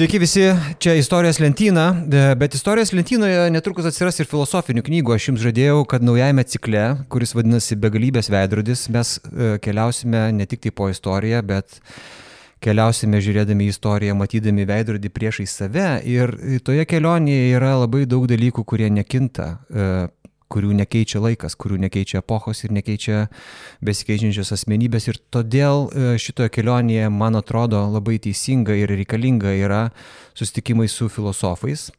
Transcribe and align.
Sveiki 0.00 0.16
visi, 0.16 0.40
čia 0.80 0.94
istorijos 0.96 1.36
lentyna, 1.42 1.82
bet 2.40 2.54
istorijos 2.56 2.94
lentynoje 2.96 3.50
netrukus 3.52 3.84
atsiras 3.90 4.16
ir 4.16 4.28
filosofinių 4.30 4.80
knygų. 4.86 5.12
Aš 5.12 5.26
jums 5.28 5.42
žadėjau, 5.44 5.82
kad 5.92 6.00
naujajame 6.00 6.40
cikle, 6.48 6.84
kuris 7.12 7.34
vadinasi 7.36 7.76
Begalybės 7.76 8.30
veidrodis, 8.32 8.86
mes 8.88 9.10
e, 9.18 9.50
keliausime 9.60 10.22
ne 10.38 10.46
tik 10.48 10.62
tai 10.64 10.72
po 10.72 10.88
istoriją, 10.88 11.42
bet 11.50 11.76
keliausime 12.64 13.20
žiūrėdami 13.20 13.66
į 13.66 13.74
istoriją, 13.74 14.16
matydami 14.16 14.64
veidrodį 14.72 15.12
priešai 15.12 15.44
save. 15.52 15.90
Ir 16.08 16.32
toje 16.64 16.88
kelionėje 16.88 17.52
yra 17.58 17.74
labai 17.82 18.06
daug 18.08 18.24
dalykų, 18.32 18.64
kurie 18.72 18.88
nekinta 18.88 19.50
e, 19.68 19.90
kurių 20.50 20.72
nekeičia 20.80 21.22
laikas, 21.22 21.56
kurių 21.58 21.78
nekeičia 21.86 22.20
epochos 22.20 22.64
ir 22.64 22.74
nekeičia 22.74 23.20
besikeičiančios 23.86 24.52
asmenybės. 24.56 25.06
Ir 25.10 25.20
todėl 25.32 25.86
e, 25.88 26.10
šitoje 26.20 26.50
kelionėje, 26.56 27.06
man 27.14 27.38
atrodo, 27.38 27.84
labai 27.92 28.18
teisinga 28.22 28.76
ir 28.78 28.92
reikalinga 28.92 29.54
yra 29.60 29.86
susitikimai 30.34 30.88
su 30.90 31.08
filosofais. 31.12 31.90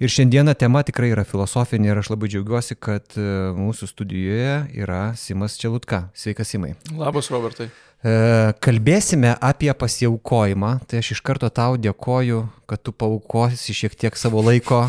Ir 0.00 0.08
šiandieną 0.08 0.54
tema 0.56 0.80
tikrai 0.86 1.10
yra 1.12 1.26
filosofinė 1.28 1.90
ir 1.90 1.98
aš 2.00 2.08
labai 2.14 2.30
džiaugiuosi, 2.32 2.78
kad 2.80 3.18
e, 3.20 3.28
mūsų 3.58 3.90
studijoje 3.90 4.56
yra 4.80 5.10
Simas 5.20 5.58
Čialutka. 5.60 6.06
Sveikas, 6.16 6.54
Simai. 6.54 6.72
Labas, 6.96 7.28
Robertai. 7.32 7.68
E, 8.00 8.12
kalbėsime 8.64 9.34
apie 9.44 9.68
pasiaukojimą, 9.76 10.78
tai 10.88 11.02
aš 11.02 11.18
iš 11.18 11.20
karto 11.20 11.50
tau 11.52 11.76
dėkoju, 11.76 12.46
kad 12.64 12.80
tu 12.80 12.96
paukosi 12.96 13.76
šiek 13.76 13.92
tiek 13.92 14.16
savo 14.16 14.40
laiko 14.46 14.86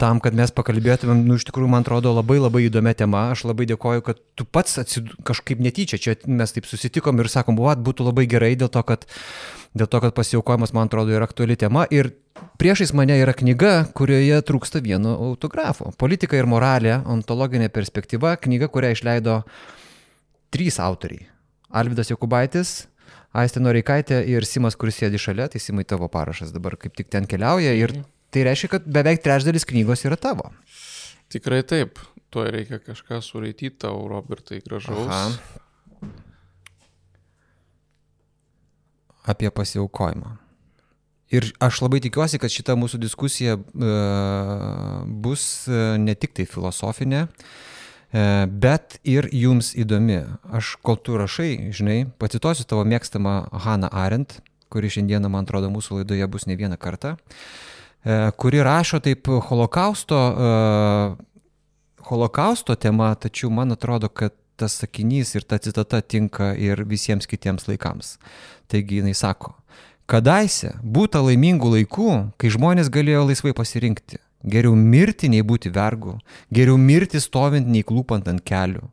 tam, 0.00 0.20
kad 0.24 0.36
mes 0.36 0.52
pakalbėtumėm, 0.56 1.22
nu 1.28 1.36
iš 1.38 1.44
tikrųjų, 1.48 1.68
man 1.70 1.84
atrodo, 1.84 2.14
labai 2.16 2.38
labai 2.40 2.64
įdomi 2.66 2.94
tema. 2.96 3.28
Aš 3.34 3.44
labai 3.50 3.66
dėkoju, 3.70 4.04
kad 4.06 4.20
tu 4.38 4.46
pats 4.48 4.80
atsid... 4.82 5.12
kažkaip 5.28 5.60
netyčia, 5.62 6.00
čia 6.00 6.16
mes 6.26 6.56
taip 6.56 6.68
susitikom 6.68 7.20
ir 7.20 7.30
sakom, 7.32 7.58
buvo, 7.58 7.74
būtų 7.76 8.08
labai 8.08 8.26
gerai 8.30 8.54
dėl 8.58 8.72
to, 8.72 8.82
kad, 8.86 9.06
dėl 9.76 9.90
to, 9.90 10.02
kad 10.02 10.16
pasiaukojimas, 10.16 10.74
man 10.76 10.88
atrodo, 10.90 11.12
yra 11.14 11.28
aktuali 11.28 11.58
tema. 11.60 11.84
Ir 11.92 12.12
priešais 12.60 12.94
mane 12.96 13.18
yra 13.20 13.36
knyga, 13.36 13.74
kurioje 13.96 14.40
trūksta 14.48 14.82
vieno 14.84 15.16
autografo. 15.30 15.92
Politika 16.00 16.40
ir 16.40 16.48
moralė, 16.50 16.98
ontologinė 17.04 17.68
perspektyva, 17.72 18.36
knyga, 18.40 18.70
kurią 18.72 18.94
išleido 18.96 19.42
trys 20.54 20.80
autoriai. 20.82 21.28
Alvidas 21.70 22.10
Jokubaitis, 22.10 22.80
Aistė 23.30 23.60
Noreikaitė 23.62 24.24
ir 24.26 24.42
Simas, 24.42 24.74
kuris 24.74 24.96
sėdi 24.98 25.20
šalia, 25.22 25.46
tai 25.50 25.60
Simai 25.62 25.84
tavo 25.86 26.08
parašas 26.10 26.50
dabar 26.50 26.74
kaip 26.80 26.96
tik 26.98 27.12
ten 27.12 27.28
keliauja 27.30 27.76
ir 27.78 27.94
mhm. 27.94 28.08
Tai 28.30 28.44
reiškia, 28.46 28.70
kad 28.76 28.86
beveik 28.86 29.22
trečdalis 29.24 29.66
knygos 29.66 30.04
yra 30.06 30.18
tavo. 30.20 30.52
Tikrai 31.30 31.62
taip. 31.66 31.98
Tuo 32.30 32.44
reikia 32.46 32.78
kažką 32.78 33.18
suraityti 33.26 33.82
tau, 33.82 34.04
Robertai, 34.06 34.60
gražaus. 34.62 35.10
Aha. 35.10 35.30
Apie 39.34 39.50
pasiaukojimą. 39.50 40.36
Ir 41.34 41.48
aš 41.62 41.80
labai 41.82 42.00
tikiuosi, 42.02 42.38
kad 42.42 42.50
šita 42.50 42.74
mūsų 42.78 42.98
diskusija 43.02 43.56
e, 43.58 43.90
bus 45.22 45.42
e, 45.70 45.80
ne 46.02 46.14
tik 46.18 46.34
tai 46.38 46.46
filosofinė, 46.50 47.24
e, 47.26 48.24
bet 48.50 48.98
ir 49.06 49.28
jums 49.34 49.72
įdomi. 49.78 50.22
Aš, 50.58 50.76
kol 50.86 50.98
tu 50.98 51.18
rašai, 51.18 51.70
žinai, 51.74 52.00
pacituosiu 52.18 52.66
tavo 52.66 52.86
mėgstamą 52.86 53.36
Haną 53.66 53.90
Arendt, 53.90 54.38
kuri 54.70 54.90
šiandieną, 54.90 55.30
man 55.30 55.46
atrodo, 55.46 55.70
mūsų 55.70 56.00
laidoje 56.00 56.30
bus 56.30 56.46
ne 56.50 56.58
vieną 56.58 56.78
kartą. 56.82 57.14
E, 57.14 57.69
kuri 58.36 58.62
rašo 58.64 59.00
taip 59.04 59.28
holokausto, 59.28 60.16
e, 60.16 60.50
holokausto 62.08 62.74
tema, 62.74 63.14
tačiau 63.14 63.50
man 63.50 63.72
atrodo, 63.72 64.08
kad 64.08 64.32
tas 64.56 64.76
sakinys 64.80 65.34
ir 65.34 65.44
ta 65.44 65.58
citata 65.58 66.00
tinka 66.00 66.54
ir 66.56 66.84
visiems 66.84 67.28
kitiems 67.28 67.68
laikams. 67.68 68.16
Taigi 68.68 69.00
jinai 69.00 69.14
sako, 69.16 69.54
kadaise 70.08 70.74
būta 70.82 71.22
laimingų 71.24 71.74
laikų, 71.76 72.10
kai 72.40 72.52
žmonės 72.52 72.92
galėjo 72.92 73.26
laisvai 73.28 73.54
pasirinkti. 73.56 74.20
Geriau 74.40 74.72
mirti 74.72 75.28
nei 75.28 75.44
būti 75.44 75.68
vergu, 75.72 76.16
geriau 76.48 76.78
mirti 76.80 77.20
stovint 77.20 77.68
nei 77.68 77.84
klūpant 77.84 78.28
ant 78.32 78.40
kelių. 78.40 78.86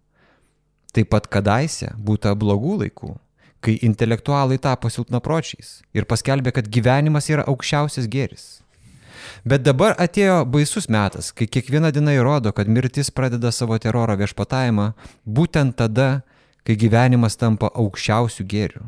Taip 0.92 1.12
pat 1.14 1.30
kadaise 1.32 1.94
būta 1.96 2.34
blogų 2.36 2.82
laikų, 2.84 3.14
kai 3.64 3.78
intelektualai 3.88 4.58
tapo 4.60 4.92
silpnapročiais 4.92 5.82
ir 5.96 6.08
paskelbė, 6.10 6.52
kad 6.56 6.68
gyvenimas 6.68 7.30
yra 7.32 7.48
aukščiausias 7.48 8.10
gėris. 8.12 8.48
Bet 9.46 9.66
dabar 9.66 9.96
atėjo 10.00 10.44
baisus 10.50 10.88
metas, 10.90 11.32
kai 11.36 11.48
kiekviena 11.48 11.92
diena 11.94 12.16
įrodo, 12.16 12.54
kad 12.56 12.70
mirtis 12.70 13.12
pradeda 13.12 13.52
savo 13.52 13.78
teroro 13.78 14.16
viešpatavimą 14.18 14.92
būtent 15.26 15.78
tada, 15.78 16.24
kai 16.66 16.76
gyvenimas 16.76 17.38
tampa 17.40 17.70
aukščiausių 17.74 18.46
gėrių. 18.54 18.86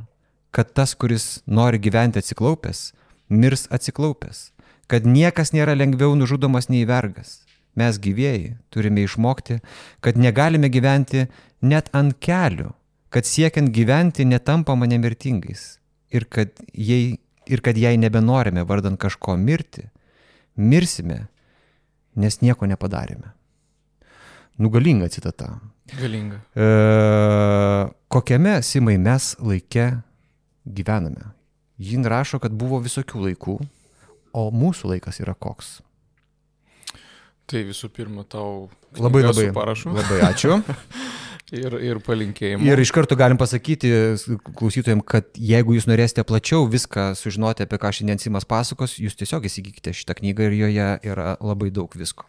Kad 0.51 0.73
tas, 0.73 0.95
kuris 0.97 1.43
nori 1.45 1.79
gyventi 1.79 2.19
atsiklaupęs, 2.19 2.89
mirs 3.29 3.67
atsiklaupęs. 3.71 4.49
Kad 4.89 5.05
niekas 5.05 5.53
nėra 5.53 5.75
lengviau 5.77 6.15
nužudomas 6.17 6.67
nei 6.69 6.87
vergas. 6.89 7.43
Mes 7.77 7.99
gyvėjai 8.01 8.57
turime 8.73 9.05
išmokti, 9.05 9.59
kad 10.01 10.17
negalime 10.17 10.71
gyventi 10.73 11.27
net 11.61 11.91
ant 11.93 12.17
kelių, 12.17 12.73
kad 13.13 13.29
siekiant 13.29 13.69
gyventi 13.73 14.25
netampama 14.25 14.89
nemirtingais. 14.89 15.77
Ir 16.09 16.25
kad, 16.25 16.49
jei, 16.73 17.19
ir 17.45 17.61
kad 17.61 17.77
jei 17.77 17.97
nebenorime 18.01 18.65
vardant 18.65 18.99
kažko 18.99 19.37
mirti, 19.37 19.85
mirsime, 20.59 21.23
nes 22.19 22.39
nieko 22.43 22.67
nepadarėme. 22.69 23.33
Nugalinga 24.59 25.07
citata. 25.09 25.53
Galinga. 25.95 26.41
E, 26.53 26.67
kokiame, 28.11 28.59
Simai, 28.65 28.97
mes 28.99 29.31
laike 29.39 29.87
gyvename? 30.67 31.31
Jin 31.79 32.03
rašo, 32.03 32.41
kad 32.43 32.51
buvo 32.51 32.81
visokių 32.83 33.29
laikų, 33.29 33.55
o 34.35 34.49
mūsų 34.51 34.93
laikas 34.93 35.21
yra 35.23 35.33
koks. 35.33 35.77
Tai 37.49 37.63
visų 37.65 37.87
pirma, 37.95 38.27
tau 38.29 38.67
labai 38.99 39.23
labai 39.23 39.47
parašau. 39.55 39.95
Labai 39.95 40.19
ačiū. 40.27 40.59
Ir, 41.55 41.73
ir 41.81 41.99
palinkėjimų. 42.05 42.65
Ir 42.67 42.81
iš 42.83 42.91
karto 42.93 43.17
galim 43.17 43.39
pasakyti 43.39 43.89
klausytojams, 44.59 45.05
kad 45.09 45.29
jeigu 45.33 45.73
jūs 45.73 45.87
norėsite 45.89 46.25
plačiau 46.27 46.67
viską 46.69 47.11
sužinoti, 47.17 47.65
apie 47.65 47.79
ką 47.81 47.89
šiandien 47.95 48.21
Simas 48.21 48.45
pasakos, 48.49 48.99
jūs 49.01 49.17
tiesiog 49.17 49.47
įsigykite 49.49 49.95
šitą 49.97 50.19
knygą 50.19 50.49
ir 50.49 50.59
joje 50.59 50.91
yra 51.09 51.33
labai 51.41 51.71
daug 51.73 51.95
visko. 51.97 52.27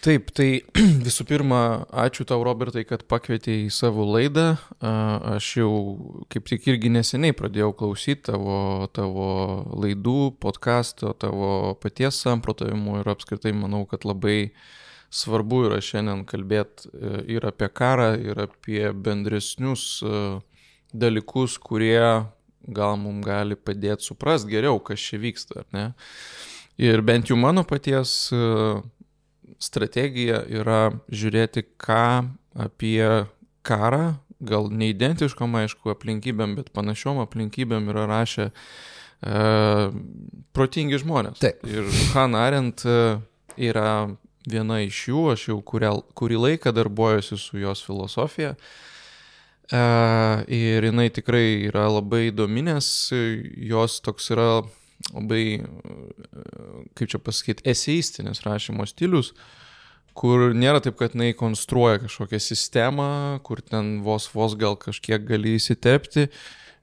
Taip, 0.00 0.30
tai 0.32 0.62
visų 1.06 1.26
pirma, 1.28 1.60
ačiū 2.06 2.24
tau, 2.28 2.40
Robertai, 2.46 2.86
kad 2.88 3.04
pakvietei 3.10 3.66
į 3.66 3.74
savo 3.74 4.06
laidą. 4.08 4.54
Aš 4.80 5.50
jau 5.58 5.72
kaip 6.32 6.48
tik 6.48 6.70
irgi 6.72 6.94
neseniai 6.94 7.36
pradėjau 7.36 7.74
klausyti 7.76 8.30
tavo, 8.30 8.88
tavo 8.96 9.28
laidų, 9.76 10.38
podkasto, 10.40 11.12
tavo 11.20 11.74
paties 11.82 12.22
samprotavimų 12.24 13.02
ir 13.02 13.12
apskritai 13.12 13.52
manau, 13.58 13.84
kad 13.90 14.08
labai 14.08 14.38
uh, 14.46 14.66
svarbu 15.10 15.64
yra 15.68 15.80
šiandien 15.84 16.24
kalbėti 16.28 16.90
e, 16.90 17.12
ir 17.36 17.46
apie 17.48 17.68
karą, 17.72 18.12
ir 18.20 18.40
apie 18.44 18.90
bendresnius 18.92 20.02
e, 20.04 20.20
dalykus, 20.92 21.56
kurie 21.60 22.28
gal 22.68 22.98
mums 23.00 23.24
gali 23.24 23.56
padėti 23.56 24.10
suprasti 24.10 24.52
geriau, 24.52 24.80
kas 24.84 25.00
čia 25.00 25.20
vyksta, 25.22 25.62
ar 25.62 25.68
ne? 25.72 25.86
Ir 26.78 27.02
bent 27.02 27.30
jau 27.30 27.38
mano 27.40 27.64
paties 27.66 28.28
e, 28.34 28.42
strategija 29.58 30.44
yra 30.60 30.82
žiūrėti, 31.08 31.64
ką 31.80 32.28
apie 32.68 33.02
karą, 33.66 34.18
gal 34.38 34.68
neidentiškom, 34.70 35.56
aišku, 35.64 35.90
aplinkybėm, 35.96 36.54
bet 36.60 36.70
panašiom 36.76 37.18
aplinkybėm 37.24 37.88
yra 37.90 38.04
rašę 38.10 38.50
e, 38.52 39.42
protingi 40.54 41.00
žmonės. 41.00 41.40
Taip. 41.42 41.64
Ir 41.66 41.88
Han 42.12 42.36
Arendt 42.38 42.84
yra 43.58 43.90
viena 44.50 44.80
iš 44.84 45.04
jų, 45.10 45.24
aš 45.34 45.48
jau 45.50 45.58
kurį, 45.64 45.92
kurį 46.18 46.40
laiką 46.44 46.72
darbuojuosi 46.76 47.38
su 47.40 47.60
jos 47.60 47.82
filosofija. 47.86 48.54
E, 49.68 49.82
ir 50.54 50.88
jinai 50.88 51.08
tikrai 51.14 51.68
yra 51.68 51.86
labai 51.92 52.28
įdomi, 52.30 52.64
nes 52.70 52.90
jos 53.12 54.00
toks 54.04 54.30
yra 54.34 54.50
labai, 55.12 55.62
kaip 56.98 57.12
čia 57.12 57.20
pasakyti, 57.22 57.66
eseistinis 57.70 58.42
rašymo 58.46 58.86
stilius, 58.88 59.32
kur 60.18 60.50
nėra 60.56 60.82
taip, 60.82 60.96
kad 60.98 61.14
jinai 61.14 61.30
konstruoja 61.38 62.02
kažkokią 62.06 62.40
sistemą, 62.42 63.10
kur 63.46 63.62
ten 63.62 64.00
vos 64.06 64.26
vos 64.34 64.56
gal 64.58 64.78
kažkiek 64.80 65.22
gali 65.28 65.54
įsiterpti. 65.58 66.26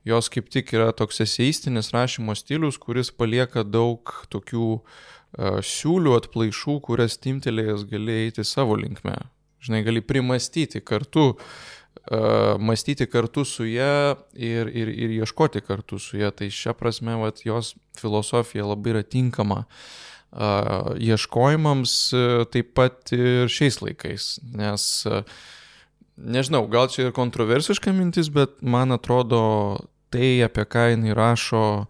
Jos 0.06 0.30
kaip 0.30 0.46
tik 0.54 0.70
yra 0.70 0.92
toks 0.94 1.18
eseistinis 1.24 1.90
rašymo 1.90 2.36
stilius, 2.38 2.78
kuris 2.78 3.10
palieka 3.10 3.64
daug 3.66 4.12
tokių 4.30 4.68
uh, 4.78 5.06
siūlių 5.36 6.16
atplaišų, 6.16 6.78
kurias 6.84 7.18
timtelėjęs 7.20 7.86
gali 7.90 8.20
eiti 8.26 8.44
savo 8.46 8.76
linkme. 8.80 9.16
Žinai, 9.66 9.82
gali 9.86 10.02
primastyti 10.04 10.80
kartu, 10.84 11.32
uh, 11.34 12.56
mąstyti 12.58 13.06
kartu 13.10 13.44
su 13.44 13.66
ją 13.66 14.16
ir, 14.34 14.68
ir, 14.68 14.88
ir 14.88 15.10
ieškoti 15.22 15.60
kartu 15.60 15.98
su 15.98 16.20
ją. 16.20 16.30
Tai 16.30 16.48
šią 16.52 16.76
prasme, 16.78 17.16
vat, 17.20 17.42
jos 17.44 17.74
filosofija 17.98 18.66
labai 18.66 18.94
yra 18.94 19.02
tinkama 19.02 19.64
uh, 19.64 20.94
ieškojimams 21.00 21.96
uh, 22.14 22.46
taip 22.52 22.74
pat 22.78 23.12
ir 23.16 23.50
šiais 23.52 23.80
laikais. 23.82 24.36
Nes, 24.54 24.88
uh, 25.10 25.24
nežinau, 26.16 26.66
gal 26.70 26.88
čia 26.92 27.08
ir 27.08 27.16
kontroversiška 27.16 27.92
mintis, 27.92 28.30
bet 28.30 28.62
man 28.62 28.94
atrodo 28.94 29.42
tai, 30.14 30.38
apie 30.46 30.64
ką 30.64 30.90
jinai 30.94 31.16
rašo, 31.16 31.86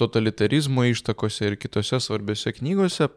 totalitarizmo 0.00 0.86
ištakose 0.88 1.52
ir 1.52 1.58
kitose 1.60 2.00
svarbiose 2.02 2.54
knygose, 2.56 3.10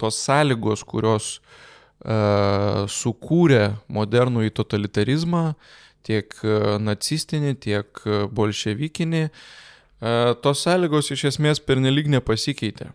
tos 0.00 0.18
sąlygos, 0.26 0.82
kurios 0.88 1.30
uh, 1.38 2.84
sukūrė 2.90 3.76
modernų 3.92 4.48
į 4.50 4.54
totalitarizmą, 4.58 5.46
tiek 6.06 6.34
nacistinį, 6.82 7.54
tiek 7.62 8.02
bolševikinį, 8.36 9.24
uh, 9.30 10.34
tos 10.42 10.66
sąlygos 10.66 11.10
iš 11.14 11.28
esmės 11.32 11.62
pernelyg 11.62 12.10
nepasikeitė. 12.12 12.92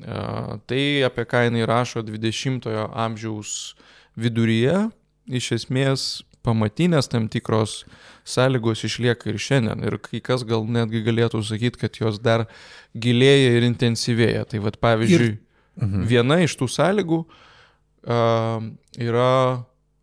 Uh, 0.00 0.56
tai, 0.70 1.02
apie 1.04 1.26
ką 1.28 1.44
jinai 1.48 1.66
rašo 1.68 2.00
20-ojo 2.06 2.88
amžiaus 2.96 3.74
viduryje, 4.16 4.88
iš 5.28 5.52
esmės 5.58 6.08
pamatinės 6.46 7.10
tam 7.12 7.28
tikros 7.32 7.84
sąlygos 8.28 8.84
išlieka 8.88 9.30
ir 9.30 9.38
šiandien. 9.40 9.84
Ir 9.86 9.98
kai 10.02 10.22
kas 10.24 10.44
gal 10.48 10.64
netgi 10.64 11.02
galėtų 11.06 11.42
sakyti, 11.46 11.80
kad 11.84 12.00
jos 12.00 12.20
dar 12.22 12.46
gilėja 12.96 13.54
ir 13.58 13.68
intensyvėja. 13.68 14.46
Tai 14.50 14.62
vad 14.66 14.80
pavyzdžiui, 14.82 15.30
ir... 15.34 15.38
mhm. 15.80 16.08
viena 16.10 16.40
iš 16.44 16.56
tų 16.60 16.70
sąlygų 16.70 17.22
uh, 17.24 18.68
yra 18.98 19.32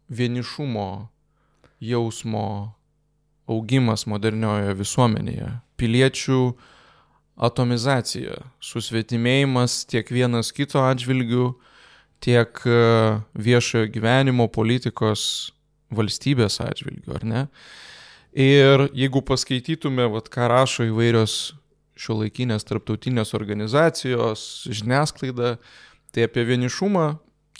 vienišumo 0.08 0.90
jausmo 1.84 2.48
augimas 3.48 4.06
moderniojoje 4.08 4.76
visuomenėje. 4.78 5.52
Piliečių 5.78 6.42
atomizacija, 7.38 8.40
susvetimėjimas 8.64 9.84
tiek 9.90 10.10
vienas 10.10 10.50
kito 10.56 10.82
atžvilgių, 10.82 11.52
tiek 12.24 12.64
viešojo 13.38 13.92
gyvenimo, 13.94 14.48
politikos 14.50 15.54
valstybės 15.94 16.60
atžvilgių, 16.64 17.14
ar 17.16 17.26
ne? 17.28 17.44
Ir 18.38 18.88
jeigu 18.98 19.24
paskaitytume, 19.26 20.06
vat, 20.14 20.28
ką 20.34 20.50
rašo 20.52 20.86
įvairios 20.90 21.56
šio 21.98 22.20
laikinės 22.22 22.68
tarptautinės 22.68 23.34
organizacijos, 23.38 24.68
žiniasklaida, 24.70 25.56
tai 26.14 26.28
apie 26.28 26.46
vienišumą 26.46 27.16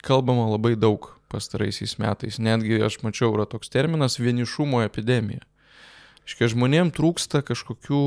kalbama 0.06 0.46
labai 0.52 0.76
daug 0.78 1.10
pastaraisiais 1.32 1.98
metais. 2.00 2.38
Netgi 2.40 2.80
aš 2.86 3.00
mačiau, 3.04 3.34
yra 3.36 3.48
toks 3.50 3.72
terminas 3.74 4.20
vienišumo 4.22 4.84
epidemija. 4.86 5.44
Iškia 6.28 6.52
žmonėm 6.54 6.92
trūksta 6.96 7.42
kažkokių 7.48 8.04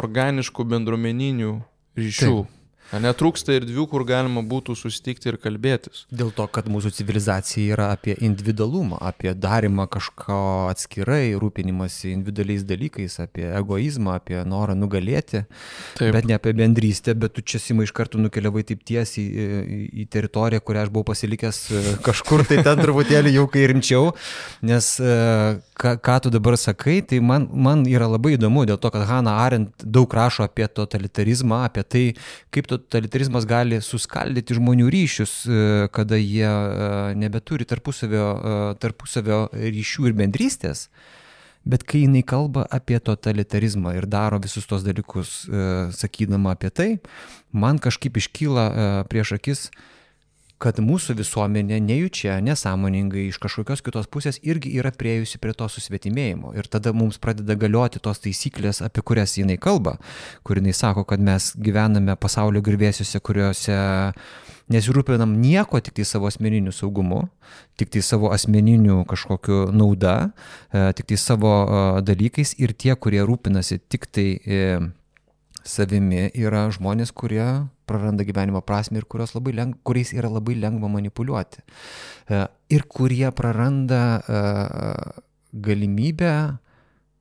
organiškų 0.00 0.66
bendruomeninių 0.72 1.52
ryšių. 2.00 2.34
Taip. 2.40 2.59
Netrūksta 2.90 3.54
erdvių, 3.54 3.84
kur 3.86 4.02
galima 4.02 4.42
būtų 4.42 4.74
susitikti 4.74 5.30
ir 5.30 5.36
kalbėtis. 5.38 6.04
Dėl 6.10 6.32
to, 6.34 6.46
kad 6.50 6.66
mūsų 6.70 6.90
civilizacija 6.96 7.76
yra 7.76 7.90
apie 7.94 8.16
individualumą, 8.18 8.98
apie 8.98 9.30
darimą 9.38 9.86
kažko 9.90 10.38
atskirai, 10.72 11.36
rūpinimąsi 11.38 12.10
individualiais 12.10 12.64
dalykais, 12.66 13.20
apie 13.22 13.46
egoizmą, 13.46 14.16
apie 14.18 14.40
norą 14.42 14.74
nugalėti, 14.78 15.44
taip. 16.00 16.10
bet 16.16 16.26
ne 16.26 16.34
apie 16.34 16.54
bendrystę, 16.58 17.14
bet 17.14 17.36
tu 17.36 17.44
čia 17.46 17.60
simai 17.62 17.86
iš 17.86 17.94
karto 17.94 18.18
nukeliavai 18.18 18.64
taip 18.66 18.82
tiesiai 18.82 19.22
į, 19.22 19.46
į, 19.60 19.80
į 20.02 20.08
teritoriją, 20.10 20.64
kurią 20.66 20.84
aš 20.88 20.92
buvau 20.96 21.06
pasilikęs 21.12 21.62
e, 21.70 21.84
kažkur 22.06 22.42
tai 22.48 22.58
ten 22.66 22.82
truputėlį 22.82 23.36
jau 23.36 23.46
kai 23.54 23.68
rimčiau, 23.70 24.10
nes 24.66 24.90
e, 24.98 25.14
ką, 25.78 25.94
ką 26.02 26.18
tu 26.26 26.34
dabar 26.34 26.58
sakai, 26.58 26.98
tai 27.06 27.22
man, 27.22 27.46
man 27.54 27.86
yra 27.86 28.10
labai 28.10 28.34
įdomu, 28.34 28.66
dėl 28.66 28.82
to, 28.82 28.90
kad 28.90 29.06
Hanna 29.06 29.38
Arendt 29.46 29.86
daug 29.86 30.10
rašo 30.10 30.48
apie 30.48 30.66
totalitarizmą, 30.66 31.62
apie 31.70 31.86
tai, 31.86 32.04
kaip 32.50 32.66
to 32.66 32.79
totalitarizmas 32.80 33.46
gali 33.48 33.80
suskaldyti 33.84 34.56
žmonių 34.58 34.88
ryšius, 34.92 35.32
e, 35.46 35.88
kada 35.94 36.18
jie 36.18 36.48
e, 36.48 37.14
nebeturi 37.20 37.66
tarpusavio, 37.68 38.26
e, 38.26 38.58
tarpusavio 38.82 39.46
ryšių 39.54 40.10
ir 40.10 40.16
bendrystės. 40.18 40.88
Bet 41.68 41.84
kai 41.84 42.06
jinai 42.06 42.22
kalba 42.24 42.64
apie 42.72 42.96
totalitarizmą 43.04 43.92
ir 43.98 44.06
daro 44.08 44.38
visus 44.40 44.64
tos 44.64 44.80
dalykus, 44.80 45.42
sakydama 45.92 46.54
apie 46.56 46.70
tai, 46.72 46.88
man 47.52 47.76
kažkaip 47.76 48.16
iškyla 48.16 48.64
prieš 49.12 49.34
akis, 49.36 49.66
kad 50.60 50.76
mūsų 50.84 51.16
visuomenė 51.18 51.78
nejučia, 51.80 52.36
nesąmoningai 52.44 53.26
iš 53.30 53.38
kažkokios 53.40 53.80
kitos 53.84 54.10
pusės 54.12 54.40
irgi 54.44 54.74
yra 54.76 54.92
priejusi 54.92 55.40
prie 55.40 55.54
to 55.56 55.68
susvetimėjimo. 55.72 56.52
Ir 56.58 56.68
tada 56.68 56.92
mums 56.96 57.16
pradeda 57.22 57.56
galioti 57.56 58.02
tos 58.02 58.20
taisyklės, 58.20 58.82
apie 58.84 59.04
kurias 59.06 59.38
jinai 59.40 59.56
kalba, 59.56 59.96
kur 60.44 60.60
jinai 60.60 60.76
sako, 60.76 61.06
kad 61.08 61.22
mes 61.24 61.54
gyvename 61.56 62.16
pasaulio 62.20 62.60
grįvėsiuose, 62.66 63.22
kuriuose 63.24 63.80
nesirūpinam 64.70 65.32
nieko, 65.40 65.80
tik 65.82 65.96
tai 65.96 66.06
savo 66.06 66.28
asmeniniu 66.30 66.74
saugumu, 66.76 67.24
tik 67.80 67.90
tai 67.94 68.04
savo 68.04 68.30
asmeniniu 68.34 69.00
kažkokiu 69.08 69.70
nauda, 69.74 70.30
e, 70.70 70.90
tik 70.98 71.10
tai 71.10 71.18
savo 71.18 71.54
e, 71.64 71.82
dalykais 72.06 72.54
ir 72.60 72.76
tie, 72.76 72.94
kurie 72.94 73.24
rūpinasi 73.26 73.80
tik 73.90 74.06
tai 74.12 74.28
e, 74.44 74.78
savimi, 75.66 76.28
yra 76.34 76.66
žmonės, 76.72 77.12
kurie 77.16 77.44
praranda 77.90 78.24
gyvenimo 78.24 78.62
prasme 78.62 79.00
ir 79.00 79.06
leng, 79.54 79.74
kuriais 79.82 80.12
yra 80.12 80.30
labai 80.30 80.54
lengva 80.54 80.88
manipuliuoti. 80.88 81.62
E, 82.28 82.46
ir 82.70 82.82
kurie 82.88 83.30
praranda 83.32 84.20
e, 84.20 84.42
galimybę 85.52 86.58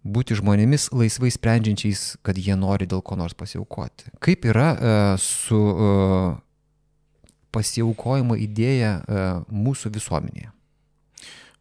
būti 0.03 0.37
žmonėmis 0.39 0.91
laisvai 0.93 1.31
sprendžiančiais, 1.31 2.19
kad 2.23 2.37
jie 2.37 2.55
nori 2.55 2.87
dėl 2.87 3.01
ko 3.01 3.15
nors 3.15 3.33
pasiaukoti. 3.33 4.13
Kaip 4.19 4.45
yra 4.45 4.69
e, 4.75 5.17
su 5.17 5.59
pasiaukojimo 7.49 8.37
idėja 8.37 8.99
mūsų 9.49 9.89
visuomenėje? 9.95 10.51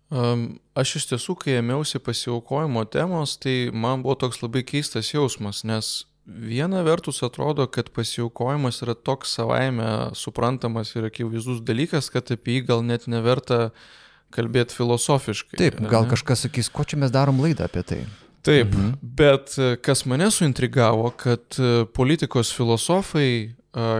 Aš 0.08 0.94
iš 1.00 1.06
tiesų, 1.10 1.34
kai 1.40 1.58
ėmiausi 1.60 2.00
pasiaukojimo 2.00 2.84
temos, 2.92 3.36
tai 3.40 3.70
man 3.72 4.04
buvo 4.04 4.14
toks 4.20 4.40
labai 4.40 4.62
keistas 4.68 5.10
jausmas, 5.14 5.64
nes 5.68 6.04
Viena 6.28 6.82
vertus 6.84 7.22
atrodo, 7.24 7.64
kad 7.72 7.88
pasiaukojimas 7.96 8.82
yra 8.84 8.92
toks 8.94 9.30
savaime 9.38 9.86
suprantamas 10.18 10.90
ir 10.92 11.06
akivaizdus 11.08 11.62
dalykas, 11.64 12.10
kad 12.12 12.28
apie 12.34 12.58
jį 12.58 12.66
gal 12.68 12.84
net 12.84 13.06
neverta 13.08 13.70
kalbėti 14.36 14.76
filosofiškai. 14.76 15.56
Taip, 15.56 15.78
gal 15.88 16.04
ne? 16.04 16.10
kažkas 16.12 16.44
sakys, 16.44 16.68
ko 16.68 16.84
čia 16.84 16.98
mes 17.00 17.14
darom 17.14 17.40
laidą 17.40 17.64
apie 17.64 17.80
tai. 17.80 18.02
Taip, 18.44 18.68
mhm. 18.68 18.98
bet 19.00 19.56
e, 19.56 19.70
kas 19.80 20.04
mane 20.08 20.28
suintrigavo, 20.32 21.08
kad 21.16 21.56
e, 21.56 21.86
politikos 21.96 22.52
filosofai 22.52 23.30
e, 23.32 23.48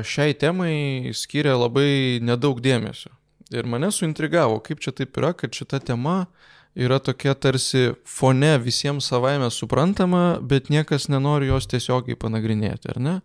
šiai 0.05 0.37
temai 0.37 1.15
skiria 1.17 1.57
labai 1.57 2.21
nedaug 2.21 2.61
dėmesio. 2.61 3.15
Ir 3.57 3.65
mane 3.65 3.89
suintrigavo, 3.89 4.61
kaip 4.61 4.85
čia 4.85 4.93
taip 4.93 5.17
yra, 5.17 5.33
kad 5.33 5.57
šita 5.57 5.81
tema 5.81 6.19
uh, 6.27 6.38
yra 6.79 7.01
tokia 7.03 7.35
tarsi 7.35 7.89
fone 8.07 8.53
visiems 8.63 9.11
savaime 9.11 9.51
suprantama, 9.51 10.39
bet 10.41 10.71
niekas 10.73 11.09
nenori 11.13 11.51
jos 11.51 11.67
tiesiogiai 11.71 12.19
panagrinėti, 12.19 12.93
ar 12.95 13.03
ne? 13.03 13.17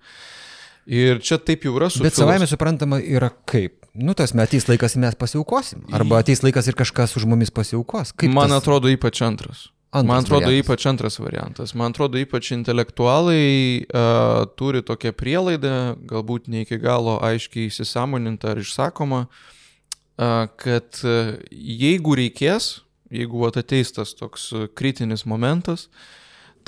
Ir 0.89 1.21
čia 1.23 1.37
taip 1.39 1.63
jau 1.63 1.77
yra 1.77 1.87
su... 1.93 2.03
Bet 2.03 2.17
savaime 2.17 2.47
suprantama 2.49 2.99
yra 2.99 3.29
kaip? 3.47 3.83
Nu, 3.93 4.15
tas 4.17 4.33
ateis 4.33 4.65
laikas 4.67 4.97
mes 4.97 5.15
pasiaukosim. 5.15 5.85
Arba 5.93 6.23
ateis 6.23 6.41
laikas 6.43 6.67
ir 6.67 6.75
kažkas 6.75 7.13
už 7.19 7.27
mumis 7.29 7.53
pasiaukos. 7.53 8.11
Kaip 8.17 8.33
Man 8.33 8.49
tas... 8.49 8.63
atrodo 8.63 8.89
ypač 8.91 9.21
antras. 9.21 9.67
Antras 9.93 10.09
Man 10.09 10.23
atrodo 10.25 10.47
variantas. 10.49 10.65
ypač 10.65 10.85
antras 10.89 11.19
variantas. 11.21 11.73
Man 11.77 11.93
atrodo 11.93 12.17
ypač 12.17 12.49
intelektualai 12.55 13.85
uh, 13.85 14.47
turi 14.57 14.81
tokią 14.81 15.13
prielaidą, 15.13 15.75
galbūt 16.09 16.49
ne 16.49 16.65
iki 16.65 16.81
galo 16.81 17.19
aiškiai 17.21 17.69
įsisamoninta 17.69 18.55
ar 18.55 18.63
išsakoma, 18.63 19.27
uh, 19.29 20.49
kad 20.57 21.03
uh, 21.05 21.35
jeigu 21.53 22.17
reikės, 22.17 22.79
jeigu 23.13 23.43
vat, 23.45 23.59
ateis 23.61 23.93
tas 23.95 24.13
toks 24.17 24.49
e, 24.53 24.67
kritinis 24.73 25.27
momentas, 25.29 25.89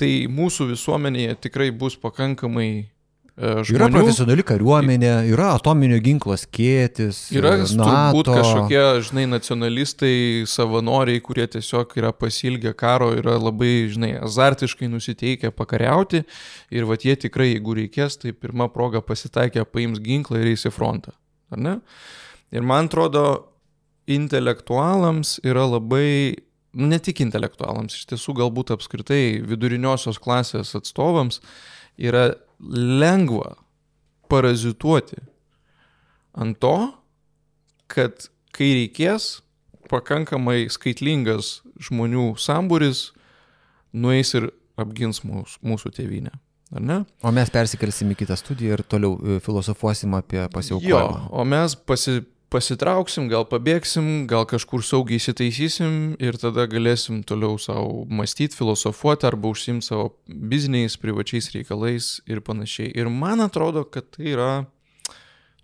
tai 0.00 0.26
mūsų 0.30 0.70
visuomenėje 0.74 1.40
tikrai 1.46 1.72
bus 1.74 1.96
pakankamai 2.00 2.70
Žmonių. 3.36 3.74
Yra 3.76 3.86
profesionali 3.92 4.44
kariuomenė, 4.48 5.10
yra 5.28 5.50
atominio 5.58 5.98
ginklo 6.00 6.32
skėtis. 6.40 7.18
Yra 7.36 7.50
e, 7.58 7.66
turbūt 7.68 8.30
kažkokie, 8.32 8.78
žinai, 9.04 9.26
nacionalistai, 9.28 10.46
savanoriai, 10.48 11.20
kurie 11.20 11.44
tiesiog 11.52 11.92
yra 12.00 12.14
pasilgę 12.16 12.72
karo, 12.72 13.10
yra 13.18 13.34
labai, 13.36 13.90
žinai, 13.92 14.14
azartiškai 14.24 14.88
nusiteikę 14.88 15.50
pakariauti 15.52 16.22
ir 16.72 16.88
va 16.88 16.96
jie 16.96 17.12
tikrai, 17.26 17.50
jeigu 17.50 17.76
reikės, 17.76 18.16
tai 18.22 18.32
pirmą 18.32 18.70
progą 18.72 19.04
pasitaikė, 19.04 19.66
paims 19.68 20.00
ginklą 20.00 20.40
ir 20.40 20.54
eis 20.54 20.64
į 20.64 20.72
frontą. 20.72 21.12
Ar 21.52 21.60
ne? 21.60 21.76
Ir 22.56 22.64
man 22.64 22.88
atrodo, 22.88 23.26
intelektualams 24.06 25.36
yra 25.46 25.66
labai, 25.66 26.36
nu, 26.76 26.88
ne 26.90 26.98
tik 27.02 27.22
intelektualams, 27.24 27.96
iš 27.98 28.10
tiesų 28.12 28.36
galbūt 28.40 28.72
apskritai 28.76 29.40
viduriniosios 29.46 30.20
klasės 30.22 30.74
atstovams 30.78 31.40
yra 31.96 32.30
lengva 32.60 33.56
parazituoti 34.30 35.18
ant 36.36 36.58
to, 36.60 36.76
kad 37.90 38.28
kai 38.56 38.72
reikės, 38.82 39.40
pakankamai 39.90 40.66
skaitlingas 40.72 41.60
žmonių 41.88 42.32
sambūris 42.40 43.10
nueis 43.96 44.32
ir 44.36 44.50
apgins 44.80 45.22
mūsų, 45.24 45.62
mūsų 45.64 45.92
tėvynę. 45.96 46.34
O 47.22 47.30
mes 47.30 47.50
persikelsim 47.54 48.10
į 48.10 48.16
kitą 48.24 48.36
studiją 48.38 48.74
ir 48.74 48.82
toliau 48.90 49.14
e, 49.16 49.36
filosofuosim 49.44 50.16
apie 50.18 50.42
pasiaukojimą. 50.52 51.20
Jo, 51.22 51.28
o 51.30 51.44
mes 51.46 51.76
pasi, 51.78 52.18
pasitrauksim, 52.52 53.26
gal 53.30 53.46
pabėgsim, 53.48 54.26
gal 54.30 54.46
kažkur 54.48 54.84
saugiai 54.86 55.20
įsitaisysim 55.20 56.16
ir 56.22 56.38
tada 56.40 56.66
galėsim 56.70 57.22
toliau 57.26 57.58
savo 57.62 58.04
mąstyti, 58.06 58.56
filosofuoti 58.58 59.26
arba 59.28 59.50
užsimti 59.50 59.88
savo 59.88 60.12
bizniais, 60.26 60.98
privačiais 61.00 61.50
reikalais 61.54 62.16
ir 62.30 62.42
panašiai. 62.46 62.92
Ir 62.94 63.10
man 63.10 63.42
atrodo, 63.44 63.84
kad 63.84 64.08
tai 64.14 64.30
yra 64.34 64.52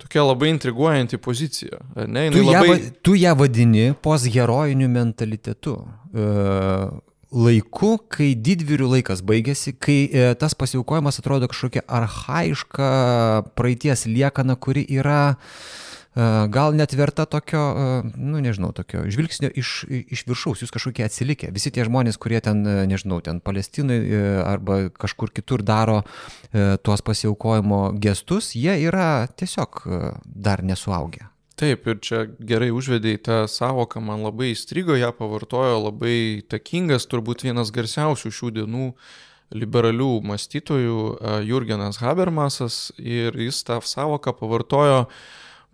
tokia 0.01 0.25
labai 0.27 0.51
intriguojanti 0.51 1.21
pozicija. 1.23 1.79
Ne, 2.07 2.27
tu, 2.33 2.43
labai... 2.43 2.75
ją, 2.75 2.91
tu 3.05 3.15
ją 3.15 3.37
vadini 3.39 3.87
postherojiniu 4.03 4.91
mentalitetu. 4.91 5.79
Uh, 6.13 6.91
laiku, 7.33 7.95
kai 8.11 8.33
didvyrių 8.37 8.91
laikas 8.97 9.23
baigėsi, 9.25 9.73
kai 9.81 9.97
e, 10.05 10.25
tas 10.39 10.53
pasiaukojimas 10.57 11.17
atrodo 11.17 11.49
kažkokia 11.49 11.81
arhaiška 11.89 12.89
praeities 13.57 14.05
liekana, 14.05 14.53
kuri 14.53 14.85
yra 14.93 15.33
e, 15.33 15.82
gal 16.15 16.75
net 16.77 16.93
verta 16.93 17.25
tokio, 17.25 17.61
nu 18.15 18.41
nežinau, 18.43 18.71
tokio 18.75 19.01
žvilgsnio 19.09 19.49
iš, 19.57 19.73
iš 19.89 20.23
viršaus, 20.29 20.61
jūs 20.61 20.73
kažkokie 20.73 21.07
atsilikę. 21.07 21.49
Visi 21.55 21.73
tie 21.73 21.85
žmonės, 21.87 22.19
kurie 22.21 22.41
ten, 22.43 22.61
nežinau, 22.89 23.19
ten 23.25 23.41
Palestinai 23.43 23.99
arba 24.45 24.87
kažkur 24.93 25.33
kitur 25.33 25.65
daro 25.65 26.01
tuos 26.53 27.01
pasiaukojimo 27.05 27.83
gestus, 28.03 28.53
jie 28.53 28.77
yra 28.85 29.27
tiesiog 29.33 29.83
dar 30.23 30.61
nesuaugę. 30.61 31.33
Taip, 31.53 31.85
ir 31.85 31.99
čia 32.01 32.23
gerai 32.41 32.71
užvedėjai 32.73 33.19
tą 33.25 33.35
savoką, 33.49 34.01
man 34.01 34.23
labai 34.25 34.51
įstrigo, 34.55 34.95
ją 34.97 35.11
pavartojo 35.13 35.83
labai 35.83 36.41
takingas, 36.49 37.05
turbūt 37.05 37.45
vienas 37.45 37.69
garsiausių 37.73 38.31
šių 38.33 38.49
dienų 38.57 38.87
liberalių 39.53 40.15
mąstytojų 40.25 40.97
Jurgenas 41.45 41.99
Habermasas 42.01 42.89
ir 42.97 43.37
jis 43.37 43.61
tą 43.67 43.77
savoką 43.85 44.33
pavartojo 44.39 45.03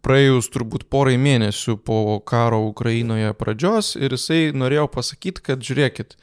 praėjus 0.05 0.49
turbūt 0.53 0.87
porai 0.91 1.17
mėnesių 1.21 1.77
po 1.85 2.19
karo 2.25 2.61
Ukrainoje 2.67 3.33
pradžios 3.39 3.95
ir 3.99 4.15
jisai 4.15 4.51
norėjo 4.55 4.87
pasakyti, 4.93 5.43
kad 5.49 5.65
žiūrėkit, 5.65 6.15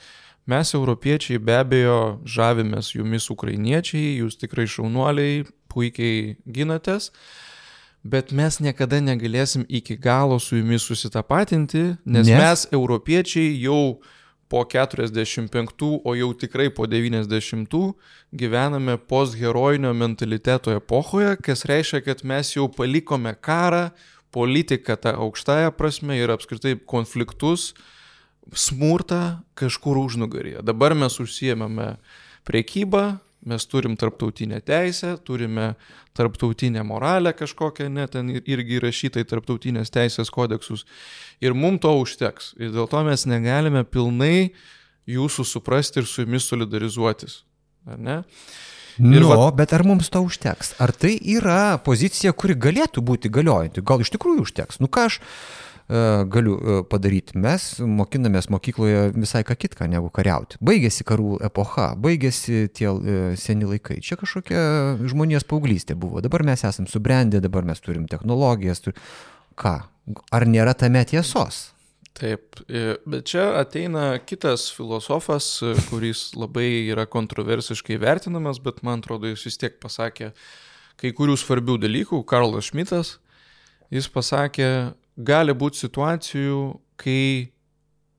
mes 0.47 0.73
europiečiai 0.79 1.43
be 1.43 1.59
abejo 1.59 1.99
žavimės 2.25 2.95
jumis 2.95 3.29
ukrainiečiai, 3.33 4.19
jūs 4.23 4.39
tikrai 4.41 4.69
šaunuoliai, 4.71 5.45
puikiai 5.73 6.37
ginatės 6.47 7.11
bet 8.07 8.33
mes 8.35 8.61
niekada 8.63 9.01
negalėsim 9.03 9.65
iki 9.69 9.97
galo 9.99 10.39
su 10.43 10.61
jumis 10.61 10.87
susitapatinti, 10.87 11.83
nes, 12.05 12.29
nes? 12.29 12.39
mes, 12.39 12.67
europiečiai, 12.75 13.55
jau 13.65 13.99
po 14.49 14.65
45, 14.65 16.01
o 16.05 16.15
jau 16.15 16.31
tikrai 16.35 16.69
po 16.71 16.87
90 16.87 17.95
gyvename 18.33 18.97
postherojinio 18.99 19.93
mentaliteto 19.95 20.75
epochoje, 20.77 21.37
kas 21.43 21.67
reiškia, 21.67 22.03
kad 22.07 22.25
mes 22.25 22.55
jau 22.57 22.69
palikome 22.71 23.35
karą, 23.35 23.91
politiką 24.31 24.97
tą 25.01 25.15
aukštąją 25.17 25.73
prasme 25.73 26.19
ir 26.19 26.31
apskritai 26.31 26.77
konfliktus, 26.87 27.73
smurtą 28.53 29.41
kažkur 29.59 29.99
užnugarėje. 29.99 30.63
Dabar 30.67 30.95
mes 30.95 31.17
užsiemame 31.23 31.97
priekybą, 32.47 33.17
mes 33.47 33.67
turim 33.71 33.97
tarptautinę 33.99 34.61
teisę, 34.67 35.17
turime 35.25 35.75
tarptautinę 36.17 36.83
moralę 36.85 37.33
kažkokią, 37.37 37.89
net 37.93 38.15
ten 38.17 38.31
irgi 38.37 38.79
įrašyta 38.81 39.23
į 39.23 39.29
tarptautinės 39.33 39.93
teisės 39.95 40.33
kodeksus. 40.35 40.87
Ir 41.45 41.55
mums 41.55 41.83
to 41.85 41.93
užteks. 42.01 42.55
Ir 42.61 42.73
dėl 42.75 42.89
to 42.91 43.03
mes 43.07 43.27
negalime 43.29 43.85
pilnai 43.85 44.53
jūsų 45.07 45.47
suprasti 45.47 46.03
ir 46.03 46.09
su 46.11 46.25
jumis 46.25 46.49
solidarizuotis. 46.51 47.43
Ar 47.87 48.01
ne? 48.03 48.23
Ir 48.97 49.21
nu, 49.21 49.29
va... 49.29 49.51
bet 49.53 49.75
ar 49.77 49.85
mums 49.87 50.09
to 50.11 50.23
užteks? 50.25 50.75
Ar 50.81 50.93
tai 50.97 51.15
yra 51.21 51.77
pozicija, 51.85 52.33
kuri 52.33 52.57
galėtų 52.57 53.05
būti 53.05 53.31
galiojanti? 53.33 53.85
Gal 53.85 54.03
iš 54.03 54.15
tikrųjų 54.15 54.47
užteks? 54.47 54.81
Nu 54.81 54.89
ką 54.89 55.07
aš 55.11 55.21
galiu 55.89 56.57
e, 56.59 56.79
padaryti. 56.91 57.37
Mes 57.39 57.69
mokinamės 57.79 58.49
mokykloje 58.51 59.13
visai 59.15 59.45
ką 59.47 59.55
kitką 59.55 59.87
negu 59.91 60.11
kariauti. 60.15 60.59
Baigėsi 60.65 61.07
karų 61.07 61.37
epocha, 61.47 61.93
baigėsi 61.95 62.67
tie 62.75 62.89
e, 62.91 63.15
seni 63.39 63.69
laikai. 63.71 64.01
Čia 64.03 64.19
kažkokia 64.19 64.61
žmonijos 65.07 65.47
paauglystė 65.47 65.95
buvo. 65.95 66.23
Dabar 66.25 66.43
mes 66.47 66.67
esame 66.67 66.91
subrendę, 66.91 67.41
dabar 67.45 67.69
mes 67.69 67.83
turim 67.85 68.09
technologijas. 68.11 68.83
Tur... 68.83 68.99
Ką? 69.57 69.79
Ar 70.35 70.47
nėra 70.47 70.75
tame 70.79 71.05
tiesos? 71.07 71.69
Taip, 72.17 72.63
bet 73.05 73.27
čia 73.29 73.51
ateina 73.61 74.15
kitas 74.25 74.71
filosofas, 74.73 75.59
kuris 75.91 76.31
labai 76.33 76.89
yra 76.89 77.05
kontroversiškai 77.13 77.99
vertinamas, 78.01 78.57
bet 78.65 78.81
man 78.87 79.03
atrodo, 79.03 79.29
jis 79.29 79.45
vis 79.51 79.61
tiek 79.61 79.77
pasakė 79.83 80.31
kai 80.97 81.13
kurių 81.13 81.37
svarbių 81.37 81.77
dalykų, 81.83 82.23
Karlas 82.29 82.71
Šmitas. 82.71 83.19
Jis 83.93 84.09
pasakė, 84.11 84.97
gali 85.17 85.55
būti 85.57 85.85
situacijų, 85.85 86.61
kai 87.01 87.53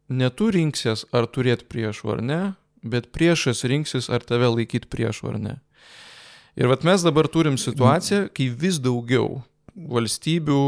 netu 0.09 0.49
rinksies 0.53 1.05
ar 1.15 1.27
turėti 1.29 1.67
priešų 1.69 2.13
ar 2.15 2.23
ne, 2.23 2.41
bet 2.83 3.11
priešas 3.15 3.65
rinksis 3.67 4.09
ar 4.09 4.25
tave 4.25 4.49
laikyti 4.49 4.89
priešų 4.89 5.33
ar 5.33 5.39
ne. 5.41 5.55
Ir 6.57 6.69
vat 6.71 6.83
mes 6.87 7.03
dabar 7.05 7.27
turim 7.29 7.57
situaciją, 7.61 8.27
kai 8.33 8.49
vis 8.49 8.79
daugiau 8.81 9.43
valstybių, 9.77 10.61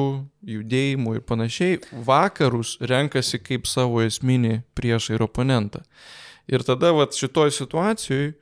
judėjimų 0.46 1.16
ir 1.18 1.24
panašiai 1.26 1.80
vakarus 2.06 2.76
renkasi 2.78 3.40
kaip 3.42 3.66
savo 3.66 4.04
esminį 4.06 4.60
priešą 4.78 5.18
ir 5.18 5.26
oponentą. 5.26 5.82
Ir 6.50 6.62
tada 6.66 6.92
vat 6.94 7.18
šitoj 7.18 7.50
situacijoje 7.56 8.36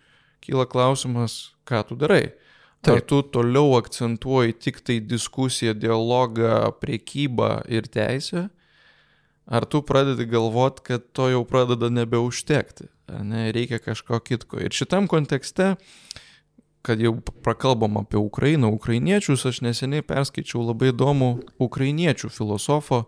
kyla 0.44 0.68
klausimas, 0.68 1.54
ką 1.68 1.86
tu 1.88 1.96
darai. 2.00 2.34
Taip. 2.88 2.96
Ar 2.96 3.02
tu 3.04 3.22
toliau 3.36 3.76
akcentuoji 3.76 4.54
tik 4.64 4.80
tai 4.88 5.02
diskusiją, 5.04 5.74
dialogą, 5.76 6.72
priekybą 6.80 7.50
ir 7.68 7.90
teisę, 7.92 8.48
ar 9.48 9.68
tu 9.68 9.82
pradedi 9.84 10.28
galvoti, 10.32 10.86
kad 10.88 11.10
to 11.12 11.28
jau 11.34 11.44
pradeda 11.48 11.90
nebeužtekti, 11.92 12.88
ne, 13.28 13.50
reikia 13.56 13.82
kažko 13.84 14.22
kitko. 14.24 14.62
Ir 14.64 14.76
šitam 14.76 15.08
kontekste, 15.12 15.76
kad 16.88 17.04
jau 17.04 17.18
prakalbam 17.44 18.00
apie 18.00 18.20
Ukrainą, 18.20 18.72
ukrainiečius, 18.72 19.44
aš 19.50 19.60
neseniai 19.68 20.06
perskaičiau 20.08 20.64
labai 20.70 20.94
įdomų 20.94 21.32
ukrainiečių 21.60 22.32
filosofo 22.32 23.04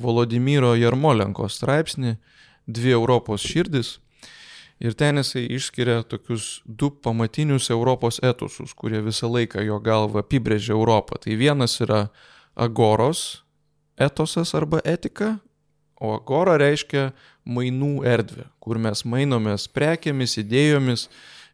Volodymyro 0.00 0.72
Jarmolenko 0.80 1.48
straipsnį 1.52 2.16
Dvi 2.70 2.96
Europos 2.96 3.44
širdis 3.44 3.98
Ir 4.80 4.94
ten 4.96 5.20
jisai 5.20 5.44
išskiria 5.52 6.00
tokius 6.08 6.62
du 6.64 6.88
pamatinius 6.90 7.68
Europos 7.70 8.16
etusus, 8.24 8.72
kurie 8.72 9.02
visą 9.04 9.28
laiką 9.28 9.60
jo 9.66 9.76
galva 9.84 10.22
apibrėžia 10.24 10.72
Europą. 10.72 11.18
Tai 11.20 11.36
vienas 11.36 11.76
yra 11.84 12.06
agoros 12.56 13.42
etosas 14.00 14.54
arba 14.56 14.80
etika, 14.88 15.34
o 16.00 16.14
agora 16.16 16.56
reiškia 16.60 17.10
mainų 17.44 18.06
erdvę, 18.08 18.46
kur 18.60 18.80
mes 18.80 19.04
mainomės 19.04 19.68
prekiamis, 19.68 20.38
idėjomis 20.40 21.10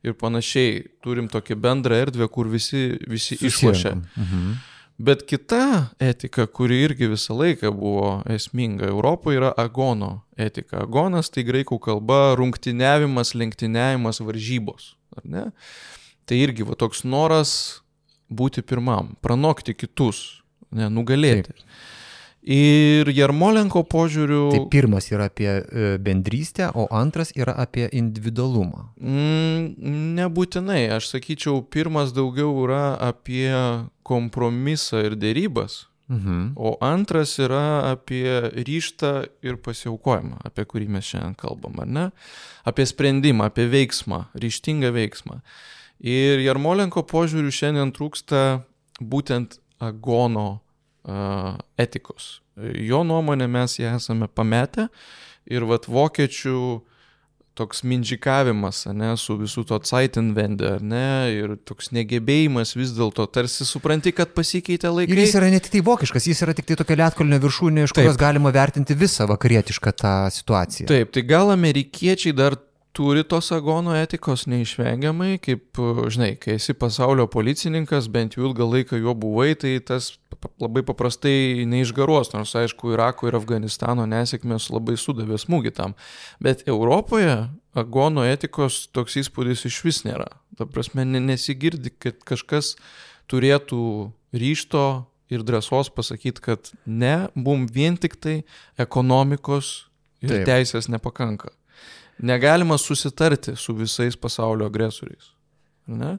ir 0.06 0.14
panašiai. 0.20 0.84
Turim 1.02 1.26
tokį 1.32 1.58
bendrą 1.58 1.98
erdvę, 2.06 2.30
kur 2.30 2.46
visi, 2.52 2.92
visi 3.10 3.38
išlošia. 3.42 3.96
Mhm. 3.98 4.56
Bet 4.98 5.26
kita 5.28 5.90
etika, 6.00 6.46
kuri 6.48 6.78
irgi 6.86 7.10
visą 7.12 7.36
laiką 7.36 7.68
buvo 7.76 8.10
esminga 8.32 8.88
Europoje, 8.88 9.36
yra 9.36 9.50
agono 9.60 10.22
etika. 10.40 10.80
Agonas 10.86 11.28
tai 11.32 11.44
graikų 11.44 11.76
kalba 11.84 12.32
rungtyniavimas, 12.40 13.34
lenktyniavimas, 13.36 14.22
varžybos. 14.24 14.94
Tai 16.26 16.38
irgi 16.40 16.64
va, 16.64 16.78
toks 16.80 17.04
noras 17.04 17.52
būti 18.32 18.64
pirmam, 18.64 19.12
pranokti 19.22 19.76
kitus, 19.76 20.40
ne, 20.72 20.88
nugalėti. 20.92 21.52
Taip. 21.52 21.76
Ir 22.46 23.08
Jarmolenko 23.10 23.80
požiūriu. 23.90 24.44
Tai 24.54 24.60
pirmas 24.70 25.08
yra 25.10 25.26
apie 25.26 25.48
e, 25.50 25.86
bendrystę, 25.98 26.68
o 26.78 26.86
antras 26.94 27.32
yra 27.34 27.56
apie 27.58 27.88
individualumą. 27.90 28.84
Mm, 29.02 29.72
nebūtinai, 30.14 30.84
aš 30.94 31.08
sakyčiau, 31.10 31.64
pirmas 31.66 32.12
daugiau 32.14 32.52
yra 32.62 32.94
apie 33.02 33.50
kompromisą 34.06 35.02
ir 35.08 35.16
dėrybas, 35.18 35.88
mhm. 36.06 36.52
o 36.54 36.76
antras 36.86 37.34
yra 37.42 37.90
apie 37.90 38.38
ryštą 38.54 39.12
ir 39.42 39.58
pasiaukojimą, 39.58 40.38
apie 40.46 40.68
kurį 40.70 40.86
mes 40.94 41.08
šiandien 41.10 41.34
kalbam, 41.40 41.80
ar 41.82 41.90
ne? 41.90 42.04
Apie 42.62 42.86
sprendimą, 42.86 43.50
apie 43.50 43.66
veiksmą, 43.72 44.28
ryštingą 44.38 44.92
veiksmą. 44.94 45.40
Ir 45.98 46.44
Jarmolenko 46.44 47.02
požiūriu 47.10 47.50
šiandien 47.50 47.90
trūksta 47.96 48.60
būtent 49.02 49.58
agono 49.82 50.60
etikos. 51.78 52.40
Jo 52.56 53.02
nuomonė 53.04 53.48
mes 53.52 53.78
ją 53.78 53.96
esame 54.00 54.28
pametę 54.32 54.88
ir 55.46 55.66
vat 55.68 55.88
vokiečių 55.88 56.60
toks 57.56 57.80
mindžikavimas, 57.88 58.82
ne, 58.92 59.14
su 59.16 59.38
visų 59.40 59.64
to 59.70 59.78
Zeitenwende, 59.88 60.74
ne, 60.84 61.06
ir 61.32 61.54
toks 61.64 61.88
negebėjimas 61.96 62.74
vis 62.76 62.92
dėlto, 62.96 63.24
tarsi 63.32 63.64
supranti, 63.64 64.12
kad 64.16 64.34
pasikeitė 64.36 64.92
laikai. 64.92 65.14
Ir 65.16 65.22
jis 65.24 65.36
yra 65.40 65.48
ne 65.52 65.60
tik 65.64 65.72
tai 65.72 65.82
vokiškas, 65.86 66.28
jis 66.28 66.44
yra 66.44 66.52
tik 66.56 66.68
tai 66.68 66.76
tokia 66.82 66.98
lietkolnio 67.00 67.40
viršūnė, 67.40 67.86
iš 67.88 67.96
kurios 67.96 68.20
galima 68.20 68.52
vertinti 68.52 68.96
visą 68.98 69.24
vakarietišką 69.30 69.94
tą 70.02 70.14
situaciją. 70.36 70.90
Taip, 70.92 71.14
tai 71.16 71.24
gal 71.28 71.54
amerikiečiai 71.54 72.36
dar 72.36 72.58
turi 72.96 73.24
tos 73.28 73.50
agono 73.52 73.92
etikos 73.96 74.46
neišvengiamai, 74.48 75.36
kaip, 75.44 75.76
žinai, 76.12 76.30
kai 76.40 76.54
esi 76.56 76.72
pasaulio 76.76 77.26
policininkas, 77.28 78.08
bent 78.12 78.38
jau 78.38 78.46
ilgą 78.48 78.68
laiką 78.70 79.00
juo 79.02 79.12
buvai, 79.20 79.50
tai 79.60 79.74
tas 79.84 80.14
labai 80.62 80.80
paprastai 80.86 81.66
neišgaruos, 81.68 82.32
nors 82.32 82.54
aišku, 82.56 82.94
Irako 82.94 83.28
ir 83.28 83.36
Afganistano 83.36 84.06
nesėkmės 84.08 84.70
labai 84.72 84.96
sudavė 85.00 85.36
smūgį 85.42 85.74
tam. 85.76 85.96
Bet 86.40 86.64
Europoje 86.68 87.34
agono 87.76 88.24
etikos 88.24 88.86
toks 88.96 89.18
įspūdis 89.20 89.66
iš 89.68 89.82
vis 89.84 90.00
nėra. 90.08 90.30
Ta 90.56 90.64
prasme, 90.64 91.04
nesigirdi, 91.04 91.92
kad 92.00 92.24
kažkas 92.24 92.74
turėtų 93.28 93.82
ryšto 94.32 94.86
ir 95.32 95.44
drąsos 95.44 95.92
pasakyti, 95.92 96.40
kad 96.48 96.72
ne, 96.86 97.28
mum 97.36 97.68
vien 97.68 98.00
tik 98.00 98.16
tai 98.16 98.38
ekonomikos 98.80 99.90
ir 100.24 100.32
Taip. 100.32 100.48
teisės 100.48 100.88
nepakanka. 100.88 101.52
Negalima 102.18 102.78
susitarti 102.78 103.56
su 103.56 103.74
visais 103.76 104.16
pasaulio 104.16 104.66
agresoriais. 104.66 105.32
Ne? 105.86 106.16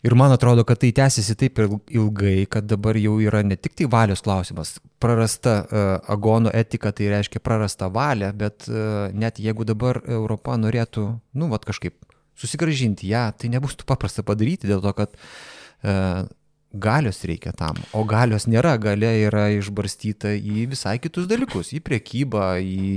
Ir 0.00 0.14
man 0.16 0.32
atrodo, 0.32 0.64
kad 0.64 0.80
tai 0.80 0.94
tęsiasi 0.96 1.34
taip 1.36 1.58
ilgai, 1.92 2.46
kad 2.48 2.64
dabar 2.64 2.96
jau 2.96 3.18
yra 3.20 3.42
ne 3.44 3.58
tik 3.60 3.74
tai 3.76 3.88
valios 3.90 4.22
klausimas. 4.24 4.78
Prarasta 5.02 5.56
uh, 5.60 5.90
agono 6.14 6.52
etika, 6.56 6.92
tai 6.96 7.10
reiškia 7.12 7.42
prarasta 7.44 7.90
valia, 7.92 8.30
bet 8.32 8.64
uh, 8.70 9.10
net 9.12 9.42
jeigu 9.42 9.66
dabar 9.68 10.00
Europa 10.08 10.56
norėtų, 10.56 11.04
nu, 11.36 11.50
vad 11.52 11.68
kažkaip 11.68 11.98
susigražinti 12.40 13.10
ją, 13.10 13.26
tai 13.36 13.52
nebus 13.52 13.76
paprasta 13.84 14.24
padaryti 14.24 14.70
dėl 14.70 14.80
to, 14.80 14.94
kad 14.96 15.12
uh, 15.12 16.24
galios 16.72 17.24
reikia 17.24 17.52
tam, 17.56 17.78
o 17.92 18.04
galios 18.06 18.46
nėra, 18.46 18.76
galia 18.78 19.10
yra 19.26 19.48
išbarstyta 19.56 20.36
į 20.38 20.68
visai 20.70 20.98
kitus 21.02 21.26
dalykus, 21.30 21.72
į 21.74 21.80
priekybą, 21.82 22.60
į, 22.62 22.90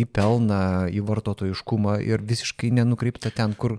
į 0.00 0.06
pelną, 0.12 0.88
į 0.88 1.04
vartotojiškumą 1.04 1.98
ir 2.06 2.24
visiškai 2.24 2.72
nenukreipta 2.80 3.32
ten, 3.34 3.52
kur, 3.52 3.78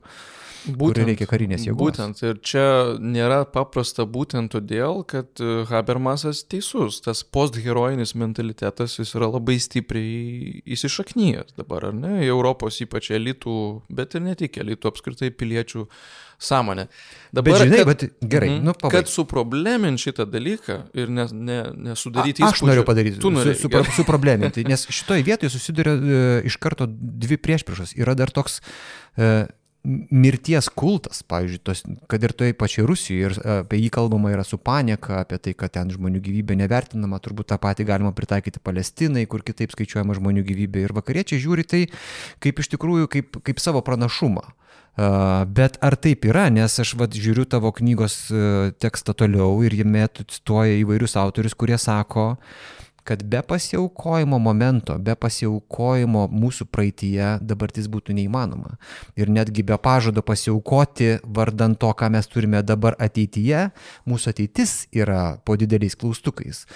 Būtent, 0.68 1.08
reikia 1.08 1.28
karinės 1.30 1.63
jėgos. 1.68 1.80
Būtent, 1.80 2.22
ir 2.25 2.39
čia 2.46 2.66
nėra 3.00 3.42
paprasta 3.50 4.06
būtent 4.10 4.51
todėl, 4.56 5.04
kad 5.08 5.39
e, 5.39 5.63
Habermasas 5.70 6.44
teisus, 6.50 7.00
tas 7.06 7.24
postherojinis 7.24 8.16
mentalitetas 8.20 8.98
jis 9.00 9.16
yra 9.18 9.30
labai 9.32 9.60
stipriai 9.63 10.63
įsišaknyjęs 10.68 11.56
dabar, 11.60 11.89
ar 11.92 11.98
ne, 11.98 12.16
į 12.25 12.32
Europos 12.34 12.82
ypač 12.84 13.12
elitų, 13.16 13.60
bet 13.94 14.18
ir 14.20 14.25
ne 14.28 14.36
tik 14.39 14.60
elitų, 14.63 14.92
apskritai 14.92 15.32
piliečių 15.32 15.88
sąmonę. 16.39 16.88
Dabar, 17.34 17.54
bet 17.54 17.62
žinai, 17.62 17.80
kad, 17.80 17.88
bet 17.88 18.30
gerai, 18.32 18.50
mm, 18.50 18.63
nu, 18.63 18.74
pabaig. 18.74 18.96
kad 18.96 19.12
suprobleminti 19.12 20.08
šitą 20.08 20.25
dalyką 20.32 20.78
ir 20.98 21.12
ne, 21.12 21.25
ne, 21.36 21.60
nesudaryti 21.89 22.42
įspūdžio. 22.42 22.56
Aš 22.56 22.63
noriu 22.70 22.86
padaryti, 22.88 23.20
tu 23.20 23.32
nori 23.34 23.56
su, 23.60 23.68
su, 23.68 23.96
suprobleminti, 24.00 24.63
nes 24.68 24.88
šitoje 24.88 25.25
vietoje 25.28 25.51
susiduria 25.54 25.96
e, 25.96 26.22
iš 26.48 26.56
karto 26.63 26.88
dvi 26.89 27.38
priešpriešos. 27.44 27.94
Yra 28.00 28.16
dar 28.18 28.32
toks 28.32 28.62
e, 29.20 29.30
mirties 29.84 30.68
kultas, 30.76 31.22
pavyzdžiui, 31.24 31.62
tos, 31.64 31.82
kad 32.12 32.24
ir 32.24 32.34
toje 32.36 32.56
pačioje 32.58 32.88
Rusijoje, 32.90 33.30
ir 33.30 33.52
apie 33.62 33.80
jį 33.80 33.90
kalbama 33.96 34.34
yra 34.34 34.44
su 34.44 34.60
panieka, 34.60 35.22
apie 35.24 35.40
tai, 35.40 35.54
kad 35.58 35.74
ten 35.78 35.92
žmonių 35.94 36.20
gyvybė 36.26 36.58
nevertinama, 36.60 37.22
turbūt 37.24 37.52
tą 37.54 37.60
patį 37.64 37.88
galima 37.88 38.12
pritaikyti 38.16 38.62
Palestinai, 38.64 39.26
kur 39.30 39.44
kitaip 39.46 39.72
skaičiuojama 39.76 40.18
žmonių 40.20 40.44
gyvybė. 40.50 40.84
Ir 40.84 40.96
vakariečiai 40.98 41.40
žiūri 41.46 41.68
tai 41.68 41.86
kaip 42.44 42.60
iš 42.60 42.74
tikrųjų 42.76 43.12
kaip, 43.12 43.40
kaip 43.46 43.64
savo 43.64 43.84
pranašumą. 43.86 44.44
Uh, 45.00 45.46
bet 45.48 45.78
ar 45.86 45.96
taip 45.96 46.26
yra, 46.28 46.50
nes 46.52 46.74
aš 46.82 46.92
vat, 47.00 47.14
žiūriu 47.16 47.46
tavo 47.48 47.70
knygos 47.72 48.16
uh, 48.34 48.74
tekstą 48.84 49.14
toliau 49.16 49.62
ir 49.64 49.72
jame 49.78 50.02
tu 50.12 50.26
cituoja 50.28 50.76
įvairius 50.82 51.16
autorius, 51.22 51.56
kurie 51.56 51.78
sako, 51.80 52.34
uh, 52.34 52.80
kad 53.10 53.24
be 53.25 53.42
pasiaukojimo 53.42 54.38
momento, 54.38 54.93
be 55.02 55.15
pasiaukojimo 55.17 56.28
mūsų 56.30 56.67
praeitie 56.69 57.32
dabartis 57.41 57.89
būtų 57.89 58.13
neįmanoma. 58.19 58.76
Ir 59.17 59.34
netgi 59.34 59.65
be 59.65 59.80
pažado 59.82 60.22
pasiaukoti 60.22 61.15
vardant 61.26 61.80
to, 61.82 61.89
ką 61.89 62.12
mes 62.13 62.30
turime 62.30 62.62
dabar 62.62 62.93
ateityje, 63.02 63.72
mūsų 64.06 64.34
ateitis 64.36 64.76
yra 64.93 65.39
po 65.41 65.58
dideliais 65.58 65.98
klaustukais. 65.98 66.67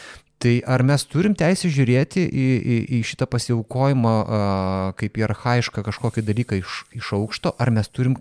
Tai 0.41 0.57
ar 0.67 0.81
mes 0.83 1.05
turim 1.07 1.37
teisę 1.37 1.69
žiūrėti 1.71 2.25
į, 2.25 2.47
į, 2.57 2.77
į 2.97 3.03
šitą 3.07 3.29
pasiaukojimą 3.31 4.15
a, 4.19 4.39
kaip 4.99 5.21
į 5.21 5.27
arhaišką 5.29 5.85
kažkokį 5.85 6.25
dalyką 6.27 6.57
iš, 6.59 6.81
iš 6.97 7.13
aukšto, 7.15 7.53
ar 7.61 7.71
mes 7.71 7.87
turim 7.93 8.17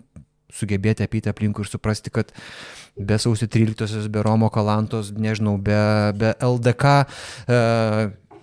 sugebėti 0.53 1.05
apyti 1.07 1.31
aplinkui 1.33 1.65
ir 1.65 1.71
suprasti, 1.71 2.13
kad 2.15 2.33
be 2.97 3.19
sausio 3.21 3.49
13-osios, 3.51 4.09
be 4.13 4.25
Romo 4.25 4.51
Kalantos, 4.53 5.13
nežinau, 5.17 5.57
be, 5.59 5.79
be 6.19 6.35
LDK, 6.45 6.97
e, 7.49 7.61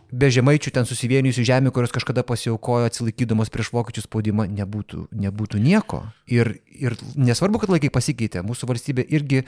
be 0.09 0.29
žemaičių 0.33 0.73
ten 0.73 0.87
susivienijusių 0.89 1.45
žemė, 1.51 1.73
kurios 1.73 1.93
kažkada 1.93 2.23
pasiaukojo 2.25 2.89
atsilaikydamos 2.89 3.53
prieš 3.53 3.69
vokiečių 3.75 4.07
spaudimą, 4.07 4.47
nebūtų, 4.61 5.05
nebūtų 5.13 5.61
nieko. 5.61 6.07
Ir, 6.29 6.57
ir 6.65 6.97
nesvarbu, 7.17 7.61
kad 7.61 7.75
laikai 7.75 7.93
pasikeitė, 7.93 8.45
mūsų 8.45 8.73
valstybė 8.73 9.05
irgi 9.09 9.45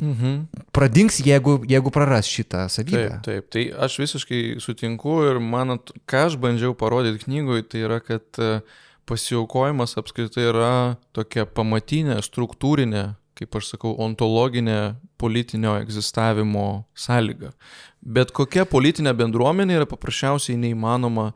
Mhm. 0.00 0.46
Pradings, 0.72 1.18
jeigu, 1.20 1.58
jeigu 1.68 1.90
praras 1.92 2.24
šitą 2.24 2.64
savybę. 2.72 3.20
Taip, 3.20 3.26
taip, 3.26 3.48
tai 3.52 3.64
aš 3.84 3.98
visiškai 4.00 4.40
sutinku 4.62 5.18
ir 5.28 5.40
man, 5.44 5.76
ką 6.08 6.22
aš 6.30 6.38
bandžiau 6.40 6.72
parodyti 6.78 7.26
knygoje, 7.26 7.66
tai 7.68 7.82
yra, 7.84 7.98
kad 8.00 8.40
uh, 8.40 8.64
pasiaukojimas 9.08 9.96
apskritai 10.00 10.48
yra 10.50 10.72
tokia 11.16 11.46
pamatinė, 11.46 12.18
struktūrinė, 12.24 13.04
kaip 13.38 13.56
aš 13.56 13.74
sakau, 13.74 13.94
ontologinė 14.04 14.96
politinio 15.20 15.76
egzistavimo 15.80 16.84
sąlyga. 16.96 17.54
Bet 18.00 18.34
kokia 18.36 18.66
politinė 18.68 19.14
bendruomenė 19.16 19.80
yra 19.80 19.88
paprasčiausiai 19.88 20.58
neįmanoma 20.60 21.30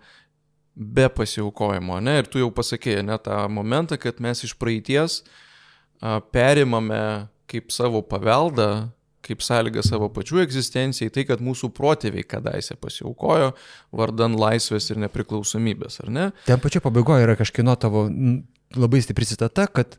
be 0.75 1.09
pasiaukojimo. 1.09 2.01
Ne? 2.03 2.19
Ir 2.21 2.29
tu 2.31 2.41
jau 2.43 2.51
pasakėjai, 2.55 3.05
ne 3.07 3.19
tą 3.23 3.45
momentą, 3.53 3.99
kad 4.01 4.21
mes 4.25 4.43
iš 4.47 4.57
praeities 4.59 5.21
a, 5.23 6.19
perimame 6.35 7.29
kaip 7.51 7.71
savo 7.73 8.03
paveldą 8.03 8.91
kaip 9.25 9.45
sąlyga 9.45 9.85
savo 9.87 10.11
pačių 10.13 10.43
egzistencijai, 10.45 11.13
tai 11.15 11.25
kad 11.29 11.43
mūsų 11.45 11.71
protėviai 11.77 12.27
kadaise 12.29 12.77
pasiaukojo 12.81 13.53
vardan 13.97 14.37
laisvės 14.41 14.91
ir 14.93 15.01
nepriklausomybės, 15.05 16.03
ar 16.05 16.13
ne? 16.13 16.27
Ten 16.49 16.61
pačio 16.63 16.83
pabaigoje 16.85 17.27
yra 17.27 17.39
kažkino 17.41 17.77
tavo 17.81 18.07
labai 18.75 19.03
stipri 19.05 19.29
citata, 19.29 19.67
kad 19.71 19.99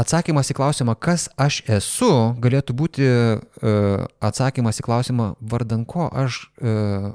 atsakymas 0.00 0.52
į 0.52 0.56
klausimą, 0.58 0.94
kas 1.02 1.28
aš 1.40 1.62
esu, 1.78 2.10
galėtų 2.42 2.76
būti 2.78 3.06
uh, 3.06 4.04
atsakymas 4.22 4.78
į 4.80 4.86
klausimą, 4.86 5.32
vardan 5.40 5.84
ko 5.88 6.06
aš 6.08 6.44
uh, 6.62 7.10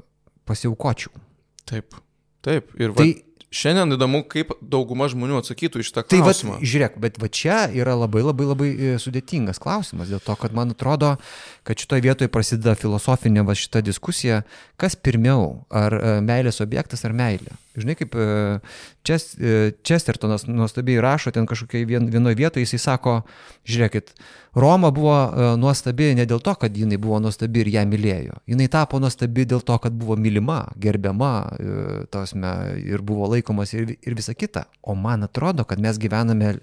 pasiaukočiau. 0.45 1.13
Taip, 1.65 1.95
taip. 2.45 2.73
Ir 2.77 2.93
va... 2.93 3.01
tai 3.01 3.13
Šiandien 3.55 3.95
įdomu, 3.95 4.23
kaip 4.27 4.51
dauguma 4.59 5.07
žmonių 5.11 5.39
atsakytų 5.39 5.83
iš 5.83 5.91
tą 5.95 6.03
klausimą. 6.03 6.57
Tai 6.57 6.59
va, 6.59 6.69
žiūrėk, 6.71 6.97
bet 7.05 7.19
va 7.21 7.29
čia 7.31 7.59
yra 7.71 7.95
labai 7.95 8.25
labai 8.25 8.47
labai 8.49 8.69
e, 8.71 8.95
sudėtingas 9.01 9.61
klausimas, 9.63 10.11
dėl 10.11 10.23
to, 10.23 10.35
kad 10.41 10.55
man 10.55 10.75
atrodo, 10.75 11.13
kad 11.67 11.79
šitoje 11.79 12.03
vietoje 12.03 12.31
prasideda 12.33 12.75
filosofinė 12.79 13.45
va 13.47 13.55
šita 13.55 13.83
diskusija, 13.85 14.41
kas 14.81 14.99
pirmiau, 14.99 15.63
ar 15.71 15.95
e, 15.95 16.17
meilės 16.25 16.59
objektas 16.65 17.07
ar 17.07 17.15
meilė. 17.15 17.55
Žinai, 17.81 17.95
kaip 17.99 18.15
Chestertonas 19.85 20.47
nuostabiai 20.47 21.01
rašo 21.03 21.33
ten 21.35 21.47
kažkokiai 21.49 21.85
vien, 21.89 22.09
vienoje 22.11 22.37
vietoje, 22.39 22.65
jisai 22.65 22.79
sako, 22.81 23.15
žiūrėkit, 23.67 24.13
Roma 24.55 24.91
buvo 24.95 25.15
nuostabi 25.59 26.13
ne 26.15 26.23
dėl 26.29 26.39
to, 26.43 26.53
kad 26.59 26.77
jinai 26.77 26.99
buvo 27.01 27.19
nuostabi 27.23 27.65
ir 27.65 27.73
ją 27.73 27.83
mylėjo. 27.91 28.39
Jinai 28.47 28.69
tapo 28.71 29.01
nuostabi 29.03 29.43
dėl 29.51 29.65
to, 29.67 29.75
kad 29.83 29.95
buvo 29.99 30.15
mylima, 30.15 30.61
gerbiama, 30.79 31.33
tosme, 32.13 32.53
ir 32.79 33.03
buvo 33.03 33.27
laikomas 33.33 33.75
ir, 33.75 33.97
ir 33.99 34.15
visa 34.15 34.33
kita. 34.33 34.69
O 34.81 34.95
man 34.95 35.27
atrodo, 35.27 35.67
kad 35.67 35.83
mes 35.83 35.99
gyvename 35.99 36.55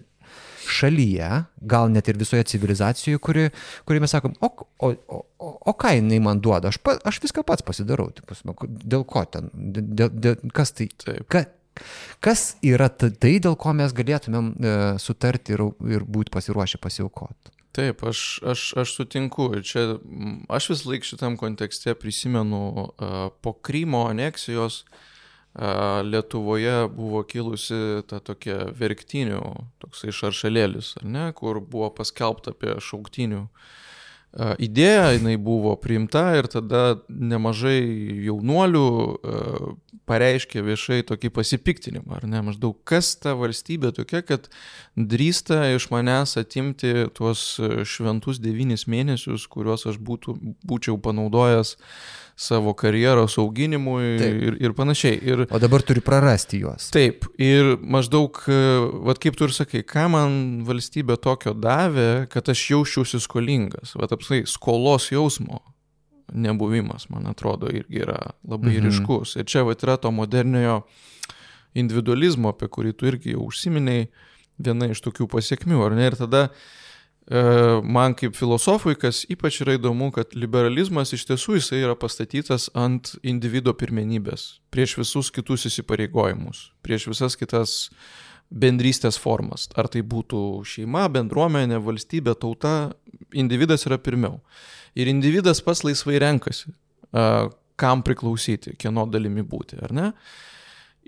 šalyje, 0.72 1.30
gal 1.72 1.90
net 1.92 2.08
ir 2.10 2.18
visoje 2.20 2.44
civilizacijoje, 2.52 3.20
kuri, 3.22 3.48
kuri 3.88 4.02
mes 4.02 4.14
sakom, 4.14 4.34
o, 4.40 4.50
o, 4.82 4.92
o, 5.12 5.22
o 5.72 5.74
ką 5.78 5.94
jinai 5.98 6.20
man 6.24 6.42
duoda, 6.42 6.72
aš, 6.72 6.80
pa, 6.82 6.96
aš 7.08 7.20
viską 7.24 7.44
pats 7.46 7.64
pasidarau, 7.66 8.10
taip, 8.16 8.34
dėl 8.66 9.06
ko 9.08 9.24
ten, 9.28 9.50
dėl, 9.52 10.12
dėl, 10.12 10.38
kas 10.56 10.74
tai, 10.78 10.88
ka, 11.32 11.44
kas 12.24 12.46
yra 12.66 12.90
tai, 12.92 13.36
dėl 13.42 13.56
ko 13.60 13.74
mes 13.76 13.94
galėtumėm 13.96 14.52
e, 14.52 14.76
sutarti 15.02 15.56
ir, 15.56 15.66
ir 15.92 16.06
būti 16.08 16.34
pasiruošę 16.34 16.80
pasiaukoti. 16.82 17.54
Taip, 17.72 18.02
aš, 18.04 18.42
aš, 18.44 18.66
aš 18.82 18.90
sutinku. 18.98 19.46
Čia 19.64 19.94
aš 20.52 20.66
vis 20.74 20.82
laik 20.84 21.06
šitam 21.08 21.38
kontekste 21.40 21.94
prisimenu 21.96 22.58
uh, 22.68 23.30
po 23.40 23.54
Krymo 23.64 24.02
aneksijos 24.10 24.82
uh, 24.82 24.98
Lietuvoje 25.52 26.88
buvo 26.88 27.20
kilusi 27.28 28.00
ta 28.08 28.22
tokia 28.24 28.70
verktinių, 28.72 29.42
toksai 29.84 30.14
šaršalėlis, 30.16 30.94
ne, 31.04 31.28
kur 31.36 31.60
buvo 31.60 31.90
paskelbta 31.92 32.54
apie 32.56 32.78
šauktinių 32.80 33.46
idėja, 34.32 35.10
jinai 35.18 35.36
buvo 35.36 35.74
priimta 35.76 36.30
ir 36.38 36.48
tada 36.48 37.02
nemažai 37.08 37.82
jaunuolių 38.24 38.86
pareiškė 40.08 40.64
viešai 40.64 41.02
tokį 41.08 41.30
pasipiktinimą, 41.36 42.16
ar 42.16 42.24
ne, 42.26 42.40
maždaug 42.48 42.78
kas 42.88 43.12
ta 43.20 43.36
valstybė 43.38 43.92
tokia, 43.96 44.22
kad 44.24 44.48
drįsta 44.96 45.74
iš 45.76 45.90
manęs 45.92 46.38
atimti 46.40 47.10
tuos 47.14 47.60
šventus 47.60 48.40
devynis 48.42 48.88
mėnesius, 48.88 49.46
kuriuos 49.52 49.86
aš 49.92 50.00
būtų, 50.00 50.34
būčiau 50.64 50.96
panaudojęs 50.96 51.76
savo 52.36 52.72
karjeros 52.74 53.36
auginimui 53.38 54.16
taip. 54.20 54.38
ir, 54.48 54.56
ir 54.64 54.74
panašiai. 54.76 55.18
Ir, 55.22 55.44
o 55.50 55.60
dabar 55.62 55.84
turi 55.86 56.02
prarasti 56.04 56.62
juos. 56.62 56.88
Taip, 56.94 57.26
ir 57.40 57.76
maždaug, 57.80 58.40
e, 58.48 58.60
vad 59.08 59.20
kaip 59.22 59.36
tu 59.38 59.48
ir 59.48 59.54
sakai, 59.56 59.84
ką 59.86 60.08
man 60.14 60.38
valstybė 60.68 61.18
tokio 61.22 61.54
davė, 61.54 62.26
kad 62.32 62.48
aš 62.52 62.64
jausčiausi 62.72 63.20
skolingas. 63.22 63.94
Vat 64.00 64.14
apsai 64.16 64.42
skolos 64.50 65.10
jausmo 65.12 65.60
nebuvimas, 66.32 67.08
man 67.12 67.26
atrodo, 67.28 67.68
irgi 67.68 68.02
yra 68.06 68.18
labai 68.48 68.78
mhm. 68.78 68.88
ryškus. 68.88 69.36
Ir 69.40 69.48
čia 69.50 69.66
va 69.68 69.76
yra 69.76 69.98
to 70.00 70.12
moderniojo 70.14 70.82
individualizmo, 71.78 72.52
apie 72.52 72.68
kurį 72.72 72.94
tu 72.96 73.08
irgi 73.08 73.36
jau 73.36 73.46
užsiminiai, 73.48 74.08
viena 74.62 74.88
iš 74.92 75.00
tokių 75.04 75.28
pasiekmių, 75.32 75.80
ar 75.86 75.96
ne? 75.96 76.08
Ir 76.10 76.16
tada 76.20 76.42
e, 76.48 76.81
man 77.30 78.16
kaip 78.18 78.34
filosofui, 78.34 78.96
kas 78.98 79.22
ypač 79.30 79.60
yra 79.62 79.76
įdomu, 79.78 80.10
kad 80.14 80.34
liberalizmas 80.34 81.14
iš 81.14 81.22
tiesų 81.28 81.60
jisai 81.60 81.78
yra 81.84 81.94
pastatytas 81.96 82.66
ant 82.74 83.14
individuo 83.22 83.72
pirmenybės, 83.78 84.58
prieš 84.74 84.96
visus 84.98 85.30
kitus 85.30 85.68
įsipareigojimus, 85.70 86.72
prieš 86.82 87.06
visas 87.12 87.38
kitas 87.38 87.92
bendrystės 88.52 89.16
formas. 89.22 89.68
Ar 89.78 89.88
tai 89.88 90.02
būtų 90.04 90.60
šeima, 90.68 91.06
bendruomenė, 91.14 91.78
valstybė, 91.80 92.34
tauta, 92.36 92.92
individas 93.32 93.86
yra 93.88 93.96
pirmiau. 94.02 94.42
Ir 94.98 95.08
individas 95.08 95.62
pats 95.64 95.86
laisvai 95.86 96.18
renkasi, 96.20 96.74
kam 97.80 98.02
priklausyti, 98.04 98.74
kieno 98.76 99.06
dalimi 99.08 99.46
būti, 99.46 99.78
ar 99.80 99.94
ne? 99.96 100.10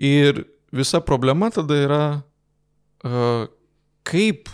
Ir 0.01 0.41
visa 0.75 1.03
problema 1.05 1.51
tada 1.53 1.77
yra, 1.83 2.03
kaip 4.07 4.49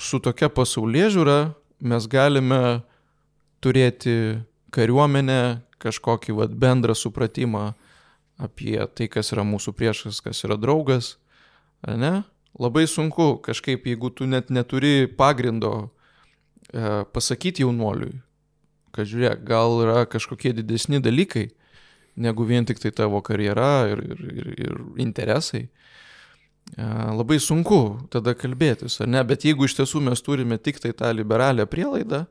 su 0.00 0.20
tokia 0.22 0.50
pasaulyje 0.52 1.10
žiūra 1.16 1.38
mes 1.84 2.06
galime 2.10 2.82
turėti 3.64 4.40
kariuomenę, 4.74 5.62
kažkokį 5.82 6.36
vat, 6.38 6.54
bendrą 6.56 6.96
supratimą 6.96 7.72
apie 8.40 8.78
tai, 8.96 9.08
kas 9.12 9.32
yra 9.34 9.44
mūsų 9.46 9.74
priešas, 9.76 10.20
kas 10.24 10.42
yra 10.46 10.56
draugas, 10.60 11.14
ar 11.84 11.98
ne? 12.00 12.14
Labai 12.58 12.86
sunku 12.86 13.40
kažkaip, 13.42 13.86
jeigu 13.86 14.12
tu 14.14 14.26
net 14.30 14.50
neturi 14.50 15.08
pagrindo 15.10 15.72
e, 16.70 17.02
pasakyti 17.10 17.64
jaunuoliui, 17.64 18.14
kad 18.94 19.10
žiūrėk, 19.10 19.42
gal 19.46 19.80
yra 19.82 20.04
kažkokie 20.06 20.54
didesni 20.54 21.02
dalykai 21.02 21.48
negu 22.14 22.46
vien 22.46 22.66
tik 22.66 22.78
tai 22.78 22.92
tavo 22.94 23.20
karjera 23.26 23.88
ir, 23.90 24.02
ir, 24.06 24.20
ir, 24.30 24.50
ir 24.68 24.76
interesai. 25.02 25.66
Labai 26.74 27.36
sunku 27.42 28.08
tada 28.10 28.34
kalbėtis, 28.34 28.96
ar 29.04 29.10
ne? 29.10 29.20
Bet 29.26 29.44
jeigu 29.46 29.68
iš 29.68 29.76
tiesų 29.78 30.02
mes 30.08 30.22
turime 30.24 30.58
tik 30.58 30.80
tai 30.82 30.94
tą 30.96 31.12
liberalią 31.14 31.68
prielaidą, 31.70 32.24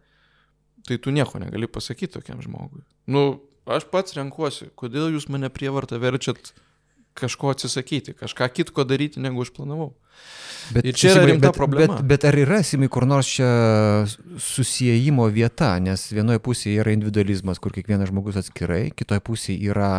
tai 0.87 0.99
tu 0.99 1.13
nieko 1.15 1.39
negali 1.39 1.69
pasakyti 1.71 2.17
tokiam 2.17 2.41
žmogui. 2.43 2.83
Nu, 3.07 3.39
aš 3.69 3.87
pats 3.91 4.17
renkuosi, 4.17 4.73
kodėl 4.75 5.13
jūs 5.15 5.29
mane 5.31 5.51
prievartą 5.53 6.01
verčiat 6.01 6.51
kažko 7.13 7.53
atsisakyti, 7.53 8.15
kažką 8.17 8.49
kitko 8.57 8.83
daryti, 8.89 9.21
negu 9.23 9.45
aš 9.45 9.53
planavau. 9.55 9.93
Bet 10.73 10.87
ir 10.87 10.97
čia 10.97 11.11
yra 11.13 11.25
rimta 11.27 11.51
bet, 11.51 11.57
problema. 11.57 11.97
Bet, 11.99 12.07
bet 12.09 12.25
ar 12.27 12.37
yra, 12.39 12.61
Simai, 12.65 12.89
kur 12.91 13.05
nors 13.07 13.29
čia 13.35 13.49
susijimo 14.41 15.27
vieta, 15.33 15.75
nes 15.83 16.07
vienoje 16.13 16.41
pusėje 16.43 16.81
yra 16.83 16.93
individualizmas, 16.95 17.61
kur 17.61 17.75
kiekvienas 17.75 18.09
žmogus 18.11 18.39
atskirai, 18.41 18.87
kitoje 18.97 19.23
pusėje 19.25 19.71
yra, 19.73 19.91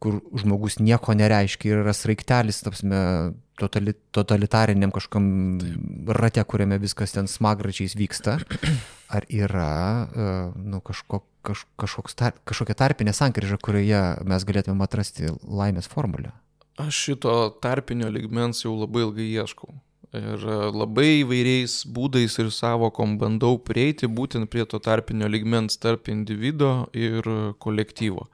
kur 0.00 0.20
žmogus 0.40 0.78
nieko 0.80 1.14
nereiškia 1.16 1.74
ir 1.74 1.82
yra 1.82 1.92
sraigtelis, 1.96 2.62
tapsime, 2.64 3.00
totali, 3.60 3.92
totalitariniam 4.16 4.92
kažkam 4.94 5.26
rate, 6.16 6.42
kuriame 6.48 6.80
viskas 6.80 7.12
ten 7.16 7.28
smagračiais 7.28 7.96
vyksta. 7.98 8.38
Ar 9.14 9.26
yra 9.28 9.72
e, 10.06 10.30
nu, 10.56 10.80
kažko, 10.86 11.20
kaž, 11.44 11.66
kažkoks 11.80 12.16
tar, 12.16 12.38
kažkokia 12.48 12.78
tarpinė 12.78 13.12
sankryža, 13.16 13.58
kurioje 13.60 14.00
mes 14.24 14.46
galėtume 14.48 14.86
atrasti 14.86 15.34
laimės 15.44 15.90
formulę? 15.90 16.32
Aš 16.80 16.96
šito 17.10 17.34
tarpinio 17.60 18.08
ligmens 18.08 18.64
jau 18.64 18.72
labai 18.78 19.04
ilgai 19.04 19.28
ieškau. 19.34 19.74
Ir 20.16 20.42
labai 20.74 21.20
įvairiais 21.20 21.84
būdais 21.86 22.34
ir 22.42 22.48
savokom 22.50 23.18
bandau 23.20 23.60
prieiti 23.62 24.08
būtent 24.10 24.48
prie 24.50 24.64
to 24.66 24.80
tarpinio 24.82 25.28
ligmens 25.30 25.78
tarp 25.78 26.08
individo 26.10 26.88
ir 26.96 27.28
kolektyvo. 27.62 28.26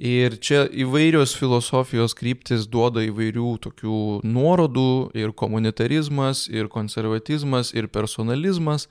Ir 0.00 0.38
čia 0.40 0.62
įvairios 0.64 1.34
filosofijos 1.36 2.14
kryptis 2.16 2.62
duoda 2.72 3.02
įvairių 3.04 3.50
tokių 3.60 3.96
nuorodų 4.24 5.12
ir 5.12 5.34
komunitarizmas, 5.36 6.46
ir 6.48 6.70
konservatizmas, 6.72 7.74
ir 7.76 7.90
personalizmas, 7.92 8.86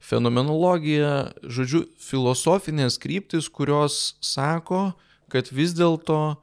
fenomenologija, 0.00 1.34
žodžiu, 1.44 1.82
filosofinės 2.00 2.96
kryptis, 3.02 3.50
kurios 3.52 4.16
sako, 4.24 4.94
kad 5.28 5.52
vis 5.52 5.76
dėlto 5.76 6.38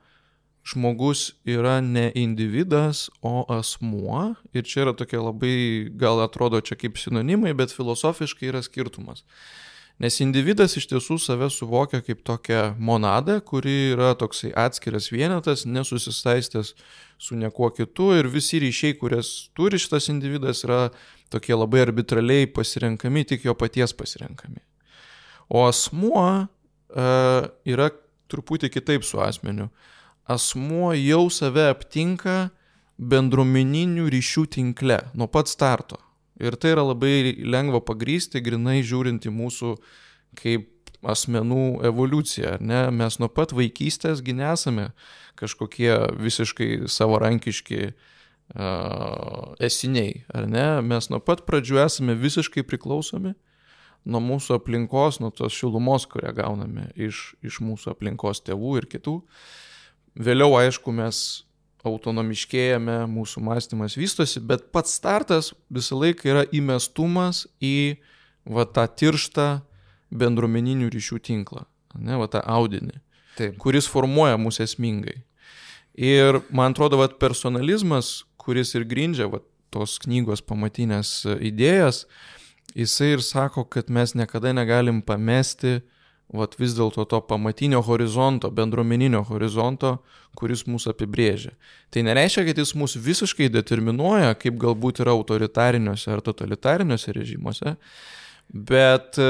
žmogus 0.62 1.32
yra 1.50 1.80
ne 1.82 2.12
individas, 2.14 3.08
o 3.26 3.48
asmuo. 3.50 4.36
Ir 4.54 4.70
čia 4.70 4.86
yra 4.86 4.94
tokia 4.94 5.26
labai, 5.26 5.90
gal 5.90 6.22
atrodo 6.22 6.62
čia 6.62 6.78
kaip 6.78 7.02
sinonimai, 7.02 7.58
bet 7.58 7.74
filosofiškai 7.74 8.54
yra 8.54 8.62
skirtumas. 8.62 9.26
Nes 10.02 10.18
individas 10.24 10.74
iš 10.80 10.88
tiesų 10.90 11.20
save 11.22 11.48
suvokia 11.54 12.02
kaip 12.02 12.24
tokią 12.26 12.74
monadą, 12.82 13.38
kuri 13.46 13.94
yra 13.94 14.14
toksai 14.18 14.50
atskiras 14.58 15.12
vienetas, 15.14 15.68
nesusisaistęs 15.70 16.74
su 17.22 17.38
niekuo 17.38 17.70
kitu 17.72 18.10
ir 18.18 18.28
visi 18.28 18.60
ryšiai, 18.64 18.98
kurias 18.98 19.52
turi 19.56 19.78
šitas 19.80 20.10
individas, 20.12 20.64
yra 20.66 20.88
tokie 21.32 21.54
labai 21.56 21.86
arbitraliai 21.86 22.50
pasirenkami, 22.50 23.24
tik 23.30 23.46
jo 23.46 23.54
paties 23.58 23.94
pasirenkami. 23.94 24.64
O 25.54 25.64
asmuo 25.68 26.26
uh, 26.26 27.46
yra 27.70 27.92
truputį 28.34 28.72
kitaip 28.74 29.06
su 29.06 29.22
asmeniu. 29.22 29.70
Asmuo 30.26 30.94
jau 30.98 31.28
save 31.34 31.68
aptinka 31.70 32.50
bendruomeninių 32.98 34.08
ryšių 34.14 34.46
tinkle 34.58 35.00
nuo 35.14 35.30
pat 35.30 35.52
starto. 35.52 36.00
Ir 36.44 36.58
tai 36.60 36.74
yra 36.76 36.84
labai 36.86 37.34
lengva 37.40 37.82
pagrysti, 37.84 38.42
grinai 38.44 38.82
žiūrint 38.84 39.28
į 39.30 39.34
mūsų 39.34 39.76
kaip 40.40 40.70
asmenų 41.04 41.84
evoliuciją. 41.88 42.58
Ne? 42.64 42.86
Mes 42.96 43.20
nuo 43.20 43.30
pat 43.32 43.54
vaikystės 43.56 44.24
ginesame 44.26 44.92
kažkokie 45.40 45.92
visiškai 46.20 46.90
savarankiški 46.92 47.82
uh, 47.90 47.96
esiniai, 49.64 50.24
ar 50.34 50.48
ne? 50.48 50.68
Mes 50.86 51.10
nuo 51.12 51.20
pat 51.24 51.44
pradžių 51.48 51.82
esame 51.86 52.16
visiškai 52.20 52.64
priklausomi 52.68 53.34
nuo 54.04 54.20
mūsų 54.24 54.58
aplinkos, 54.60 55.22
nuo 55.24 55.32
tos 55.32 55.56
šilumos, 55.56 56.06
kurią 56.12 56.34
gauname 56.36 56.90
iš, 57.00 57.34
iš 57.44 57.62
mūsų 57.64 57.94
aplinkos 57.94 58.44
tėvų 58.44 58.78
ir 58.82 58.90
kitų. 58.92 59.22
Vėliau, 60.20 60.52
aišku, 60.60 60.92
mes 60.94 61.46
autonomiškėjame, 61.88 63.04
mūsų 63.12 63.44
mąstymas 63.44 63.98
vystosi, 64.00 64.42
bet 64.44 64.70
pats 64.76 64.96
startas 65.00 65.52
visą 65.74 66.00
laiką 66.00 66.30
yra 66.32 66.44
įmestumas 66.56 67.44
į 67.64 68.00
va, 68.48 68.66
tą 68.66 68.86
tirštą 68.88 69.48
bendruomeninių 70.14 70.90
ryšių 70.94 71.20
tinklą, 71.28 71.66
ne, 72.00 72.18
va, 72.20 72.30
tą 72.32 72.44
audinį, 72.44 73.00
Taip. 73.38 73.58
kuris 73.62 73.90
formuoja 73.90 74.40
mūsų 74.40 74.68
esmingai. 74.68 75.18
Ir 75.94 76.40
man 76.50 76.74
atrodo, 76.74 77.00
va, 77.02 77.10
personalizmas, 77.10 78.24
kuris 78.42 78.74
ir 78.78 78.88
grindžia 78.90 79.28
va, 79.32 79.44
tos 79.74 79.98
knygos 80.04 80.44
pamatinės 80.46 81.24
idėjas, 81.42 82.04
jisai 82.78 83.16
ir 83.18 83.26
sako, 83.26 83.66
kad 83.66 83.90
mes 83.94 84.16
niekada 84.18 84.54
negalim 84.56 85.02
pamesti 85.06 85.82
vat 86.34 86.56
vis 86.60 86.74
dėlto 86.78 87.06
to 87.10 87.20
pamatinio 87.28 87.82
horizonto, 87.86 88.50
bendruomeninio 88.54 89.24
horizonto, 89.28 89.98
kuris 90.40 90.66
mūsų 90.70 90.94
apibrėžia. 90.94 91.54
Tai 91.94 92.06
nereiškia, 92.08 92.46
kad 92.48 92.62
jis 92.64 92.74
mūsų 92.80 93.02
visiškai 93.06 93.52
determinuoja, 93.54 94.34
kaip 94.40 94.58
galbūt 94.62 95.04
yra 95.04 95.14
autoritariniuose 95.14 96.10
ar 96.14 96.24
totalitariniuose 96.26 97.14
režimuose, 97.14 97.76
bet 98.50 99.20
e, 99.22 99.28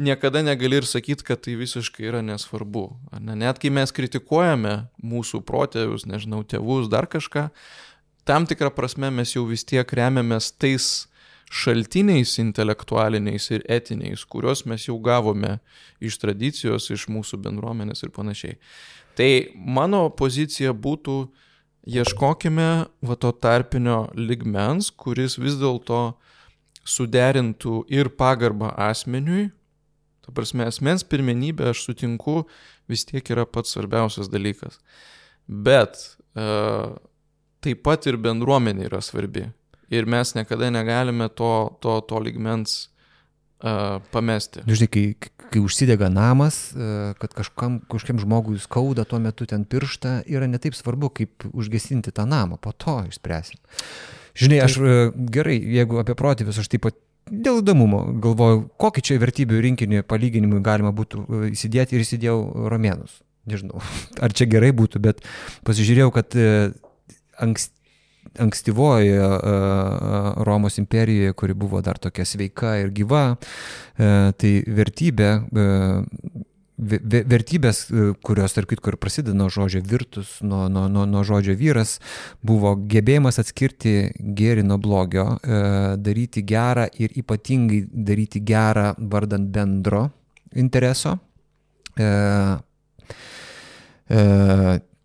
niekada 0.00 0.42
negali 0.44 0.80
ir 0.80 0.88
sakyti, 0.88 1.26
kad 1.26 1.44
tai 1.44 1.58
visiškai 1.60 2.08
yra 2.08 2.22
nesvarbu. 2.24 2.86
Ne? 3.20 3.36
Net 3.44 3.60
kai 3.60 3.70
mes 3.74 3.92
kritikuojame 3.94 4.80
mūsų 5.04 5.42
protėvius, 5.48 6.08
nežinau, 6.08 6.42
tėvus, 6.48 6.88
dar 6.92 7.08
kažką, 7.10 7.48
tam 8.28 8.48
tikrą 8.48 8.72
prasme 8.76 9.12
mes 9.14 9.36
jau 9.36 9.44
vis 9.48 9.64
tiek 9.68 9.88
remiamės 9.88 10.52
tais 10.56 11.07
šaltiniais 11.48 12.36
intelektualiniais 12.42 13.48
ir 13.54 13.64
etiniais, 13.72 14.24
kuriuos 14.28 14.64
mes 14.68 14.84
jau 14.88 14.98
gavome 15.00 15.58
iš 16.00 16.18
tradicijos, 16.20 16.90
iš 16.92 17.08
mūsų 17.08 17.40
bendruomenės 17.44 18.04
ir 18.04 18.12
panašiai. 18.14 18.58
Tai 19.16 19.30
mano 19.54 20.06
pozicija 20.14 20.74
būtų, 20.76 21.18
ieškokime 21.88 22.70
va 23.08 23.16
to 23.16 23.32
tarpinio 23.32 24.06
ligmens, 24.14 24.90
kuris 24.92 25.38
vis 25.40 25.56
dėlto 25.58 26.18
suderintų 26.88 27.82
ir 27.92 28.12
pagarbą 28.16 28.74
asmeniui, 28.88 29.48
ta 30.24 30.34
prasme, 30.36 30.68
asmens 30.68 31.04
pirmenybė, 31.04 31.70
aš 31.72 31.86
sutinku, 31.88 32.42
vis 32.88 33.06
tiek 33.08 33.24
yra 33.32 33.46
pats 33.48 33.72
svarbiausias 33.72 34.28
dalykas. 34.32 34.80
Bet 35.48 35.96
e, 36.36 36.48
taip 37.64 37.82
pat 37.84 38.08
ir 38.08 38.20
bendruomenė 38.20 38.88
yra 38.90 39.00
svarbi 39.04 39.48
ir 39.90 40.08
mes 40.10 40.34
niekada 40.36 40.70
negalime 40.74 41.28
to, 41.28 41.52
to, 41.80 41.98
to 42.08 42.20
ligmens 42.22 42.88
uh, 43.62 43.98
pamesti. 44.12 44.64
Nu, 44.66 44.76
žinai, 44.78 44.90
kai, 44.92 45.32
kai 45.48 45.62
užsidega 45.64 46.10
namas, 46.12 46.60
uh, 46.76 47.16
kad 47.20 47.34
kažkam, 47.36 47.80
kažkam 47.90 48.20
žmogui 48.22 48.60
skauda 48.62 49.06
tuo 49.08 49.20
metu 49.22 49.48
ten 49.48 49.64
pirštą, 49.68 50.22
yra 50.28 50.50
netaip 50.50 50.76
svarbu, 50.76 51.12
kaip 51.20 51.48
užgesinti 51.52 52.14
tą 52.14 52.28
namą, 52.28 52.60
po 52.60 52.74
to 52.76 53.00
išspręsim. 53.08 53.60
Žinai, 54.38 54.62
aš 54.64 54.80
uh, 54.80 54.94
gerai, 55.34 55.58
jeigu 55.78 56.00
apie 56.02 56.18
protėvius, 56.18 56.60
aš 56.62 56.70
taip 56.72 56.86
pat 56.86 56.98
dėl 57.30 57.62
įdomumo 57.62 58.02
galvoju, 58.22 58.66
kokį 58.80 59.04
čia 59.04 59.18
vertybių 59.22 59.62
rinkinį 59.64 60.04
palyginimui 60.08 60.60
galima 60.64 60.92
būtų 60.96 61.24
e, 61.24 61.40
įsidėti 61.52 61.96
ir 61.96 62.04
įsidėjau 62.04 62.68
romėnus. 62.72 63.20
Nežinau, 63.48 63.82
ar 64.24 64.34
čia 64.36 64.48
gerai 64.50 64.72
būtų, 64.76 65.02
bet 65.04 65.24
pasižiūrėjau, 65.68 66.12
kad 66.14 66.36
e, 66.38 66.48
anksti 67.40 67.77
ankstyvoje 68.38 69.18
Romos 70.46 70.78
imperijoje, 70.78 71.32
kuri 71.38 71.56
buvo 71.58 71.80
dar 71.84 71.98
tokia 71.98 72.26
sveika 72.28 72.76
ir 72.82 72.92
gyva, 72.94 73.24
tai 73.98 74.52
vertybė 74.66 75.32
vertybės, 76.78 77.90
e, 77.90 78.12
kurios, 78.22 78.54
tarp 78.54 78.68
kitko, 78.70 78.92
ir 78.92 78.96
prasideda 78.96 79.36
nuo 79.36 79.48
žodžio 79.50 79.82
virtus, 79.82 80.38
nuo, 80.42 80.68
nuo, 80.68 80.86
nuo, 80.88 81.04
nuo 81.06 81.24
žodžio 81.26 81.56
vyras, 81.58 81.98
buvo 82.42 82.76
gebėjimas 82.76 83.38
atskirti 83.38 84.12
gėrį 84.18 84.62
nuo 84.64 84.78
blogio, 84.78 85.38
e, 85.42 85.96
daryti 85.98 86.42
gerą 86.46 86.86
ir 86.98 87.10
ypatingai 87.18 87.82
daryti 87.92 88.40
gerą 88.40 88.94
vardant 88.98 89.50
bendro 89.50 90.10
intereso. 90.54 91.18
E, 91.98 92.08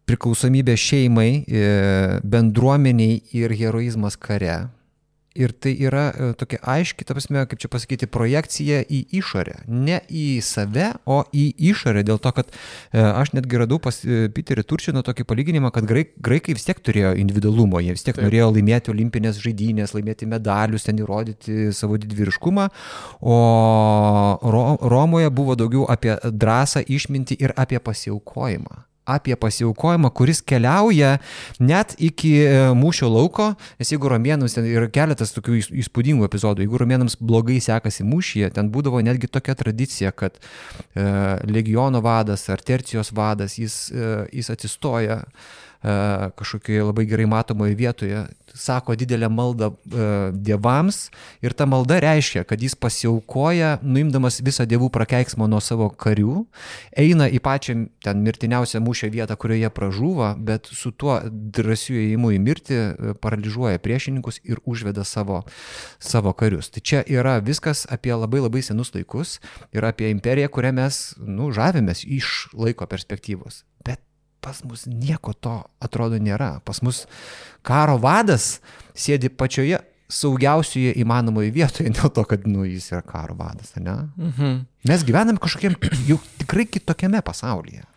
priklausomybė 0.09 0.77
šeimai, 0.79 1.29
bendruomeniai 2.23 3.21
ir 3.39 3.53
heroizmas 3.59 4.19
kare 4.19 4.57
Ir 5.33 5.49
tai 5.57 5.71
yra 5.81 6.03
e, 6.13 6.27
tokia 6.37 6.59
aiški, 6.75 7.05
ta 7.09 7.15
prasme, 7.17 7.41
kaip 7.49 7.61
čia 7.61 7.69
pasakyti, 7.73 8.05
projekcija 8.13 8.83
į 8.85 8.99
išorę. 9.17 9.63
Ne 9.65 9.97
į 10.05 10.37
save, 10.45 10.91
o 11.09 11.23
į 11.33 11.47
išorę. 11.71 12.03
Dėl 12.05 12.21
to, 12.21 12.29
kad 12.37 12.51
e, 12.53 13.01
aš 13.01 13.33
netgi 13.33 13.57
radau 13.63 13.79
pas 13.81 13.97
e, 14.05 14.27
Peterį 14.33 14.65
Turčiną 14.69 15.01
tokį 15.05 15.25
palyginimą, 15.31 15.73
kad 15.73 15.89
graik, 15.89 16.13
graikai 16.21 16.53
vis 16.53 16.67
tiek 16.69 16.77
turėjo 16.77 17.15
individualumo, 17.17 17.81
jie 17.81 17.97
vis 17.97 18.05
tiek 18.05 18.13
Taip. 18.13 18.27
norėjo 18.27 18.51
laimėti 18.53 18.93
olimpinės 18.93 19.41
žaidynės, 19.41 19.97
laimėti 19.97 20.29
medalius, 20.29 20.85
ten 20.85 21.01
įrodyti 21.01 21.73
savo 21.73 21.97
didvyriškumą. 21.97 22.69
O 23.25 23.41
Ro 24.37 24.65
Romoje 24.85 25.33
buvo 25.33 25.57
daugiau 25.57 25.89
apie 25.89 26.19
drąsą, 26.29 26.85
išmintį 26.85 27.41
ir 27.41 27.57
apie 27.57 27.81
pasiaukojimą 27.81 28.83
apie 29.05 29.35
pasiaukojimą, 29.39 30.11
kuris 30.15 30.41
keliauja 30.45 31.17
net 31.59 31.95
iki 31.99 32.31
e, 32.43 32.53
mūšio 32.77 33.09
lauko, 33.11 33.49
nes 33.79 33.91
jeigu 33.91 34.11
romėnams 34.11 34.55
yra 34.61 34.87
keletas 34.93 35.35
tokių 35.35 35.59
įspūdingų 35.83 36.27
epizodų, 36.27 36.63
jeigu 36.65 36.79
romėnams 36.81 37.17
blogai 37.19 37.59
sekasi 37.63 38.05
mūšyje, 38.07 38.53
ten 38.55 38.71
būdavo 38.73 39.01
netgi 39.03 39.31
tokia 39.31 39.57
tradicija, 39.59 40.13
kad 40.15 40.39
e, 40.39 41.03
legiono 41.49 42.03
vadas 42.03 42.47
ar 42.53 42.63
tercijos 42.63 43.13
vadas, 43.15 43.59
jis, 43.59 43.77
e, 43.91 44.15
jis 44.39 44.53
atsistoja 44.53 45.21
e, 45.23 45.62
kažkokioje 45.83 46.83
labai 46.87 47.05
gerai 47.05 47.25
matomoje 47.27 47.75
vietoje, 47.75 48.23
sako 48.53 48.95
didelę 48.95 49.29
maldą 49.29 49.71
e, 49.73 50.05
dievams 50.31 51.09
ir 51.41 51.53
ta 51.53 51.65
malda 51.65 51.99
reiškia, 51.99 52.43
kad 52.47 52.61
jis 52.61 52.75
pasiaukoja, 52.75 53.79
nuimdamas 53.81 54.39
visą 54.45 54.65
dievų 54.69 54.89
prakeiksmą 54.93 55.47
nuo 55.49 55.59
savo 55.63 55.89
karių, 55.89 56.45
eina 56.97 57.27
į 57.27 57.41
pačią 57.43 57.75
ten 58.05 58.21
mirtiniausią 58.23 58.79
mūšio 58.85 59.09
vietą, 59.13 59.35
kurioje 59.39 59.73
pražūva, 59.73 60.33
bet 60.37 60.69
su 60.71 60.93
tuo 60.95 61.19
drąsiu 61.27 61.97
įėjimu 61.97 62.31
į 62.37 62.39
mirtį 62.45 62.79
e, 62.79 63.17
paralyžiuoja 63.23 63.81
priešininkus 63.83 64.39
ir 64.45 64.61
užveda 64.69 65.03
savo, 65.07 65.41
savo 65.99 66.33
karius. 66.37 66.71
Tai 66.73 66.85
čia 66.85 67.03
yra 67.09 67.39
viskas 67.43 67.87
apie 67.91 68.13
labai 68.15 68.45
labai 68.45 68.63
senus 68.63 68.93
laikus 68.95 69.39
ir 69.73 69.83
apie 69.83 70.13
imperiją, 70.13 70.51
kurią 70.53 70.75
mes, 70.79 71.03
nu, 71.19 71.51
žavimės 71.55 72.05
iš 72.05 72.53
laiko 72.53 72.87
perspektyvos. 72.87 73.63
Bet 73.83 73.99
pas 74.43 74.59
mus 74.67 74.85
nieko 74.89 75.33
to 75.33 75.55
atrodo 75.83 76.19
nėra. 76.19 76.57
Pas 76.67 76.83
mus 76.85 77.05
karo 77.65 77.97
vadas 78.03 78.57
sėdi 78.93 79.31
pačioje 79.31 79.79
saugiausioje 80.13 80.93
įmanomoje 81.01 81.53
vietoje 81.55 81.93
dėl 81.93 82.11
to, 82.13 82.25
kad 82.27 82.45
nu, 82.49 82.67
jis 82.67 82.91
yra 82.93 83.01
karo 83.05 83.37
vadas, 83.39 83.73
ne? 83.79 83.95
Mhm. 84.19 84.59
Mes 84.89 85.07
gyvenam 85.07 85.39
kažkokiam 85.41 85.77
jau 86.09 86.19
tikrai 86.41 86.67
kitokiame 86.69 87.23
pasaulyje. 87.25 87.87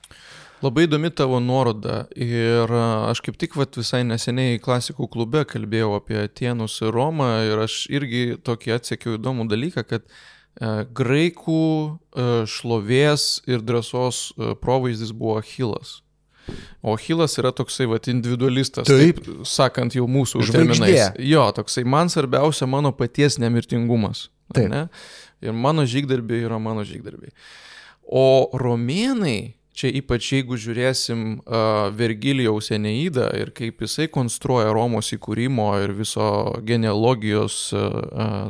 Labai 0.64 0.86
įdomi 0.86 1.10
tavo 1.12 1.36
nuoroda 1.44 2.06
ir 2.16 2.70
aš 2.72 3.20
kaip 3.26 3.36
tik 3.36 3.58
vat, 3.60 3.76
visai 3.76 4.00
neseniai 4.08 4.56
klasikų 4.62 5.04
klube 5.12 5.42
kalbėjau 5.44 5.90
apie 5.98 6.22
Tienus 6.32 6.78
ir 6.80 6.96
Romą 6.96 7.28
ir 7.44 7.60
aš 7.66 7.82
irgi 7.92 8.38
tokį 8.40 8.72
atsekiau 8.78 9.18
įdomų 9.18 9.44
dalyką, 9.52 9.84
kad 9.84 10.06
e, 10.08 10.86
graikų 10.96 11.66
e, 11.84 12.26
šlovės 12.48 13.28
ir 13.44 13.60
drąsos 13.68 14.22
e, 14.32 14.54
provaizdis 14.62 15.12
buvo 15.12 15.36
Achilas. 15.42 15.98
O 16.86 16.94
Hilas 17.00 17.36
yra 17.40 17.52
toksai, 17.56 17.88
va, 17.90 17.98
individualistas, 18.12 18.88
taip, 18.88 19.20
taip 19.24 19.46
sakant, 19.48 19.96
jau 19.96 20.06
mūsų 20.10 20.44
žvaigždė. 20.50 20.96
Jo, 21.26 21.48
toksai, 21.56 21.86
man 21.88 22.12
svarbiausia 22.12 22.68
mano 22.70 22.92
paties 22.96 23.40
nemirtingumas. 23.42 24.28
Taip. 24.54 24.70
Ne? 24.70 24.86
Ir 25.42 25.56
mano 25.56 25.84
žygdarbiai 25.88 26.46
yra 26.46 26.58
mano 26.62 26.84
žygdarbiai. 26.86 27.34
O 28.06 28.50
romėnai, 28.54 29.56
čia 29.76 29.90
ypač 29.98 30.30
jeigu 30.36 30.56
žiūrėsim 30.60 31.24
uh, 31.40 31.88
Vergilijaus 31.96 32.70
Eneidą 32.72 33.26
ir 33.36 33.50
kaip 33.56 33.82
jisai 33.84 34.06
konstruoja 34.12 34.70
Romos 34.74 35.10
įkūrimo 35.16 35.68
ir 35.82 35.92
viso 35.98 36.28
genealogijos 36.66 37.58
uh, 37.76 38.48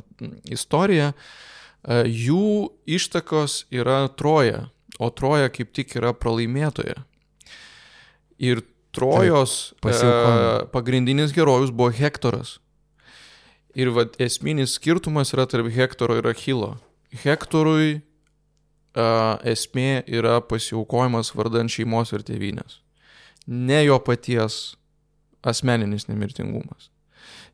istoriją, 0.53 1.11
uh, 1.17 2.05
jų 2.05 2.71
ištakos 2.87 3.65
yra 3.75 4.05
Troja, 4.19 4.67
o 5.01 5.11
Troja 5.11 5.51
kaip 5.53 5.73
tik 5.77 5.97
yra 5.99 6.13
pralaimėtoja. 6.17 7.01
Ir 8.39 8.63
Trojos 8.97 9.75
Taip, 9.85 9.93
e, 10.01 10.67
pagrindinis 10.73 11.35
herojus 11.37 11.71
buvo 11.71 11.91
Hektoras. 11.93 12.57
Ir 13.77 13.91
vad 13.93 14.17
esminis 14.23 14.79
skirtumas 14.79 15.35
yra 15.37 15.45
tarp 15.45 15.69
Hektoro 15.69 16.17
ir 16.17 16.29
Achilo. 16.31 16.79
Hektorui 17.13 17.99
uh, 18.97 19.37
esmė 19.45 20.01
yra 20.09 20.41
pasiaukojimas 20.41 21.35
vardant 21.37 21.73
šeimos 21.73 22.15
ir 22.17 22.25
tėvynės. 22.25 22.81
Ne 23.47 23.83
jo 23.85 23.99
paties 24.01 24.77
asmeninis 25.45 26.09
nemirtingumas. 26.09 26.89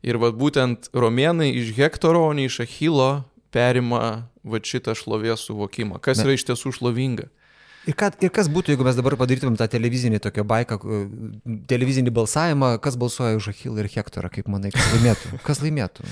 Ir 0.03 0.19
vad 0.19 0.39
būtent 0.39 0.87
romėnai 0.95 1.51
iš 1.59 1.75
Hektoro, 1.75 2.29
o 2.29 2.33
ne 2.35 2.47
iš 2.47 2.61
Achilo 2.63 3.25
perima 3.51 4.29
va 4.43 4.59
šitą 4.63 4.95
šlovės 4.97 5.43
suvokimą. 5.47 5.99
Kas 6.03 6.19
Na. 6.19 6.27
yra 6.27 6.39
iš 6.39 6.47
tiesų 6.47 6.73
šlovinga. 6.79 7.27
Ir, 7.83 7.95
ką, 7.99 8.13
ir 8.23 8.31
kas 8.31 8.47
būtų, 8.51 8.71
jeigu 8.71 8.85
mes 8.87 8.95
dabar 8.95 9.17
padarytumėm 9.19 9.57
tą 9.59 9.67
televizinį 9.67 10.21
tokią 10.23 10.45
baiką, 10.47 10.77
televizinį 11.67 12.13
balsavimą, 12.15 12.77
kas 12.83 12.95
balsuoja 12.99 13.35
už 13.35 13.49
Achilą 13.51 13.83
ir 13.83 13.89
Hektorą, 13.91 14.31
kaip 14.31 14.47
manai, 14.51 14.71
kas 14.71 14.87
laimėtų? 14.93 15.31
Kas 15.47 15.59
laimėtų? 15.63 16.07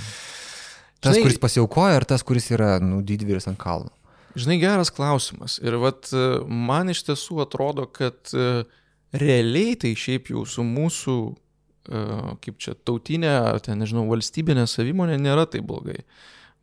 Tas, 1.02 1.16
Žinai, 1.16 1.24
kuris 1.24 1.40
pasiaukoja, 1.42 2.02
ar 2.02 2.06
tas, 2.06 2.26
kuris 2.28 2.52
yra 2.52 2.76
nu, 2.84 3.00
didvyris 3.08 3.48
ant 3.50 3.58
kalno? 3.62 3.94
Žinai, 4.36 4.60
geras 4.62 4.92
klausimas. 4.94 5.58
Ir 5.64 5.80
vat, 5.82 6.12
man 6.48 6.92
iš 6.92 7.06
tiesų 7.08 7.40
atrodo, 7.46 7.88
kad 7.88 8.32
realiai 9.16 9.80
tai 9.80 9.96
šiaip 9.98 10.30
jau 10.36 10.44
su 10.48 10.68
mūsų, 10.68 11.18
kaip 12.44 12.62
čia, 12.62 12.76
tautinė, 12.88 13.32
ar 13.56 13.64
ten, 13.64 13.80
nežinau, 13.82 14.06
valstybinė 14.12 14.68
savimonė 14.70 15.18
nėra 15.24 15.48
taip 15.50 15.66
blogai. 15.72 16.04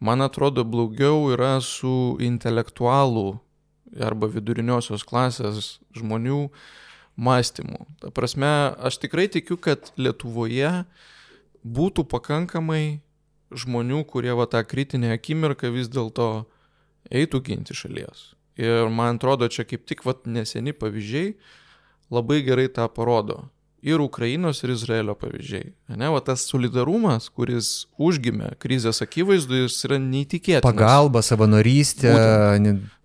Man 0.05 0.23
atrodo, 0.23 0.63
blogiau 0.69 1.33
yra 1.35 1.57
su 1.65 2.15
intelektualų 2.23 3.39
arba 3.97 4.29
viduriniosios 4.33 5.05
klasės 5.07 5.79
žmonių 5.97 6.49
mąstymu. 7.19 7.87
Ta 8.03 8.13
prasme, 8.15 8.51
aš 8.79 9.01
tikrai 9.03 9.29
tikiu, 9.33 9.59
kad 9.61 9.93
Lietuvoje 9.99 10.85
būtų 11.67 12.05
pakankamai 12.09 13.01
žmonių, 13.51 14.05
kurie 14.09 14.35
va 14.37 14.47
tą 14.51 14.63
kritinę 14.67 15.15
akimirką 15.17 15.73
vis 15.75 15.91
dėlto 15.91 16.47
eitų 17.11 17.43
ginti 17.45 17.77
šalies. 17.77 18.33
Ir 18.59 18.91
man 18.91 19.19
atrodo, 19.19 19.49
čia 19.49 19.65
kaip 19.67 19.87
tik 19.89 20.05
va 20.07 20.17
neseni 20.27 20.75
pavyzdžiai 20.75 21.37
labai 22.11 22.43
gerai 22.47 22.67
tą 22.73 22.89
parodo 22.91 23.47
ir 23.83 24.01
Ukrainos, 24.01 24.63
ir 24.65 24.73
Izraelio 24.75 25.15
pavyzdžiai. 25.19 25.71
Ne, 25.97 26.09
va 26.13 26.21
tas 26.25 26.43
solidarumas, 26.51 27.29
kuris 27.31 27.87
užgimė 27.99 28.53
krizės 28.63 29.01
akivaizdu, 29.05 29.63
jis 29.63 29.79
yra 29.87 29.99
neįtikėtinas. 30.03 30.67
Pagalba, 30.67 31.23
savanorystė, 31.25 32.13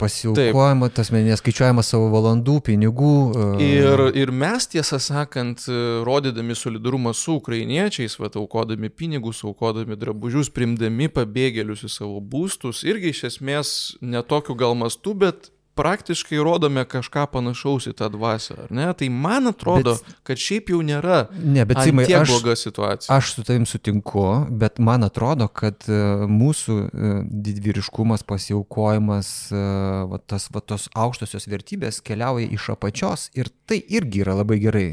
pasiaukojama, 0.01 0.89
tas 0.93 1.13
neskaičiuojama 1.13 1.85
savo 1.85 2.09
valandų, 2.13 2.57
pinigų. 2.67 3.13
E, 3.61 3.69
ir, 3.69 4.05
ir 4.23 4.33
mes, 4.33 4.67
tiesą 4.73 4.99
sakant, 5.03 5.67
rodydami 6.07 6.57
solidarumą 6.57 7.13
su 7.17 7.37
ukrainiečiais, 7.39 8.17
va, 8.19 8.31
aukodami 8.33 8.89
pinigus, 8.89 9.43
aukodami 9.45 9.97
drabužius, 9.99 10.51
primdami 10.53 11.09
pabėgėlius 11.13 11.85
į 11.87 11.93
savo 11.99 12.19
būstus, 12.19 12.83
irgi 12.87 13.13
iš 13.13 13.25
esmės 13.31 13.75
netokiu 14.01 14.57
gal 14.57 14.75
mastu, 14.79 15.13
bet 15.13 15.52
praktiškai 15.75 16.37
rodome 16.43 16.83
kažką 16.89 17.25
panašaus 17.33 17.87
į 17.89 17.95
tą 17.97 18.09
dvasę, 18.13 18.55
ar 18.65 18.73
ne? 18.73 18.87
Tai 18.97 19.09
man 19.09 19.49
atrodo, 19.49 19.95
bet, 19.97 20.17
kad 20.27 20.41
šiaip 20.41 20.69
jau 20.73 20.81
nėra 20.85 21.23
ne, 21.33 21.65
bet, 21.69 21.81
Simai, 21.87 22.05
tiek 22.09 22.21
aš, 22.21 22.33
bloga 22.33 22.55
situacija. 22.59 23.09
Aš 23.15 23.33
su 23.37 23.45
tavim 23.47 23.65
sutinku, 23.69 24.25
bet 24.49 24.81
man 24.83 25.07
atrodo, 25.07 25.47
kad 25.49 25.87
e, 25.89 25.99
mūsų 26.29 26.77
e, 26.83 27.13
didvyriškumas, 27.47 28.25
pasiaukojimas, 28.29 29.33
e, 29.49 29.63
va, 30.11 30.21
tas, 30.21 30.49
va, 30.53 30.61
tos 30.61 30.89
aukštosios 30.93 31.49
vertybės 31.49 32.03
keliauja 32.05 32.51
iš 32.53 32.69
apačios 32.75 33.29
ir 33.37 33.49
tai 33.67 33.81
irgi 33.81 34.23
yra 34.25 34.37
labai 34.43 34.61
gerai. 34.63 34.87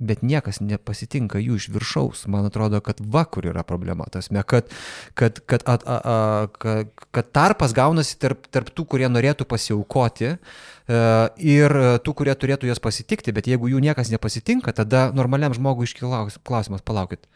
Bet 0.00 0.22
niekas 0.22 0.60
nepasitinka 0.62 1.40
jų 1.42 1.58
iš 1.58 1.68
viršaus. 1.74 2.24
Man 2.30 2.46
atrodo, 2.48 2.80
kad 2.84 3.00
va 3.02 3.24
kur 3.26 3.48
yra 3.50 3.64
problema. 3.66 4.06
Tasme, 4.12 4.42
kad, 4.46 4.70
kad, 5.18 5.40
kad, 5.50 5.64
at, 5.66 5.84
a, 5.86 5.98
a, 5.98 6.46
kad, 6.54 6.92
kad 7.14 7.32
tarpas 7.34 7.74
gaunasi 7.76 8.18
tarp, 8.22 8.46
tarp 8.54 8.70
tų, 8.74 8.86
kurie 8.94 9.10
norėtų 9.10 9.48
pasiaukoti 9.50 10.30
e, 10.30 10.38
ir 11.42 11.76
tų, 12.04 12.14
kurie 12.22 12.36
turėtų 12.38 12.70
jas 12.70 12.82
pasitikti, 12.82 13.34
bet 13.34 13.50
jeigu 13.50 13.70
jų 13.72 13.82
niekas 13.84 14.12
nepasitinka, 14.14 14.74
tada 14.76 15.08
normaliam 15.16 15.56
žmogui 15.56 15.88
iškyla 15.88 16.28
klausimas, 16.46 16.84
palaukit, 16.86 17.26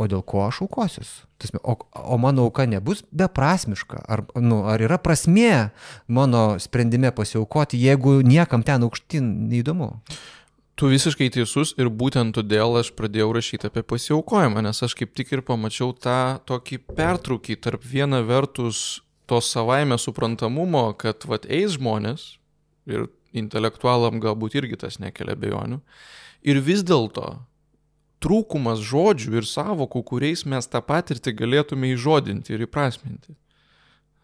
o 0.00 0.08
dėl 0.10 0.24
ko 0.26 0.46
aš 0.46 0.62
aukosius? 0.64 1.12
O, 1.62 1.76
o 1.76 2.16
mano 2.20 2.46
auka 2.48 2.66
nebus 2.68 3.04
beprasmiška? 3.12 4.02
Ar, 4.08 4.24
nu, 4.40 4.64
ar 4.68 4.82
yra 4.82 4.98
prasmė 5.00 5.70
mano 6.08 6.58
sprendime 6.62 7.12
pasiaukoti, 7.16 7.80
jeigu 7.80 8.20
niekam 8.26 8.64
ten 8.66 8.84
aukštin 8.86 9.30
neįdomu? 9.52 9.94
Tu 10.78 10.88
visiškai 10.88 11.28
teisus 11.34 11.74
ir 11.80 11.90
būtent 11.92 12.34
todėl 12.36 12.78
aš 12.80 12.92
pradėjau 12.96 13.32
rašyti 13.36 13.68
apie 13.68 13.82
pasiaukojimą, 13.84 14.62
nes 14.64 14.82
aš 14.86 14.96
kaip 14.96 15.12
tik 15.16 15.34
ir 15.34 15.42
pamačiau 15.44 15.92
tą 15.92 16.40
tokį 16.48 16.80
pertraukį 16.96 17.58
tarp 17.60 17.84
viena 17.84 18.22
vertus 18.24 19.02
to 19.28 19.40
savaime 19.44 19.98
suprantamumo, 20.00 20.88
kad 20.98 21.26
vat 21.28 21.44
eis 21.46 21.76
žmonės 21.76 22.38
ir 22.90 23.10
intelektualam 23.36 24.18
galbūt 24.22 24.56
irgi 24.58 24.80
tas 24.80 24.98
nekelia 25.02 25.36
bejonių. 25.38 25.78
Ir 26.42 26.62
vis 26.64 26.82
dėlto 26.86 27.36
trūkumas 28.24 28.82
žodžių 28.84 29.38
ir 29.40 29.48
savokų, 29.48 30.02
kuriais 30.12 30.44
mes 30.48 30.68
tą 30.68 30.82
patirtį 30.84 31.34
galėtume 31.38 31.92
įžodinti 31.94 32.54
ir 32.54 32.66
įprasminti. 32.66 33.36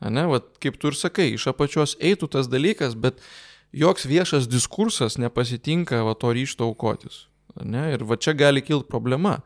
Ne, 0.04 0.26
vat, 0.28 0.50
kaip 0.61 0.76
tu 0.76 0.90
ir 0.92 0.98
sakai, 0.98 1.30
iš 1.32 1.46
apačios 1.52 1.96
eitų 2.04 2.28
tas 2.35 2.50
dalykas, 2.52 2.96
bet 3.00 3.22
joks 3.72 4.07
viešas 4.07 4.48
diskursas 4.48 5.18
nepasitinka 5.18 6.02
va 6.07 6.14
to 6.14 6.33
ryšto 6.37 6.68
aukotis. 6.68 7.26
Ne? 7.64 7.92
Ir 7.94 8.05
va 8.05 8.18
čia 8.20 8.37
gali 8.37 8.62
kilti 8.62 8.88
problema, 8.90 9.38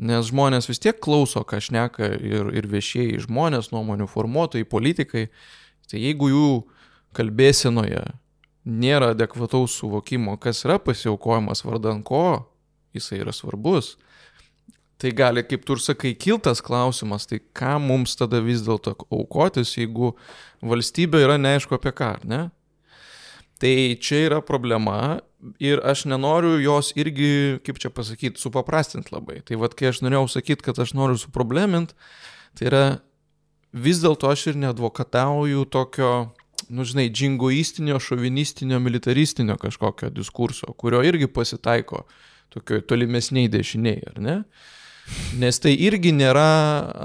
nes 0.00 0.30
žmonės 0.30 0.70
vis 0.70 0.80
tiek 0.80 0.98
klauso, 1.02 1.44
ką 1.44 1.60
šneka 1.60 2.14
ir, 2.16 2.52
ir 2.56 2.68
viešieji 2.70 3.20
žmonės, 3.26 3.72
nuomonių 3.74 4.08
formuotojai, 4.08 4.68
politikai. 4.68 5.26
Tai 5.90 6.00
jeigu 6.00 6.30
jų 6.32 6.46
kalbėsenoje 7.16 8.06
nėra 8.64 9.12
adekvataus 9.12 9.74
suvokimo, 9.80 10.38
kas 10.40 10.64
yra 10.64 10.78
pasiaukojimas 10.80 11.64
vardan 11.66 12.00
ko, 12.06 12.46
jisai 12.96 13.20
yra 13.20 13.34
svarbus, 13.34 13.96
tai 15.02 15.10
gali, 15.18 15.42
kaip 15.42 15.64
tu 15.66 15.74
ir 15.74 15.82
sakai, 15.82 16.14
kiltas 16.14 16.62
klausimas, 16.64 17.26
tai 17.26 17.40
ką 17.58 17.74
mums 17.82 18.14
tada 18.16 18.40
vis 18.44 18.62
dėlto 18.64 18.94
aukotis, 19.10 19.74
jeigu 19.76 20.12
valstybė 20.62 21.24
yra 21.24 21.38
neaišku 21.42 21.74
apie 21.76 21.92
ką, 21.98 22.14
ne? 22.28 22.44
Tai 23.62 23.74
čia 24.02 24.24
yra 24.26 24.40
problema 24.42 25.20
ir 25.62 25.78
aš 25.86 26.04
nenoriu 26.10 26.56
jos 26.62 26.90
irgi, 26.98 27.60
kaip 27.66 27.78
čia 27.82 27.92
pasakyti, 27.94 28.40
supaprastinti 28.42 29.14
labai. 29.14 29.38
Tai 29.46 29.58
vad, 29.62 29.76
kai 29.78 29.92
aš 29.92 30.02
norėjau 30.02 30.26
sakyti, 30.34 30.66
kad 30.66 30.80
aš 30.82 30.94
noriu 30.98 31.18
suproblemint, 31.20 31.94
tai 32.58 32.68
yra 32.70 32.84
vis 33.72 34.02
dėlto 34.02 34.30
aš 34.30 34.48
ir 34.52 34.60
neadvokatauju 34.64 35.64
tokio, 35.70 36.10
nu 36.74 36.86
žinai, 36.88 37.08
džingoistinio, 37.14 38.00
šovinistinio, 38.02 38.82
militaristinio 38.82 39.56
kažkokio 39.62 40.10
diskurso, 40.14 40.74
kurio 40.78 41.02
irgi 41.06 41.30
pasitaiko 41.30 42.04
tokioj 42.52 42.82
tolimesniai 42.90 43.50
dešiniai, 43.50 44.02
ar 44.10 44.20
ne? 44.22 44.36
Nes 45.38 45.58
tai 45.58 45.72
irgi 45.82 46.12
nėra 46.14 46.50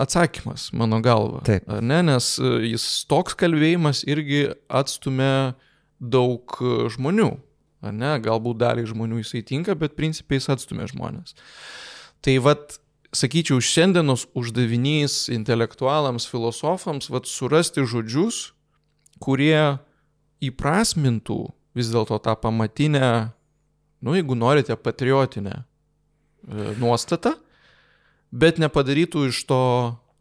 atsakymas, 0.03 0.69
mano 0.77 0.99
galva. 1.05 1.41
Taip. 1.47 1.65
Ar 1.71 1.81
ne? 1.81 2.03
Nes 2.05 2.35
jis 2.65 2.83
toks 3.09 3.37
kalbėjimas 3.39 4.03
irgi 4.09 4.43
atstumia 4.69 5.55
daug 5.99 6.57
e, 6.61 6.87
žmonių. 6.93 7.31
Ar 7.85 7.93
ne? 7.93 8.15
Galbūt 8.23 8.59
daliai 8.61 8.89
žmonių 8.89 9.21
jisai 9.21 9.43
tinka, 9.45 9.75
bet 9.77 9.97
principiai 9.97 10.39
jis 10.39 10.49
atstumia 10.53 10.87
žmonės. 10.89 11.35
Tai 12.25 12.37
vad, 12.45 12.79
sakyčiau, 13.15 13.61
šiandienos 13.61 14.27
uždavinys 14.37 15.27
intelektualams, 15.33 16.27
filosofams, 16.29 17.11
vad 17.13 17.29
surasti 17.29 17.85
žodžius, 17.85 18.51
kurie 19.21 19.77
įprasmintų 20.43 21.39
vis 21.77 21.93
dėlto 21.93 22.17
tą 22.25 22.33
pamatinę, 22.41 23.33
nu 24.01 24.17
jeigu 24.17 24.37
norite, 24.37 24.77
patriotinę 24.77 25.61
e, 25.61 25.63
nuostatą, 26.81 27.35
bet 28.33 28.61
nepadarytų 28.61 29.29
iš 29.29 29.45
to 29.49 29.63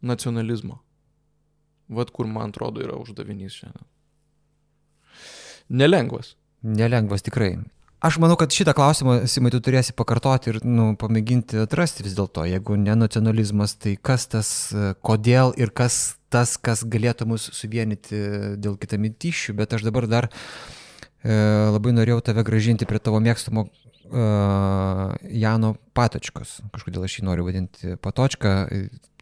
nacionalizmo. 0.05 0.81
Vat 1.89 2.11
kur 2.13 2.29
man 2.29 2.53
atrodo 2.53 2.83
yra 2.83 2.97
uždavinys 2.99 3.61
šiandien 3.61 3.96
nelengvas. 5.69 6.35
Nelengvas 6.67 7.25
tikrai. 7.27 7.57
Aš 8.05 8.19
manau, 8.21 8.37
kad 8.37 8.53
šitą 8.53 8.75
klausimą, 8.77 9.23
Simai, 9.31 9.51
tu 9.55 9.59
turėsi 9.65 9.95
pakartoti 9.97 10.51
ir 10.53 10.59
nu, 10.69 10.91
pamėginti 11.01 11.63
atrasti 11.63 12.05
vis 12.05 12.13
dėlto. 12.15 12.45
Jeigu 12.45 12.77
ne 12.77 12.93
nacionalizmas, 12.99 13.73
tai 13.81 13.95
kas 13.97 14.29
tas, 14.29 14.51
kodėl 15.07 15.55
ir 15.57 15.73
kas 15.73 16.19
tas, 16.31 16.59
kas 16.61 16.85
galėtų 16.85 17.27
mus 17.31 17.49
suvienyti 17.57 18.21
dėl 18.61 18.77
kitamintyšių. 18.83 19.57
Bet 19.57 19.73
aš 19.79 19.87
dabar 19.89 20.09
dar 20.13 20.29
e, 20.29 21.33
labai 21.73 21.95
norėjau 21.97 22.21
tave 22.29 22.45
gražinti 22.45 22.89
prie 22.89 23.01
tavo 23.01 23.23
mėgstamo 23.25 23.65
e, 23.65 24.29
Jano 25.41 25.73
Patočkos. 25.97 26.59
Kažkodėl 26.77 27.09
aš 27.09 27.17
jį 27.19 27.27
noriu 27.31 27.49
vadinti 27.49 27.97
Patočką. 27.97 28.55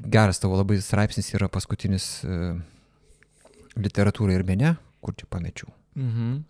Geras 0.03 0.43
tavo 0.43 0.59
labai 0.59 0.81
straipsnis 0.83 1.31
yra 1.39 1.47
paskutinis 1.47 2.11
e, 2.27 2.43
literatūra 3.79 4.35
ir 4.35 4.45
mene, 4.51 4.77
kur 4.99 5.15
čia 5.15 5.31
pamečiau. 5.31 5.71
Mhm. 5.95 6.43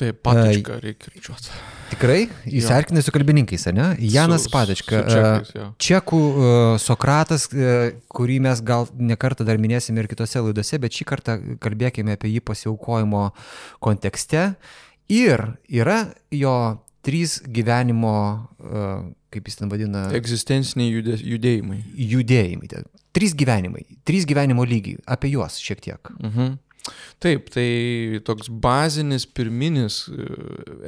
Tai 0.00 0.12
patačka 0.16 0.78
reikia 0.80 1.10
kirčiuoti. 1.12 1.50
Tikrai? 1.90 2.20
Jis 2.48 2.68
erkinai 2.72 3.02
su 3.04 3.12
kalbininkais, 3.12 3.66
ne? 3.74 3.90
Janas 4.00 4.46
su, 4.46 4.52
Patačka. 4.54 5.02
Su 5.02 5.16
čekais, 5.16 5.50
jo. 5.56 5.66
Čekų 5.82 6.20
uh, 6.30 6.44
Sokratas, 6.80 7.48
uh, 7.52 7.90
kurį 8.08 8.38
mes 8.46 8.62
gal 8.64 8.86
nekartą 8.96 9.44
dar 9.44 9.60
minėsime 9.60 10.00
ir 10.00 10.08
kitose 10.08 10.40
laidose, 10.46 10.78
bet 10.80 10.96
šį 10.96 11.08
kartą 11.10 11.36
kalbėkime 11.60 12.16
apie 12.16 12.30
jį 12.32 12.44
pasiaukojimo 12.48 13.26
kontekste. 13.84 14.52
Ir 15.10 15.42
yra 15.68 16.04
jo 16.32 16.54
trys 17.02 17.40
gyvenimo, 17.42 18.14
kaip 19.32 19.48
jis 19.48 19.58
ten 19.58 19.70
vadina. 19.72 20.04
Egzistenciniai 20.14 20.92
judė, 20.92 21.16
judėjimai. 21.32 21.80
Judėjimai. 22.12 22.68
Trys 23.16 23.34
gyvenimai. 23.34 23.82
Trys 24.06 24.28
gyvenimo 24.28 24.62
lygiai. 24.68 25.00
Apie 25.10 25.32
juos 25.32 25.58
šiek 25.58 25.82
tiek. 25.82 26.12
Mhm. 26.20 26.58
Taip, 27.20 27.50
tai 27.52 28.20
toks 28.24 28.48
bazinis, 28.48 29.26
pirminis 29.28 30.02
e, 30.08 30.26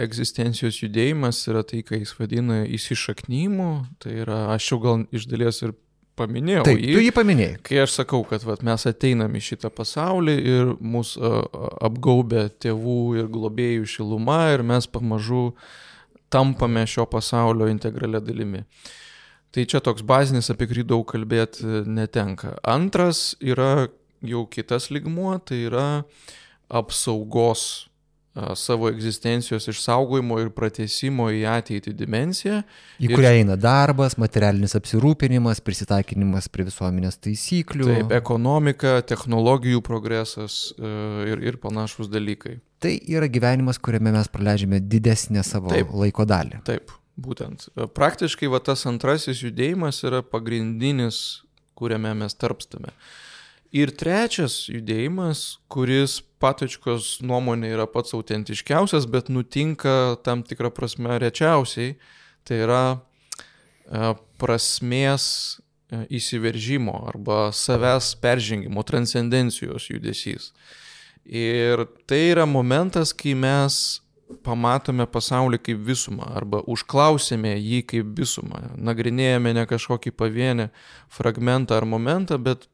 egzistencijos 0.01 0.79
judėjimas 0.81 1.43
yra 1.53 1.61
tai, 1.69 1.83
ką 1.85 2.01
jis 2.01 2.15
vadina 2.17 2.63
įsišaknymu. 2.65 3.71
Tai 4.03 4.15
yra, 4.25 4.39
aš 4.55 4.71
jau 4.73 4.81
gal 4.83 5.05
iš 5.13 5.29
dalies 5.29 5.61
ir 5.67 5.75
paminėjau. 6.19 6.65
Taip, 6.69 6.81
jį, 6.81 6.97
tu 6.97 7.05
jį 7.05 7.13
paminėjai. 7.17 7.61
Kai 7.69 7.83
aš 7.85 7.99
sakau, 8.01 8.23
kad 8.29 8.45
vat, 8.49 8.65
mes 8.67 8.89
ateinam 8.89 9.37
į 9.37 9.45
šitą 9.51 9.73
pasaulį 9.75 10.37
ir 10.55 10.75
mus 10.81 11.15
uh, 11.21 11.43
apgaubė 11.85 12.49
tėvų 12.63 12.99
ir 13.21 13.31
globėjų 13.33 13.89
šiluma 13.97 14.43
ir 14.55 14.65
mes 14.67 14.89
pamažu 14.89 15.51
tampame 16.33 16.85
šio 16.89 17.07
pasaulio 17.13 17.69
integralią 17.69 18.23
dalimi. 18.25 18.65
Tai 19.53 19.67
čia 19.69 19.83
toks 19.85 20.05
bazinis, 20.09 20.49
apie 20.49 20.65
kurį 20.71 20.87
daug 20.89 21.05
kalbėti 21.09 21.85
netenka. 21.85 22.55
Antras 22.65 23.35
yra 23.45 23.91
jau 24.27 24.45
kitas 24.51 24.91
ligmuo, 24.95 25.35
tai 25.43 25.65
yra 25.69 25.87
apsaugos 26.73 27.93
savo 28.57 28.89
egzistencijos 28.89 29.67
išsaugojimo 29.69 30.39
ir 30.41 30.49
pratesimo 30.57 31.27
į 31.33 31.43
ateitį 31.53 31.93
dimenciją. 31.97 32.63
Į 32.97 33.11
ir... 33.11 33.15
kurią 33.19 33.33
eina 33.43 33.59
darbas, 33.61 34.17
materialinis 34.21 34.73
apsirūpinimas, 34.79 35.61
prisitaikinimas 35.65 36.49
prie 36.53 36.65
visuomenės 36.69 37.21
taisyklių. 37.21 37.89
Taip, 37.91 38.15
ekonomika, 38.17 38.95
technologijų 39.05 39.83
progresas 39.85 40.73
ir, 40.81 41.45
ir 41.45 41.61
panašus 41.61 42.09
dalykai. 42.13 42.57
Tai 42.83 42.95
yra 43.13 43.29
gyvenimas, 43.31 43.79
kuriame 43.79 44.15
mes 44.17 44.33
praleidžiame 44.33 44.81
didesnę 44.81 45.45
savo 45.47 45.71
taip, 45.75 45.93
laiko 45.93 46.25
dalį. 46.29 46.63
Taip, 46.67 46.95
būtent. 47.21 47.69
Praktiškai 47.93 48.49
va 48.51 48.63
tas 48.65 48.87
antrasis 48.89 49.45
judėjimas 49.45 50.01
yra 50.09 50.25
pagrindinis, 50.25 51.43
kuriame 51.77 52.17
mes 52.17 52.35
tarpstame. 52.41 52.97
Ir 53.73 53.89
trečias 53.97 54.67
judėjimas, 54.69 55.57
kuris 55.73 56.19
patočkos 56.43 57.23
nuomonė 57.25 57.71
yra 57.73 57.87
pats 57.89 58.13
autentiškiausias, 58.13 59.07
bet 59.09 59.31
nutinka 59.33 60.19
tam 60.27 60.43
tikrą 60.45 60.69
prasme 60.77 61.17
rečiausiai, 61.23 61.95
tai 62.45 62.59
yra 62.67 62.83
e, 62.93 64.13
prasmės 64.43 65.25
e, 65.57 66.03
įsiveržimo 66.19 66.99
arba 67.09 67.47
savęs 67.57 68.11
peržengimo, 68.21 68.85
transcendencijos 68.85 69.89
judesys. 69.89 70.51
Ir 71.25 71.87
tai 72.05 72.27
yra 72.35 72.45
momentas, 72.45 73.15
kai 73.17 73.33
mes 73.39 74.03
pamatome 74.45 75.07
pasaulį 75.09 75.63
kaip 75.65 75.81
visumą 75.87 76.29
arba 76.37 76.61
užklausėme 76.69 77.55
jį 77.57 77.81
kaip 77.89 78.13
visumą. 78.21 78.67
Nagrinėjame 78.77 79.53
ne 79.57 79.65
kažkokį 79.69 80.13
pavienį 80.13 80.69
fragmentą 81.13 81.81
ar 81.81 81.89
momentą, 81.89 82.37
bet 82.37 82.69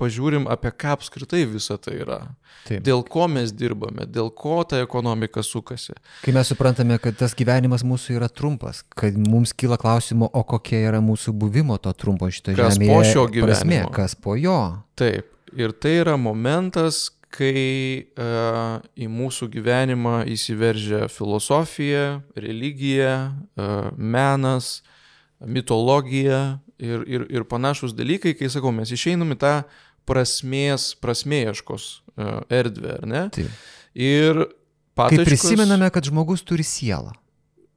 pažiūrim, 0.00 0.46
apie 0.50 0.72
ką 0.74 0.94
apskritai 0.96 1.44
visa 1.48 1.76
tai 1.80 1.98
yra. 2.02 2.18
Taip. 2.64 2.82
Dėl 2.86 3.02
ko 3.06 3.26
mes 3.30 3.52
dirbame, 3.54 4.06
dėl 4.10 4.30
ko 4.34 4.62
ta 4.68 4.80
ekonomika 4.82 5.44
sukasi. 5.44 5.94
Kai 6.24 6.34
mes 6.36 6.50
suprantame, 6.50 6.98
kad 7.02 7.18
tas 7.20 7.36
gyvenimas 7.36 7.84
mūsų 7.86 8.16
yra 8.18 8.30
trumpas, 8.32 8.82
kad 8.96 9.16
mums 9.20 9.54
kyla 9.56 9.78
klausimo, 9.80 10.30
o 10.32 10.44
kokia 10.48 10.84
yra 10.88 11.02
mūsų 11.04 11.34
buvimo 11.38 11.78
to 11.82 11.92
trumpo 11.92 12.30
šito 12.32 12.56
Kas 12.56 12.78
žemėje 12.78 12.94
po 12.94 13.02
šio 13.10 13.26
prasmė, 13.28 13.82
gyvenimo? 13.82 13.92
kas 13.94 14.16
po 14.16 14.38
jo. 14.40 14.58
Taip. 14.98 15.30
Ir 15.54 15.70
tai 15.78 16.00
yra 16.00 16.16
momentas, 16.18 17.12
kai 17.34 18.06
uh, 18.18 18.80
į 18.98 19.06
mūsų 19.10 19.48
gyvenimą 19.52 20.24
įsiveržia 20.30 21.06
filosofija, 21.10 22.22
religija, 22.38 23.14
uh, 23.30 23.90
menas, 23.98 24.80
mitologija 25.44 26.58
ir, 26.78 27.04
ir, 27.06 27.26
ir 27.30 27.44
panašus 27.50 27.94
dalykai, 27.96 28.34
kai 28.38 28.48
sakau, 28.52 28.72
mes 28.74 28.90
išeinam 28.94 29.32
į 29.34 29.38
tą 29.42 29.54
prasmės, 30.08 30.90
prasmėieškos 31.00 31.84
uh, 32.18 32.40
erdvę, 32.52 32.98
ar 33.00 33.06
ne? 33.08 33.22
Taip. 33.34 33.52
Ir 33.94 34.42
Kai 34.44 35.10
patočkos, 35.10 35.28
prisimename, 35.30 35.88
kad 35.94 36.06
žmogus 36.06 36.42
turi 36.46 36.62
sielą. 36.66 37.14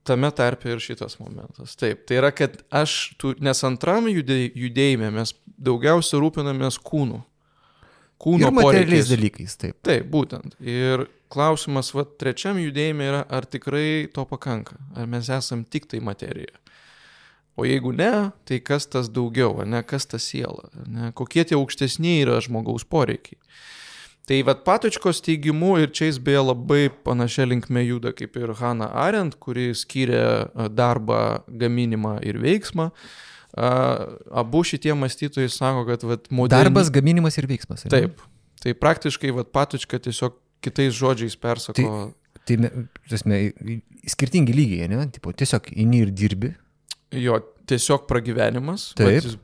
tame 0.07 0.29
tarpe 0.31 0.69
ir 0.71 0.79
šitas 0.79 1.17
momentas. 1.19 1.73
Taip, 1.75 2.05
tai 2.07 2.15
yra, 2.21 2.29
kad 2.31 2.53
aš, 2.71 2.93
tu, 3.19 3.33
nes 3.43 3.59
antram 3.67 4.05
judė- 4.07 4.53
judėjime 4.55 5.09
mes 5.11 5.33
daugiausia 5.59 6.15
rūpinamės 6.21 6.77
kūnu. 6.79 7.17
Kūno 8.17 8.47
Ir 8.47 8.53
materialiais 8.55 9.09
dalykais, 9.11 9.57
taip. 9.59 9.75
Taip, 9.85 10.07
būtent. 10.09 10.55
Ir 10.63 11.03
klausimas, 11.29 11.91
va, 11.93 12.05
trečiam 12.17 12.57
judėjime 12.57 13.03
yra, 13.11 13.19
ar 13.29 13.45
tikrai 13.45 14.07
to 14.13 14.23
pakanka, 14.25 14.77
ar 14.95 15.05
mes 15.11 15.27
esam 15.29 15.65
tik 15.67 15.85
tai 15.91 15.99
materija. 15.99 16.55
O 17.57 17.65
jeigu 17.65 17.89
ne, 17.97 18.11
tai 18.45 18.59
kas 18.61 18.85
tas 18.85 19.07
daugiau, 19.09 19.63
ne, 19.65 19.79
kas 19.81 20.05
ta 20.05 20.19
siela, 20.21 20.67
ne, 20.85 21.11
kokie 21.17 21.41
tie 21.49 21.57
aukštesniai 21.57 22.19
yra 22.25 22.35
žmogaus 22.45 22.83
poreikiai. 22.85 23.39
Tai 24.27 24.41
vad 24.43 24.59
patočkos 24.67 25.21
teigimu 25.23 25.77
ir 25.81 25.89
čia 25.95 26.09
jis 26.11 26.17
beje 26.19 26.41
labai 26.43 26.89
panašia 27.07 27.45
linkme 27.47 27.81
juda 27.87 28.11
kaip 28.13 28.35
ir 28.37 28.51
Hanna 28.59 28.89
Arendt, 28.91 29.37
kuri 29.39 29.69
skyrė 29.73 30.19
a, 30.51 30.67
darbą, 30.67 31.39
gaminimą 31.47 32.17
ir 32.27 32.37
veiksmą. 32.43 32.89
Abu 33.57 34.61
šitie 34.67 34.93
mąstytojai 34.93 35.49
sako, 35.49 35.85
kad 35.87 36.03
vat, 36.05 36.27
moderni... 36.29 36.67
Darbas, 36.67 36.91
gaminimas 36.93 37.37
ir 37.39 37.47
veiksmas. 37.49 37.85
ne? 37.87 37.89
Taip. 37.93 38.21
Tai 38.61 38.73
praktiškai 38.77 39.31
vat, 39.33 39.49
patočka 39.55 39.97
tiesiog 40.03 40.35
kitais 40.65 40.93
žodžiais 40.97 41.37
persako. 41.39 42.11
Tai, 42.47 42.57
me- 42.63 42.71
prasme, 43.07 43.39
į- 43.49 43.79
į 44.03 44.11
skirtingi 44.13 44.53
lygiai, 44.55 44.91
ne? 44.91 45.07
Tipo, 45.13 45.31
tiesiog 45.33 45.71
eini 45.73 46.03
ir 46.05 46.11
dirbi. 46.15 46.51
Jo 47.11 47.39
tiesiog 47.67 48.07
pragyvenimas, 48.07 48.93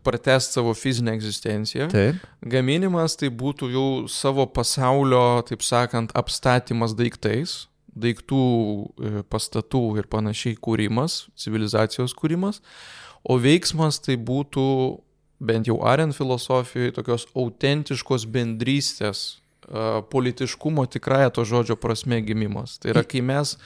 pratest 0.03 0.55
savo 0.55 0.73
fizinę 0.73 1.11
egzistenciją. 1.17 1.89
Taip. 1.91 2.23
Gaminimas 2.41 3.17
tai 3.19 3.29
būtų 3.29 3.69
jau 3.73 3.87
savo 4.11 4.45
pasaulio, 4.47 5.43
taip 5.47 5.63
sakant, 5.65 6.13
apstatymas 6.15 6.95
daiktais, 6.95 7.65
daiktų, 7.93 8.43
e, 8.95 9.23
pastatų 9.29 9.83
ir 9.99 10.09
panašiai 10.11 10.55
kūrimas, 10.55 11.27
civilizacijos 11.35 12.15
kūrimas. 12.17 12.61
O 13.23 13.37
veiksmas 13.39 13.99
tai 14.03 14.15
būtų, 14.17 14.65
bent 15.43 15.67
jau 15.67 15.81
Arent 15.87 16.15
filosofijoje, 16.15 16.95
tokios 16.95 17.27
autentiškos 17.35 18.25
bendrystės, 18.25 19.23
e, 19.67 20.01
politiškumo 20.15 20.87
tikrąją 20.87 21.35
to 21.35 21.45
žodžio 21.45 21.75
prasme 21.75 22.23
gimimas. 22.23 22.79
Tai 22.79 22.95
yra, 22.95 23.03
kai 23.03 23.21
mes 23.21 23.57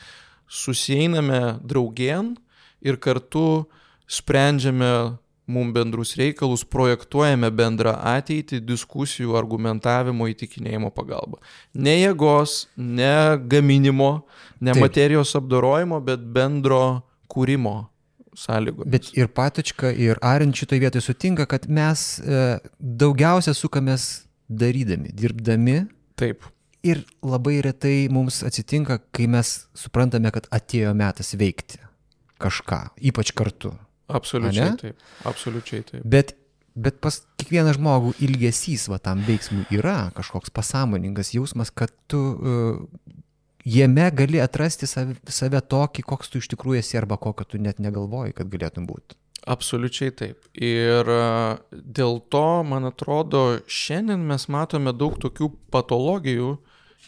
susieiname 0.49 1.59
draugien 1.61 2.35
ir 2.81 2.97
kartu 2.97 3.67
sprendžiame 4.07 5.17
mums 5.47 5.73
bendrus 5.73 6.15
reikalus, 6.19 6.65
projektuojame 6.67 7.49
bendrą 7.55 7.93
ateitį 8.17 8.59
diskusijų, 8.67 9.37
argumentavimo, 9.39 10.27
įtikinėjimo 10.33 10.91
pagalba. 10.95 11.39
Ne 11.73 11.95
jėgos, 12.01 12.65
ne 12.75 13.37
gaminimo, 13.47 14.27
ne 14.59 14.73
Taip. 14.73 14.83
materijos 14.83 15.31
apdorojimo, 15.39 16.01
bet 16.03 16.25
bendro 16.35 16.81
kūrimo 17.31 17.77
sąlygomis. 18.37 18.91
Bet 18.91 19.09
ir 19.15 19.31
Patočka, 19.31 19.93
ir 19.95 20.19
Arint 20.21 20.59
šitoje 20.59 20.83
vietoje 20.83 21.07
sutinka, 21.07 21.47
kad 21.47 21.69
mes 21.71 22.05
e, 22.19 22.59
daugiausia 22.77 23.55
sukamės 23.55 24.27
darydami, 24.51 25.15
dirbdami. 25.15 25.81
Taip, 26.19 26.51
Ir 26.85 27.01
labai 27.25 27.57
retai 27.65 28.05
mums 28.13 28.43
atsitinka, 28.45 28.99
kai 29.11 29.25
mes 29.27 29.49
suprantame, 29.75 30.29
kad 30.31 30.45
atėjo 30.53 30.93
metas 30.95 31.33
veikti 31.35 31.81
kažką, 32.37 32.79
ypač 33.09 33.33
kartu. 33.35 33.73
Absoliučiai 34.07 34.69
Ane? 34.71 34.77
taip. 34.81 35.07
Absoliučiai 35.27 35.85
taip. 35.87 36.03
Bet, 36.07 36.33
bet 36.75 36.99
pas 37.03 37.19
kiekvieną 37.39 37.75
žmogų 37.77 38.15
ilgesys 38.23 38.87
va 38.91 38.99
tam 39.03 39.23
veiksmui 39.27 39.67
yra 39.75 40.09
kažkoks 40.17 40.53
pasąmoningas 40.55 41.33
jausmas, 41.35 41.71
kad 41.73 41.93
tu 42.11 42.21
uh, 42.35 42.81
jame 43.67 44.09
gali 44.15 44.41
atrasti 44.43 44.89
save, 44.89 45.17
save 45.27 45.61
tokį, 45.61 46.05
koks 46.07 46.31
tu 46.31 46.43
iš 46.43 46.51
tikrųjų 46.53 46.83
esi 46.83 46.99
arba 46.99 47.19
kokio 47.21 47.47
tu 47.47 47.61
net 47.61 47.81
negalvoji, 47.83 48.35
kad 48.37 48.51
galėtum 48.51 48.87
būti. 48.89 49.19
Absoliučiai 49.47 50.11
taip. 50.11 50.47
Ir 50.59 51.07
a, 51.07 51.57
dėl 51.71 52.17
to, 52.33 52.47
man 52.67 52.89
atrodo, 52.89 53.61
šiandien 53.63 54.25
mes 54.27 54.47
matome 54.51 54.91
daug 54.91 55.15
tokių 55.23 55.53
patologijų, 55.71 56.57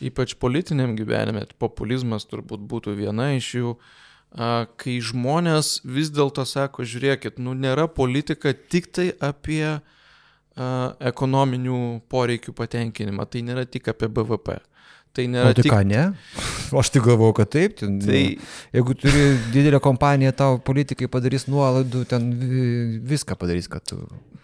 ypač 0.08 0.38
politiniam 0.40 0.94
gyvenime. 0.96 1.44
Populizmas 1.60 2.28
turbūt 2.30 2.64
būtų 2.70 2.94
viena 2.96 3.34
iš 3.36 3.50
jų, 3.58 3.74
a, 3.76 3.98
kai 4.80 5.00
žmonės 5.02 5.80
vis 5.84 6.12
dėlto 6.14 6.46
sako, 6.46 6.86
žiūrėkit, 6.86 7.40
nu 7.42 7.56
nėra 7.58 7.88
politika 7.90 8.54
tik 8.54 8.92
tai 8.94 9.10
apie 9.26 9.64
a, 9.66 9.82
ekonominių 11.12 12.02
poreikių 12.12 12.54
patenkinimą, 12.54 13.26
tai 13.26 13.42
nėra 13.48 13.66
tik 13.66 13.90
apie 13.90 14.08
BVP. 14.12 14.60
Tai 15.18 15.24
O 15.26 15.30
nėra 15.34 15.54
tai 15.58 15.64
tik... 15.66 15.74
ką, 15.74 15.80
ne? 15.90 16.04
Aš 16.80 16.92
tik 16.94 17.02
galvoju, 17.08 17.34
kad 17.40 17.50
taip. 17.50 17.74
Ten, 17.80 17.98
Tai 18.04 18.20
Jeigu 18.78 18.94
turi 18.94 19.24
didelę 19.50 19.80
kompaniją, 19.82 20.36
tau 20.38 20.60
politikai 20.62 21.10
padarys 21.10 21.48
nuolaidų, 21.50 22.04
ten 22.12 22.30
vi- 22.38 23.00
viską 23.10 23.34
padarys, 23.40 23.66
kad 23.72 23.88
tu... 23.90 23.98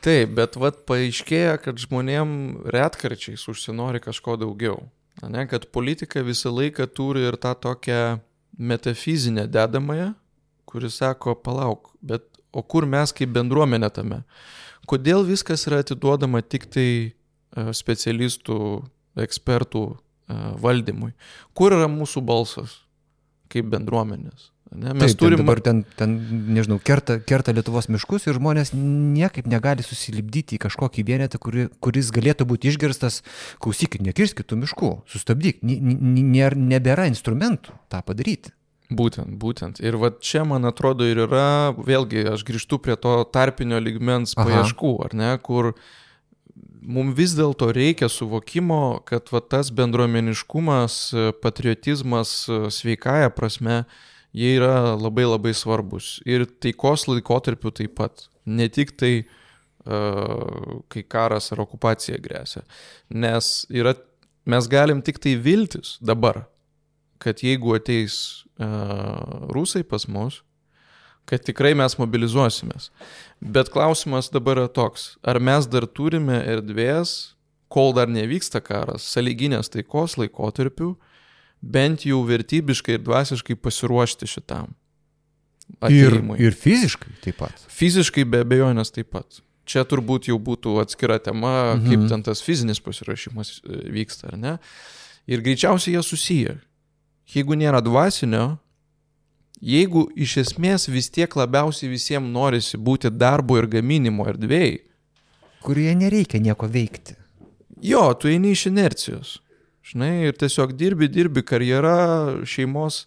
Taip, 0.06 0.34
bet 0.38 0.58
vat 0.62 0.82
paaiškėja, 0.90 1.60
kad 1.62 1.78
žmonėm 1.82 2.66
retkarčiais 2.74 3.46
užsinori 3.50 4.02
kažko 4.02 4.40
daugiau. 4.42 4.82
Ne, 5.22 5.46
kad 5.50 5.70
politika 5.74 6.26
visą 6.26 6.50
laiką 6.52 6.90
turi 6.92 7.24
ir 7.30 7.38
tą 7.42 7.54
tokią 7.56 8.18
metafizinę 8.58 9.48
dedamąją, 9.48 10.14
kuris 10.66 10.96
sako, 10.96 11.36
palauk, 11.36 11.92
bet 12.02 12.24
o 12.52 12.64
kur 12.64 12.88
mes 12.88 13.14
kaip 13.14 13.34
bendruomenė 13.36 13.92
tame? 13.94 14.22
Kodėl 14.90 15.26
viskas 15.28 15.66
yra 15.68 15.82
atiduodama 15.84 16.42
tik 16.46 16.68
tai 16.72 16.90
e, 16.90 17.12
specialistų, 17.74 18.58
ekspertų 19.26 19.86
e, 19.92 19.98
valdymui? 20.62 21.14
Kur 21.58 21.76
yra 21.76 21.90
mūsų 21.92 22.24
balsas 22.26 22.80
kaip 23.52 23.72
bendruomenės? 23.74 24.52
Ne, 24.74 24.96
mes 24.98 25.14
Taip, 25.14 25.20
turim 25.22 25.38
ten 25.38 25.46
dabar 25.46 25.60
ten, 25.62 25.84
ten, 25.96 26.16
nežinau, 26.56 26.80
kerta, 26.82 27.20
kerta 27.22 27.54
Lietuvos 27.54 27.86
miškus 27.92 28.26
ir 28.26 28.40
žmonės 28.40 28.74
niekaip 28.74 29.46
negali 29.48 29.86
susilipdyti 29.86 30.58
į 30.58 30.64
kažkokį 30.66 31.06
vienetą, 31.06 31.40
kuri, 31.40 31.68
kuris 31.86 32.10
galėtų 32.16 32.48
būti 32.50 32.72
išgirstas, 32.74 33.22
klausykit, 33.62 34.02
nekirskit 34.04 34.50
tų 34.50 34.58
miškų, 34.64 34.90
sustabdyk, 35.12 35.62
nebėra 35.62 37.06
instrumentų 37.12 37.78
tą 37.94 38.02
padaryti. 38.08 38.56
Būtent, 38.90 39.38
būtent. 39.42 39.80
Ir 39.82 39.98
va 40.02 40.12
čia, 40.22 40.44
man 40.46 40.68
atrodo, 40.70 41.06
ir 41.10 41.24
yra, 41.24 41.74
vėlgi, 41.74 42.26
aš 42.34 42.44
grįžtu 42.46 42.78
prie 42.82 42.98
to 43.02 43.18
tarpinio 43.34 43.80
ligmens 43.82 44.36
Aha. 44.38 44.46
paieškų, 44.46 44.92
ar 45.08 45.16
ne, 45.18 45.32
kur 45.42 45.72
mums 46.86 47.16
vis 47.18 47.34
dėlto 47.38 47.72
reikia 47.74 48.10
suvokimo, 48.14 49.00
kad 49.10 49.32
va 49.34 49.42
tas 49.42 49.72
bendruomeniškumas, 49.74 51.00
patriotizmas 51.42 52.36
sveikąją 52.78 53.32
prasme, 53.34 53.86
jie 54.36 54.56
yra 54.60 54.96
labai 55.00 55.26
labai 55.28 55.54
svarbus. 55.56 56.20
Ir 56.28 56.46
taikos 56.62 57.08
laikotarpiu 57.08 57.72
taip 57.76 57.96
pat. 58.00 58.28
Ne 58.46 58.68
tik 58.70 58.94
tai, 59.00 59.14
uh, 59.88 60.82
kai 60.92 61.06
karas 61.08 61.52
ar 61.56 61.64
okupacija 61.64 62.20
grėsia. 62.22 62.66
Nes 63.10 63.66
yra, 63.72 63.96
mes 64.46 64.68
galim 64.70 65.02
tik 65.06 65.22
tai 65.24 65.38
viltis 65.40 65.96
dabar, 66.02 66.44
kad 67.24 67.42
jeigu 67.42 67.78
ateis 67.78 68.18
uh, 68.60 69.48
rusai 69.56 69.86
pas 69.88 70.06
mus, 70.12 70.42
kad 71.26 71.42
tikrai 71.42 71.74
mes 71.78 71.98
mobilizuosimės. 71.98 72.92
Bet 73.42 73.72
klausimas 73.74 74.30
dabar 74.34 74.62
yra 74.62 74.70
toks, 74.70 75.16
ar 75.26 75.40
mes 75.42 75.66
dar 75.66 75.88
turime 75.88 76.38
erdvės, 76.44 77.36
kol 77.72 77.96
dar 77.98 78.12
nevyksta 78.12 78.62
karas, 78.62 79.08
saliginės 79.16 79.72
taikos 79.74 80.20
laikotarpių, 80.22 80.94
bent 81.66 82.06
jau 82.06 82.22
vertybiškai 82.28 83.00
ir 83.00 83.06
dvasiškai 83.06 83.58
pasiruošti 83.58 84.30
šitam. 84.30 84.74
Ir, 85.66 86.12
atėjimui. 86.12 86.38
ir 86.46 86.54
fiziškai 86.54 87.16
taip 87.24 87.40
pat. 87.42 87.64
Fiziškai 87.74 88.26
be 88.30 88.44
abejonės 88.46 88.94
taip 88.94 89.10
pat. 89.16 89.42
Čia 89.66 89.82
turbūt 89.90 90.30
jau 90.30 90.38
būtų 90.38 90.76
atskira 90.84 91.18
tema, 91.18 91.74
mhm. 91.74 91.88
kaip 91.90 92.04
ten 92.12 92.26
tas 92.28 92.44
fizinis 92.46 92.82
pasirašymas 92.86 93.58
e, 93.64 93.80
vyksta, 93.96 94.30
ar 94.30 94.38
ne? 94.38 94.54
Ir 95.26 95.42
greičiausiai 95.42 95.96
jie 95.96 96.04
susiję. 96.06 96.54
Jeigu 97.34 97.58
nėra 97.58 97.82
dvasinio, 97.82 98.60
jeigu 99.58 100.06
iš 100.14 100.38
esmės 100.44 100.86
vis 100.94 101.10
tiek 101.10 101.34
labiausiai 101.34 101.90
visiems 101.90 102.30
norisi 102.30 102.78
būti 102.78 103.10
darbo 103.10 103.58
ir 103.58 103.66
gaminimo 103.66 104.28
erdvėjai, 104.30 104.84
kurioje 105.66 105.96
nereikia 105.98 106.44
nieko 106.46 106.70
veikti. 106.70 107.18
Jo, 107.82 108.12
tu 108.14 108.30
eini 108.30 108.54
iš 108.54 108.68
inercijos. 108.70 109.40
Žinai, 109.86 110.26
ir 110.32 110.38
tiesiog 110.40 110.74
dirbi, 110.74 111.10
dirbi 111.12 111.44
karjerą, 111.46 112.42
šeimos. 112.50 113.04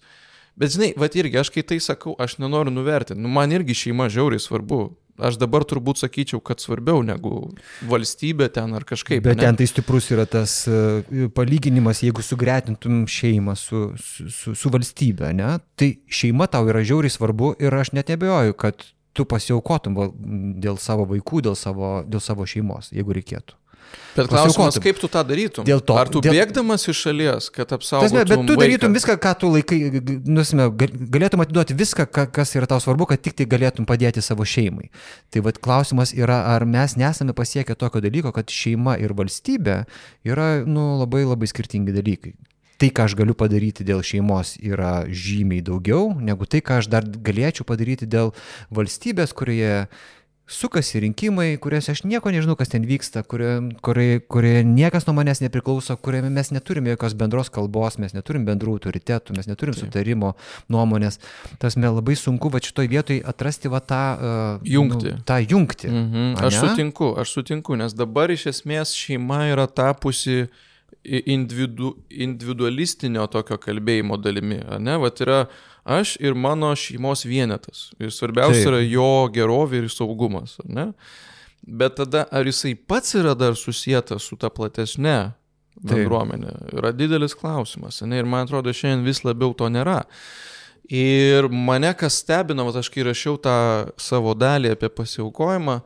Bet 0.59 0.75
žinai, 0.75 0.93
va 0.99 1.09
irgi, 1.11 1.39
aš 1.41 1.51
kai 1.55 1.65
tai 1.67 1.79
sakau, 1.83 2.15
aš 2.19 2.39
nenoriu 2.43 2.71
nuvertinti. 2.75 3.21
Nu, 3.23 3.31
man 3.31 3.53
irgi 3.55 3.77
šeima 3.87 4.09
žiauriai 4.13 4.43
svarbu. 4.43 4.89
Aš 5.19 5.35
dabar 5.35 5.65
turbūt 5.67 5.99
sakyčiau, 5.99 6.39
kad 6.39 6.63
svarbiau 6.63 7.01
negu 7.03 7.49
valstybė 7.91 8.47
ten 8.55 8.77
ar 8.79 8.85
kažkaip. 8.87 9.25
Bet 9.25 9.41
ne? 9.41 9.49
ten 9.49 9.57
tai 9.59 9.67
stiprus 9.67 10.07
yra 10.15 10.29
tas 10.31 10.61
uh, 10.71 11.25
palyginimas, 11.35 12.05
jeigu 12.07 12.23
sugretintum 12.23 13.01
šeimą 13.11 13.57
su, 13.59 13.81
su, 13.99 14.29
su, 14.31 14.55
su 14.55 14.71
valstybė, 14.71 15.33
ne? 15.35 15.57
Tai 15.79 15.89
šeima 16.21 16.47
tau 16.53 16.71
yra 16.71 16.85
žiauriai 16.87 17.11
svarbu 17.11 17.57
ir 17.59 17.75
aš 17.75 17.91
net 17.99 18.15
nebejoju, 18.15 18.55
kad 18.63 18.87
tu 19.19 19.27
pasiaukotum 19.27 19.99
dėl 20.63 20.79
savo 20.79 21.09
vaikų, 21.11 21.43
dėl 21.49 21.59
savo, 21.59 21.97
dėl 22.07 22.23
savo 22.23 22.47
šeimos, 22.47 22.93
jeigu 22.95 23.19
reikėtų. 23.19 23.59
Bet 24.19 24.29
klausimas, 24.31 24.79
kaip 24.83 24.99
tu 24.99 25.09
tą 25.11 25.23
darytum? 25.27 25.67
Dėl 25.69 25.83
to. 25.85 25.95
Ar 25.99 26.11
tu 26.11 26.23
dėl... 26.25 26.35
bėgdamas 26.35 26.89
iš 26.91 27.03
šalies, 27.07 27.49
kad 27.55 27.71
apsaugotum? 27.77 28.09
Tasme, 28.09 28.25
bet 28.27 28.43
tu 28.49 28.57
vaiką? 28.57 28.65
darytum 28.65 28.97
viską, 28.97 29.17
ką 29.23 29.35
tu 29.39 29.53
laikai, 29.53 29.79
nusime, 30.27 30.67
galėtum 31.15 31.45
atiduoti 31.45 31.77
viską, 31.79 32.09
kas 32.35 32.57
yra 32.59 32.69
tau 32.71 32.83
svarbu, 32.83 33.09
kad 33.13 33.23
tik 33.23 33.39
tai 33.39 33.47
galėtum 33.51 33.87
padėti 33.89 34.25
savo 34.25 34.47
šeimai. 34.49 34.91
Tai 35.31 35.45
vad 35.47 35.63
klausimas 35.63 36.15
yra, 36.17 36.41
ar 36.57 36.67
mes 36.67 36.99
nesame 36.99 37.37
pasiekę 37.37 37.79
tokio 37.79 38.03
dalyko, 38.05 38.35
kad 38.35 38.51
šeima 38.51 38.99
ir 38.99 39.15
valstybė 39.19 39.85
yra 40.27 40.51
nu, 40.67 40.91
labai 41.05 41.23
labai 41.29 41.51
skirtingi 41.51 41.95
dalykai. 41.95 42.35
Tai, 42.79 42.93
ką 42.95 43.09
aš 43.09 43.17
galiu 43.19 43.35
padaryti 43.35 43.83
dėl 43.83 44.05
šeimos, 44.07 44.53
yra 44.63 45.03
žymiai 45.11 45.65
daugiau 45.67 46.13
negu 46.15 46.47
tai, 46.47 46.61
ką 46.63 46.77
aš 46.79 46.87
dar 46.93 47.03
galėčiau 47.03 47.67
padaryti 47.67 48.07
dėl 48.07 48.31
valstybės, 48.71 49.35
kurioje 49.35 49.89
sukasi 50.49 51.01
rinkimai, 51.05 51.57
kuriuose 51.61 51.93
aš 51.93 52.03
nieko 52.09 52.33
nežinau, 52.33 52.57
kas 52.57 52.73
ten 52.73 52.87
vyksta, 52.89 53.23
kurioje 53.29 53.77
kurie, 53.85 54.21
kurie 54.21 54.63
niekas 54.65 55.07
nuo 55.07 55.15
manęs 55.19 55.43
nepriklauso, 55.45 55.97
kuriame 56.01 56.31
mes 56.33 56.51
neturime 56.55 56.95
jokios 56.95 57.15
bendros 57.19 57.51
kalbos, 57.53 57.99
mes 58.01 58.15
neturim 58.17 58.47
bendrų 58.49 58.79
autoritetų, 58.79 59.37
mes 59.37 59.49
neturim 59.51 59.77
Taip. 59.77 59.85
sutarimo, 59.85 60.35
nuomonės. 60.73 61.21
Tas 61.61 61.77
mes 61.77 61.93
labai 61.93 62.17
sunku 62.19 62.53
va 62.53 62.63
šitoj 62.65 62.89
vietoj 62.91 63.21
atrasti 63.29 63.73
va 63.73 63.83
tą 63.85 64.03
uh, 64.15 64.65
jungti. 64.65 65.13
Nu, 65.19 65.27
tą 65.29 65.41
jungti. 65.45 65.93
Mhm. 65.93 66.33
Aš 66.49 66.63
sutinku, 66.63 67.13
aš 67.21 67.37
sutinku, 67.39 67.77
nes 67.81 67.97
dabar 67.97 68.33
iš 68.33 68.49
esmės 68.55 68.95
šeima 68.97 69.45
yra 69.53 69.69
tapusi 69.69 70.49
individu, 71.27 71.95
individualistinio 72.11 73.27
tokio 73.33 73.59
kalbėjimo 73.61 74.19
dalimi. 74.21 74.61
Ne? 74.83 74.99
Vat 75.03 75.23
yra 75.25 75.41
aš 75.89 76.17
ir 76.21 76.37
mano 76.37 76.71
šeimos 76.77 77.25
vienetas. 77.29 77.89
Ir 78.01 78.13
svarbiausia 78.15 78.65
Taip. 78.65 78.73
yra 78.73 78.83
jo 78.85 79.11
gerovė 79.35 79.83
ir 79.83 79.91
saugumas. 79.93 80.59
Ne? 80.69 80.91
Bet 81.63 81.99
tada 82.01 82.27
ar 82.33 82.49
jisai 82.49 82.75
pats 82.75 83.17
yra 83.19 83.35
dar 83.39 83.57
susijęs 83.59 84.23
su 84.23 84.39
ta 84.41 84.51
platesnė 84.53 85.19
bendruomenė, 85.79 86.53
Taip. 86.53 86.77
yra 86.81 86.93
didelis 86.93 87.37
klausimas. 87.39 88.03
Ne? 88.03 88.21
Ir 88.21 88.29
man 88.29 88.47
atrodo, 88.47 88.73
šiandien 88.75 89.07
vis 89.07 89.25
labiau 89.27 89.55
to 89.57 89.69
nėra. 89.73 90.03
Ir 90.89 91.51
mane 91.53 91.91
kas 92.01 92.23
stebina, 92.23 92.65
aš 92.65 92.89
kai 92.89 93.05
rašiau 93.05 93.37
tą 93.45 93.59
savo 94.01 94.33
dalį 94.33 94.73
apie 94.73 94.89
pasiaukojimą, 94.89 95.83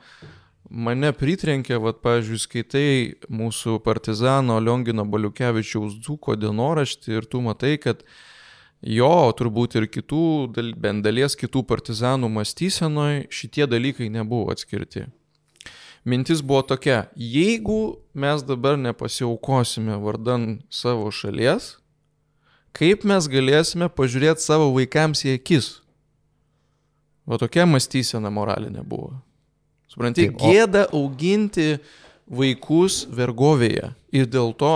mane 0.73 1.12
pritrenkė, 1.12 1.77
va, 1.83 1.93
pavyzdžiui, 1.93 2.41
skaitai 2.41 2.91
mūsų 3.33 3.79
partizano 3.85 4.59
Liongino 4.61 5.05
Baliukevičiaus 5.09 5.99
dzūko 6.01 6.37
dienoraštį 6.41 7.18
ir 7.18 7.29
tu 7.29 7.43
matai, 7.45 7.77
kad 7.83 8.03
jo, 8.81 9.12
turbūt 9.39 9.77
ir 9.79 9.89
kitų, 9.93 10.25
bent 10.81 11.05
dalies 11.05 11.37
kitų 11.39 11.64
partizanų 11.68 12.31
mąstysenoje 12.33 13.27
šitie 13.31 13.68
dalykai 13.70 14.09
nebuvo 14.12 14.53
atskirti. 14.55 15.07
Mintis 16.09 16.41
buvo 16.43 16.64
tokia, 16.66 17.05
jeigu 17.14 18.01
mes 18.18 18.43
dabar 18.43 18.81
nepasiaukosime 18.81 20.01
vardan 20.03 20.57
savo 20.73 21.12
šalies, 21.14 21.77
kaip 22.75 23.05
mes 23.07 23.29
galėsime 23.31 23.87
pažiūrėti 23.93 24.43
savo 24.43 24.73
vaikams 24.75 25.23
į 25.29 25.37
akis? 25.39 25.77
Va 27.29 27.39
tokia 27.39 27.68
mąstysena 27.70 28.33
moralinė 28.35 28.83
buvo. 28.83 29.20
Supranti, 29.93 30.28
Taip, 30.30 30.40
o... 30.40 30.51
gėda 30.51 30.86
auginti 30.97 31.76
vaikus 32.32 33.03
vergovėje. 33.12 33.93
Ir 34.16 34.28
dėl 34.30 34.55
to 34.57 34.74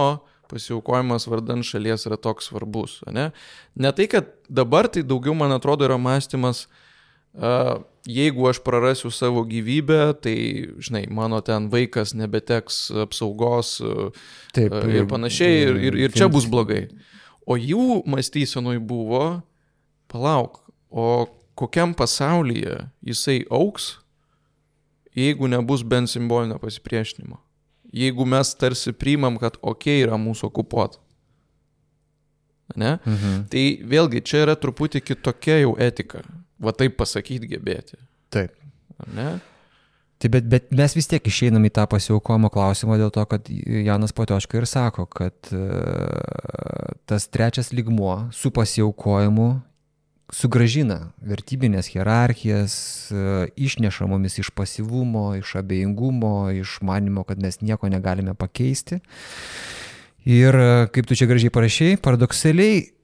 pasiaukojimas 0.51 1.27
vardan 1.29 1.65
šalies 1.67 2.07
yra 2.09 2.19
toks 2.21 2.51
svarbus. 2.51 3.01
Ne? 3.13 3.31
ne 3.75 3.93
tai, 3.97 4.07
kad 4.11 4.29
dabar 4.49 4.89
tai 4.93 5.03
daugiau, 5.07 5.35
man 5.39 5.55
atrodo, 5.57 5.87
yra 5.89 5.97
mąstymas, 5.99 6.67
uh, 7.35 7.81
jeigu 8.07 8.47
aš 8.51 8.61
prarasiu 8.65 9.11
savo 9.15 9.43
gyvybę, 9.49 10.01
tai, 10.23 10.37
žinai, 10.79 11.07
mano 11.11 11.41
ten 11.45 11.71
vaikas 11.73 12.15
nebeteks 12.19 12.87
apsaugos 13.07 13.77
uh, 13.83 14.13
Taip, 14.55 14.71
uh, 14.71 14.87
ir 14.93 15.09
panašiai, 15.11 15.67
ir, 15.67 15.83
ir, 15.91 16.01
ir 16.07 16.17
čia 16.17 16.31
bus 16.33 16.47
blogai. 16.51 16.87
O 17.47 17.59
jų 17.59 18.03
mąstysenui 18.11 18.79
buvo, 18.83 19.41
palauk, 20.11 20.61
o 20.91 21.27
kokiam 21.59 21.95
pasaulyje 21.97 22.85
jisai 23.07 23.41
auks, 23.51 23.97
jeigu 25.17 25.49
nebus 25.51 25.83
bent 25.83 26.13
simbolinio 26.13 26.61
pasipriešinimo 26.63 27.41
jeigu 27.97 28.25
mes 28.25 28.55
tarsi 28.55 28.93
priimam, 28.93 29.39
kad 29.41 29.59
ok 29.63 29.89
yra 30.03 30.19
mūsų 30.21 30.51
okupuota. 30.51 31.01
Ne? 32.77 32.97
Mhm. 33.07 33.45
Tai 33.53 33.65
vėlgi 33.89 34.25
čia 34.27 34.43
yra 34.47 34.57
truputį 34.59 35.05
kitokia 35.07 35.61
jau 35.63 35.77
etika. 35.81 36.25
Va 36.59 36.73
taip 36.75 36.97
pasakyti 36.99 37.49
gebėti. 37.53 37.99
Taip. 38.33 38.57
Ne? 39.15 39.37
Tai 40.17 40.31
bet, 40.33 40.47
bet 40.49 40.71
mes 40.73 40.95
vis 40.97 41.07
tiek 41.09 41.27
išeinam 41.29 41.65
į 41.69 41.71
tą 41.77 41.85
pasiaukojimo 41.93 42.49
klausimą 42.51 42.97
dėl 42.99 43.13
to, 43.13 43.23
kad 43.29 43.49
Janas 43.53 44.17
Potioška 44.17 44.57
ir 44.59 44.67
sako, 44.67 45.05
kad 45.13 45.53
uh, 45.53 46.97
tas 47.05 47.29
trečias 47.29 47.69
ligmuo 47.77 48.31
su 48.33 48.51
pasiaukojimu 48.57 49.51
sugražina 50.33 51.13
vertybinės 51.23 51.91
hierarchijas, 51.93 52.75
e, 53.13 53.47
išneša 53.57 54.09
mumis 54.11 54.39
iš 54.43 54.51
pasivumo, 54.51 55.37
iš 55.39 55.57
abejingumo, 55.61 56.51
iš 56.51 56.81
manimo, 56.83 57.25
kad 57.25 57.39
mes 57.43 57.61
nieko 57.61 57.89
negalime 57.89 58.35
pakeisti. 58.35 59.01
Ir 60.27 60.55
e, 60.59 60.71
kaip 60.91 61.07
tu 61.07 61.15
čia 61.19 61.31
gražiai 61.31 61.55
parašiai, 61.55 61.99
paradoksaliai 62.03 62.96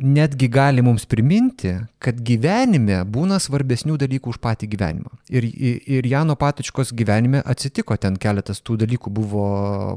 netgi 0.00 0.48
gali 0.48 0.82
mums 0.82 1.04
priminti, 1.08 1.74
kad 2.02 2.18
gyvenime 2.24 3.02
būna 3.04 3.38
svarbesnių 3.42 3.98
dalykų 4.00 4.32
už 4.34 4.40
patį 4.42 4.70
gyvenimą. 4.74 5.12
Ir, 5.28 5.46
ir 5.46 6.08
Jano 6.08 6.36
Patičkos 6.40 6.94
gyvenime 6.96 7.42
atsitiko 7.44 7.96
ten 8.00 8.16
keletas 8.20 8.62
tų 8.64 8.78
dalykų, 8.84 9.12
buvo 9.20 9.46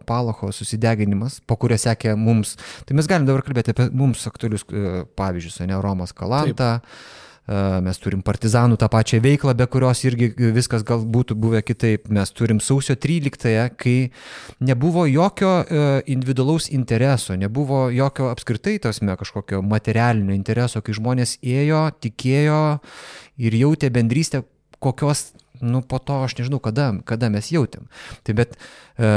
Palacho 0.10 0.52
susideginimas, 0.56 1.40
po 1.48 1.58
kurio 1.60 1.80
sekė 1.80 2.18
mums, 2.20 2.58
tai 2.88 3.00
mes 3.00 3.10
galim 3.10 3.28
dabar 3.30 3.46
kalbėti 3.48 3.74
apie 3.74 3.90
mums 3.96 4.28
aktualius 4.30 4.68
e, 4.70 5.04
pavyzdžius, 5.18 5.62
ne 5.68 5.80
Romas 5.82 6.16
Kalanta. 6.16 6.78
Taip 6.84 7.22
mes 7.84 8.00
turim 8.00 8.22
partizanų 8.24 8.78
tą 8.80 8.88
pačią 8.92 9.20
veiklą, 9.24 9.52
be 9.60 9.68
kurios 9.68 10.04
irgi 10.08 10.30
viskas 10.56 10.86
gal 10.88 11.04
būtų 11.04 11.36
buvę 11.36 11.60
kitaip. 11.66 12.08
Mes 12.14 12.32
turim 12.32 12.62
sausio 12.64 12.96
13-ąją, 12.96 13.66
kai 13.76 13.98
nebuvo 14.64 15.04
jokio 15.12 15.52
individualaus 16.08 16.70
intereso, 16.72 17.36
nebuvo 17.36 17.90
jokio 17.92 18.30
apskritai 18.32 18.78
tasme 18.84 19.18
kažkokio 19.20 19.62
materialinio 19.62 20.36
intereso, 20.38 20.82
kai 20.82 20.96
žmonės 20.96 21.38
ėjo, 21.44 21.90
tikėjo 22.00 22.64
ir 23.44 23.60
jautė 23.60 23.92
bendrystę, 23.92 24.46
kokios 24.84 25.34
nu, 25.64 25.82
po 25.82 26.00
to 26.00 26.24
aš 26.24 26.36
nežinau, 26.40 26.60
kada, 26.64 26.92
kada 27.08 27.30
mes 27.32 27.48
jautėm. 27.52 27.88
Tai 28.28 28.36
bet 28.36 28.56
e, 29.00 29.12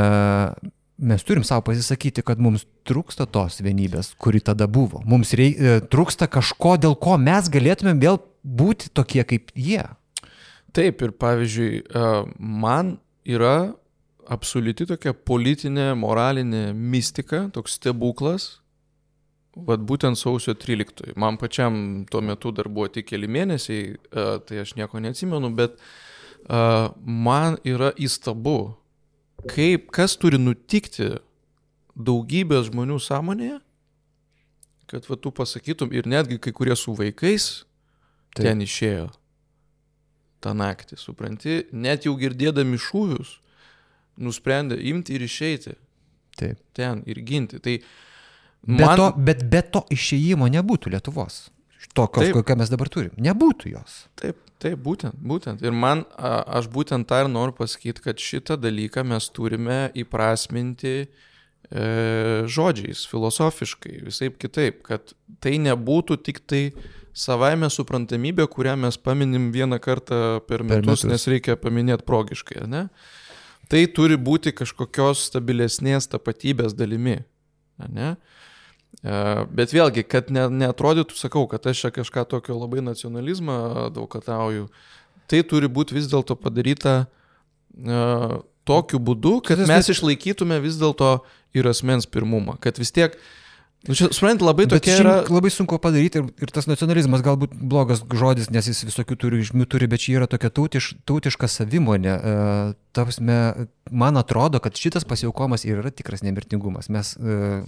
mes 0.99 1.25
turim 1.25 1.45
savo 1.45 1.65
pasisakyti, 1.69 2.25
kad 2.25 2.41
mums 2.41 2.65
trūksta 2.89 3.27
tos 3.29 3.61
vienybės, 3.65 4.15
kuri 4.21 4.41
tada 4.45 4.69
buvo. 4.71 5.03
Mums 5.05 5.35
reik, 5.37 5.57
e, 5.59 5.79
trūksta 5.93 6.29
kažko, 6.33 6.77
dėl 6.81 6.97
ko 6.97 7.19
mes 7.21 7.51
galėtumėm 7.53 8.01
vėl 8.01 8.21
būti 8.43 8.91
tokie 8.97 9.25
kaip 9.29 9.53
jie. 9.55 9.85
Taip, 10.77 11.03
ir 11.03 11.13
pavyzdžiui, 11.21 11.83
e, 11.83 12.07
man 12.39 12.97
yra 13.29 13.75
absoliuti 14.27 14.89
tokia 14.89 15.13
politinė, 15.13 15.93
moralinė 15.99 16.71
mistika, 16.75 17.47
toks 17.53 17.77
stebuklas, 17.79 18.49
vad 19.57 19.85
būtent 19.89 20.19
sausio 20.21 20.57
13. 20.57 21.15
Man 21.17 21.39
pačiam 21.41 22.05
tuo 22.11 22.21
metu 22.25 22.53
dar 22.53 22.69
buvo 22.69 22.89
tik 22.93 23.09
keli 23.13 23.29
mėnesiai, 23.29 23.95
e, 23.97 24.27
tai 24.49 24.65
aš 24.65 24.75
nieko 24.81 25.01
neatsimenu, 25.01 25.53
bet 25.57 25.79
man 26.47 27.57
yra 27.67 27.89
įstabu, 27.99 28.77
kaip, 29.51 29.91
kas 29.95 30.17
turi 30.21 30.39
nutikti 30.41 31.15
daugybės 31.97 32.69
žmonių 32.71 32.99
sąmonėje, 33.03 33.61
kad 34.91 35.07
va 35.11 35.19
tu 35.19 35.33
pasakytum 35.35 35.95
ir 35.95 36.07
netgi 36.09 36.39
kai 36.43 36.53
kurie 36.55 36.77
su 36.79 36.95
vaikais 36.95 37.65
Taip. 38.37 38.45
ten 38.45 38.63
išėjo 38.63 39.09
tą 40.45 40.53
naktį, 40.55 40.99
supranti, 41.01 41.57
net 41.73 42.07
jau 42.07 42.15
girdėdami 42.21 42.79
šūvius, 42.79 43.39
nusprendė 44.23 44.79
imti 44.93 45.17
ir 45.17 45.25
išeiti. 45.27 45.75
Taip. 46.37 46.61
Ten 46.77 47.03
ir 47.09 47.23
ginti. 47.27 47.59
Tai 47.65 47.79
man... 48.69 48.79
bet, 48.79 49.01
to, 49.01 49.09
bet 49.29 49.45
be 49.51 49.63
to 49.75 49.83
išėjimo 49.97 50.49
nebūtų 50.53 50.93
Lietuvos. 50.95 51.47
Tokios, 51.97 52.33
kokią 52.37 52.59
mes 52.61 52.73
dabar 52.73 52.91
turim. 52.93 53.15
Nebūtų 53.29 53.73
jos. 53.73 54.03
Taip, 54.21 54.41
Taip, 54.63 54.79
būtent, 54.81 55.17
būtent. 55.21 55.61
Ir 55.65 55.75
man, 55.77 56.07
aš 56.17 56.71
būtent 56.73 57.05
tą 57.09 57.21
ir 57.25 57.29
noriu 57.29 57.53
pasakyti, 57.59 58.01
kad 58.07 58.21
šitą 58.23 58.57
dalyką 58.57 59.05
mes 59.05 59.29
turime 59.37 59.91
įprasminti 60.01 61.11
žodžiais, 62.57 63.03
filosofiškai, 63.11 63.99
visai 64.07 64.31
kitaip, 64.31 64.81
kad 64.87 65.13
tai 65.43 65.57
nebūtų 65.61 66.17
tik 66.25 66.41
tai 66.49 66.63
savaime 67.17 67.69
suprantamybė, 67.73 68.47
kurią 68.53 68.77
mes 68.81 68.97
paminim 68.97 69.51
vieną 69.53 69.81
kartą 69.83 70.41
per 70.47 70.63
metus, 70.63 70.71
per 70.71 70.87
metus. 70.87 71.05
nes 71.11 71.29
reikia 71.33 71.59
paminėti 71.61 72.07
progiškai, 72.07 72.63
ne? 72.71 72.87
Tai 73.67 73.83
turi 73.91 74.15
būti 74.15 74.55
kažkokios 74.55 75.27
stabilesnės 75.33 76.07
tapatybės 76.13 76.77
dalimi, 76.79 77.19
ne? 77.83 78.15
E, 78.15 78.36
bet 79.03 79.75
vėlgi, 79.75 80.07
kad 80.09 80.31
ne, 80.35 80.47
neatrodytų, 80.65 81.17
sakau, 81.19 81.45
kad 81.51 81.67
aš 81.67 81.85
čia 81.85 81.93
kažką 81.95 82.27
tokio 82.31 82.57
labai 82.59 82.85
nacionalizmą 82.85 83.59
advokatauju, 83.87 84.69
tai 85.31 85.43
turi 85.47 85.69
būti 85.69 85.99
vis 85.99 86.09
dėlto 86.11 86.39
padaryta 86.39 86.97
uh, 87.07 88.39
tokiu 88.67 89.01
būdu, 89.03 89.39
kad 89.47 89.63
mes 89.69 89.91
išlaikytume 89.93 90.59
vis 90.65 90.79
dėlto 90.81 91.21
ir 91.57 91.69
asmens 91.71 92.09
pirmumą, 92.11 92.59
kad 92.63 92.79
vis 92.83 92.93
tiek 92.95 93.15
Nu, 93.87 93.95
čia, 93.95 94.09
suprant, 94.11 94.43
labai 94.43 94.65
tokia 94.71 94.97
yra... 94.99 95.15
Labai 95.31 95.51
sunku 95.53 95.79
padaryti 95.83 96.19
ir, 96.19 96.31
ir 96.43 96.51
tas 96.55 96.67
nacionalizmas 96.67 97.23
galbūt 97.23 97.53
blogas 97.55 98.01
žodis, 98.19 98.49
nes 98.51 98.67
jis 98.67 98.83
visokių 98.89 99.19
turi 99.21 99.43
žmių 99.47 99.67
turi, 99.71 99.87
bet 99.91 100.03
čia 100.03 100.17
yra 100.19 100.29
tokia 100.31 100.51
tautiš, 100.51 100.95
tautiška 101.07 101.49
savimonė. 101.51 102.17
Uh, 102.17 102.75
Tavsme, 102.97 103.39
man 103.93 104.19
atrodo, 104.19 104.59
kad 104.65 104.79
šitas 104.81 105.07
pasiaukomas 105.07 105.67
ir 105.69 105.83
yra 105.85 105.93
tikras 105.95 106.25
nemirtingumas. 106.27 106.91
Mes 106.91 107.13
uh, 107.21 107.63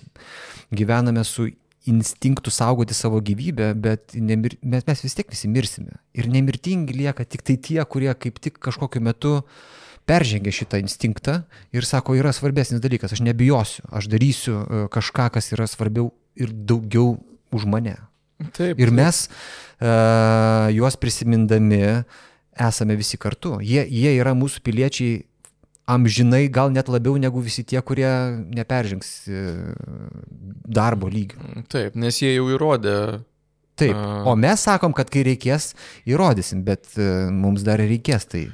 gyvename 0.75 1.23
su 1.29 1.51
instinktų 1.89 2.53
saugoti 2.53 2.97
savo 2.97 3.21
gyvybę, 3.25 3.71
bet 3.79 4.17
nemir, 4.19 4.57
mes, 4.63 4.85
mes 4.89 5.05
vis 5.05 5.17
tiek 5.17 5.31
visi 5.31 5.51
mirsime. 5.51 6.01
Ir 6.19 6.29
nemirtingi 6.33 6.97
lieka 6.97 7.25
tik 7.29 7.45
tai 7.47 7.59
tie, 7.63 7.79
kurie 7.89 8.11
kaip 8.19 8.41
tik 8.43 8.59
kažkokiu 8.65 9.05
metu 9.05 9.39
peržengia 10.09 10.55
šitą 10.55 10.81
instinktą 10.81 11.43
ir 11.77 11.87
sako, 11.87 12.17
yra 12.19 12.33
svarbesnis 12.33 12.83
dalykas, 12.85 13.13
aš 13.13 13.23
nebijosiu, 13.27 13.85
aš 13.93 14.09
darysiu 14.11 14.57
e, 14.59 14.85
kažką, 14.93 15.29
kas 15.37 15.53
yra 15.57 15.69
svarbiau 15.69 16.11
ir 16.39 16.53
daugiau 16.53 17.19
už 17.53 17.69
mane. 17.69 17.97
Taip. 18.55 18.79
Ir 18.79 18.93
mes 18.95 19.25
uh, 19.27 20.69
juos 20.71 20.95
prisimindami 20.95 21.81
esame 22.55 22.95
visi 22.95 23.19
kartu. 23.19 23.57
Jie, 23.65 23.83
jie 23.83 24.13
yra 24.15 24.35
mūsų 24.39 24.63
piliečiai 24.63 25.25
amžinai 25.89 26.47
gal 26.53 26.71
net 26.75 26.91
labiau 26.93 27.17
negu 27.21 27.41
visi 27.43 27.65
tie, 27.67 27.81
kurie 27.83 28.11
neperžengs 28.53 29.11
e, 29.25 29.45
darbo 30.69 31.09
lygio. 31.09 31.41
Taip, 31.73 31.97
nes 31.97 32.19
jie 32.21 32.35
jau 32.35 32.49
įrodė. 32.53 32.97
Taip, 33.79 33.97
o 34.27 34.35
mes 34.39 34.65
sakom, 34.67 34.93
kad 34.97 35.11
kai 35.13 35.23
reikės, 35.27 35.71
įrodysim, 36.09 36.65
bet 36.67 36.91
e, 36.99 37.09
mums 37.35 37.65
dar 37.67 37.81
reikės 37.81 38.29
tai 38.31 38.45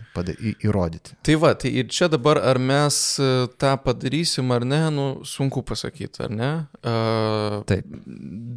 įrodyti. 0.64 1.16
Tai 1.24 1.36
va, 1.42 1.54
tai 1.58 1.72
ir 1.80 1.88
čia 1.92 2.10
dabar 2.12 2.42
ar 2.44 2.60
mes 2.60 3.00
e, 3.22 3.30
tą 3.60 3.74
padarysim 3.84 4.52
ar 4.54 4.66
ne, 4.68 4.82
nu, 4.94 5.08
sunku 5.28 5.64
pasakyti, 5.66 6.24
ar 6.28 6.32
ne? 6.34 6.52
Taip. 7.70 7.92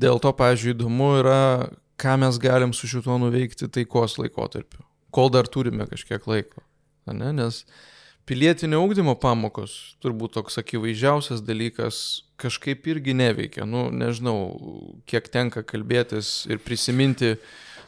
Dėl 0.03 0.22
to, 0.24 0.34
pavyzdžiui, 0.38 0.76
įdomu 0.76 1.11
yra, 1.24 1.41
ką 2.01 2.18
mes 2.22 2.39
galim 2.43 2.76
su 2.76 2.89
šituo 2.91 3.20
nuveikti 3.24 3.72
taikos 3.74 4.20
laikotarpiu, 4.22 4.84
kol 5.15 5.32
dar 5.34 5.49
turime 5.51 5.88
kažkiek 5.89 6.28
laiko, 6.30 6.65
ar 7.07 7.15
ne? 7.18 7.32
Nes 7.39 7.63
uh, 7.63 7.86
pilietinio 8.28 8.82
ugdymo 8.84 9.15
pamokos, 9.19 9.73
turbūt 10.03 10.36
toks 10.36 10.59
akivaizdžiausias 10.61 11.41
dalykas, 11.47 11.99
kažkaip 12.41 12.88
irgi 12.91 13.15
neveikia. 13.17 13.65
Nu, 13.65 13.88
nežinau, 13.93 14.38
kiek 15.09 15.30
tenka 15.34 15.63
kalbėtis 15.65 16.45
ir 16.51 16.61
prisiminti 16.63 17.36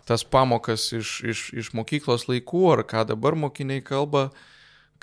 tas 0.09 0.23
pamokas 0.25 0.87
iš, 0.95 1.09
iš, 1.21 1.41
iš 1.61 1.71
mokyklos 1.77 2.25
laikų, 2.31 2.63
ar 2.73 2.85
ką 2.89 3.03
dabar 3.11 3.37
mokiniai 3.37 3.83
kalba, 3.85 4.29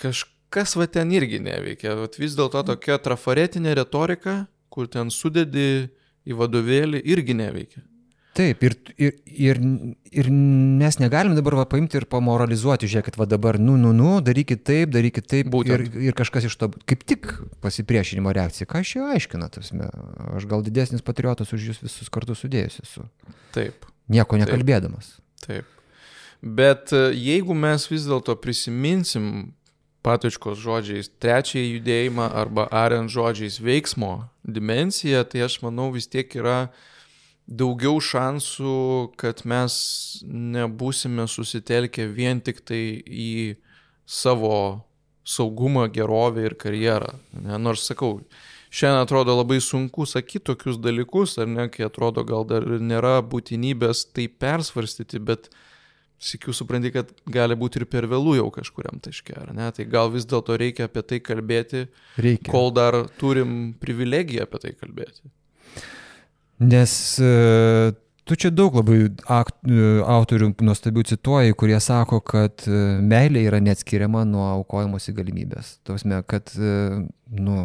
kažkas 0.00 0.74
va 0.80 0.88
ten 0.90 1.12
irgi 1.14 1.38
neveikia. 1.44 1.94
Vat 2.00 2.18
vis 2.18 2.34
dėlto 2.38 2.64
tokia 2.72 2.98
trafaretinė 3.02 3.76
retorika, 3.78 4.46
kur 4.72 4.90
ten 4.90 5.12
sudedi 5.14 5.86
į 6.26 6.40
vadovėlį, 6.40 7.04
irgi 7.06 7.36
neveikia. 7.38 7.84
Taip, 8.36 8.60
ir, 8.66 8.74
ir, 9.00 9.14
ir, 9.24 9.58
ir 10.12 10.26
mes 10.28 10.98
negalim 11.00 11.32
dabar 11.38 11.54
va, 11.56 11.64
paimti 11.70 11.96
ir 11.96 12.04
pamoralizuoti, 12.12 12.88
žiūrėkit, 12.92 13.16
va 13.16 13.24
dabar, 13.28 13.56
nu, 13.56 13.78
nu, 13.80 13.94
nu, 13.96 14.10
darykit 14.24 14.60
taip, 14.68 14.90
darykit 14.92 15.28
taip, 15.30 15.48
Būtent. 15.52 15.86
ir, 15.86 16.08
ir 16.10 16.16
kažkas 16.16 16.44
iš 16.50 16.56
to, 16.60 16.68
kaip 16.84 17.06
tik 17.08 17.30
pasipriešinimo 17.64 18.34
reakcija, 18.36 18.68
ką 18.68 18.82
aš 18.84 18.90
jau 18.98 19.06
aiškinu, 19.14 19.48
tasme, 19.54 19.88
aš 20.36 20.48
gal 20.50 20.64
didesnis 20.66 21.04
patriotas 21.06 21.54
už 21.56 21.70
jūs 21.70 21.80
visus 21.86 22.10
kartu 22.12 22.36
sudėjus 22.36 22.76
esu. 22.82 23.06
Taip. 23.56 23.88
Nieko 24.12 24.36
nekalbėdamas. 24.42 25.14
Taip. 25.46 25.70
Bet 26.44 26.92
e, 26.92 27.06
jeigu 27.16 27.56
mes 27.56 27.86
vis 27.88 28.04
dėlto 28.04 28.34
prisiminsim 28.42 29.54
patočkos 30.04 30.60
žodžiais 30.60 31.08
trečiąjį 31.24 31.78
judėjimą 31.78 32.28
arba 32.42 32.68
ariant 32.84 33.08
žodžiais 33.10 33.56
veiksmo 33.64 34.26
dimensiją, 34.44 35.24
tai 35.24 35.46
aš 35.48 35.56
manau 35.64 35.88
vis 35.94 36.06
tiek 36.12 36.36
yra 36.36 36.66
uh, 36.66 36.84
daugiau 37.46 38.00
šansų, 38.02 38.76
kad 39.20 39.44
mes 39.46 39.76
nebūsime 40.26 41.28
susitelkę 41.30 42.08
vien 42.10 42.42
tik 42.42 42.62
tai 42.66 42.82
į 43.06 43.56
savo 44.06 44.82
saugumą, 45.26 45.86
gerovę 45.90 46.46
ir 46.46 46.56
karjerą. 46.58 47.12
Ne? 47.42 47.58
Nors 47.58 47.86
sakau, 47.88 48.20
šiandien 48.70 49.06
atrodo 49.06 49.34
labai 49.34 49.58
sunku 49.62 50.06
sakyti 50.06 50.44
tokius 50.50 50.78
dalykus, 50.82 51.36
ar 51.42 51.50
ne, 51.50 51.68
kai 51.70 51.86
atrodo 51.86 52.26
gal 52.26 52.46
dar 52.46 52.66
nėra 52.66 53.18
būtinybės 53.26 54.08
tai 54.14 54.28
persvarstyti, 54.30 55.22
bet 55.22 55.50
Sikiu 56.16 56.54
supranti, 56.56 56.88
kad 56.94 57.10
gali 57.28 57.52
būti 57.60 57.82
ir 57.82 57.84
per 57.92 58.06
vėlų 58.08 58.38
jau 58.38 58.46
kažkuriam 58.54 58.96
taške, 59.04 59.34
ar 59.36 59.50
ne? 59.52 59.66
Tai 59.76 59.84
gal 59.92 60.08
vis 60.14 60.24
dėlto 60.24 60.54
reikia 60.56 60.86
apie 60.88 61.02
tai 61.04 61.18
kalbėti, 61.20 61.82
reikia. 62.16 62.48
kol 62.48 62.72
dar 62.72 63.02
turim 63.20 63.74
privilegiją 63.82 64.46
apie 64.46 64.62
tai 64.62 64.72
kalbėti. 64.80 65.28
Nes 66.58 67.18
e, 67.20 67.92
tu 68.24 68.36
čia 68.36 68.50
daug 68.50 68.78
labai 68.78 69.10
akt, 69.28 69.58
e, 69.68 69.88
autorių 70.00 70.54
nuostabių 70.64 71.04
cituoji, 71.10 71.56
kurie 71.58 71.76
sako, 71.84 72.22
kad 72.24 72.64
e, 72.64 72.78
meilė 73.04 73.44
yra 73.50 73.60
neatskiriama 73.60 74.24
nuo 74.28 74.46
aukojimosi 74.54 75.12
galimybės. 75.16 75.76
Tausme, 75.86 76.22
kad, 76.28 76.52
nu, 76.56 77.58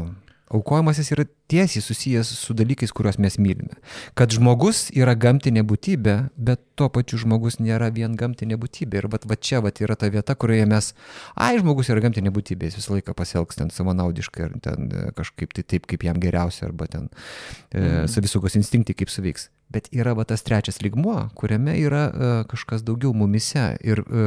aukojimasis 0.51 1.11
yra 1.15 1.25
tiesiai 1.51 1.83
susijęs 1.83 2.31
su 2.35 2.53
dalykais, 2.57 2.91
kuriuos 2.95 3.17
mes 3.23 3.37
mylime. 3.39 3.77
Kad 4.17 4.33
žmogus 4.35 4.89
yra 4.97 5.15
gamtinė 5.15 5.63
būtybė, 5.67 6.15
bet 6.35 6.61
tuo 6.79 6.89
pačiu 6.93 7.19
žmogus 7.21 7.59
nėra 7.63 7.91
vien 7.95 8.17
gamtinė 8.19 8.57
būtybė. 8.59 9.01
Ir 9.01 9.07
va, 9.11 9.37
čia 9.39 9.61
va, 9.63 9.71
yra 9.83 9.95
ta 9.99 10.11
vieta, 10.11 10.35
kurioje 10.35 10.67
mes, 10.69 10.91
ai, 11.35 11.55
žmogus 11.61 11.91
yra 11.93 12.03
gamtinė 12.03 12.33
būtybė, 12.35 12.69
jis 12.69 12.81
visą 12.81 12.97
laiką 12.97 13.15
pasielgs 13.17 13.59
ten 13.59 13.71
savanaudiškai 13.71 14.45
ar 14.47 14.55
ten 14.67 14.91
e, 14.91 15.07
kažkaip 15.17 15.55
tai 15.55 15.63
taip, 15.63 15.87
kaip 15.89 16.05
jam 16.07 16.19
geriausia, 16.21 16.67
arba 16.69 16.89
ten 16.91 17.09
e, 17.09 17.79
mhm. 17.79 18.11
savisaugos 18.11 18.59
instinktai 18.59 18.97
kaip 18.97 19.13
suveiks. 19.13 19.49
Bet 19.71 19.87
yra 19.95 20.17
va 20.17 20.25
tas 20.27 20.43
trečias 20.43 20.81
ligmuo, 20.83 21.29
kuriame 21.39 21.77
yra 21.79 22.07
e, 22.11 22.31
kažkas 22.51 22.83
daugiau 22.83 23.15
mumise. 23.15 23.71
Ir 23.87 24.03
e, 24.03 24.25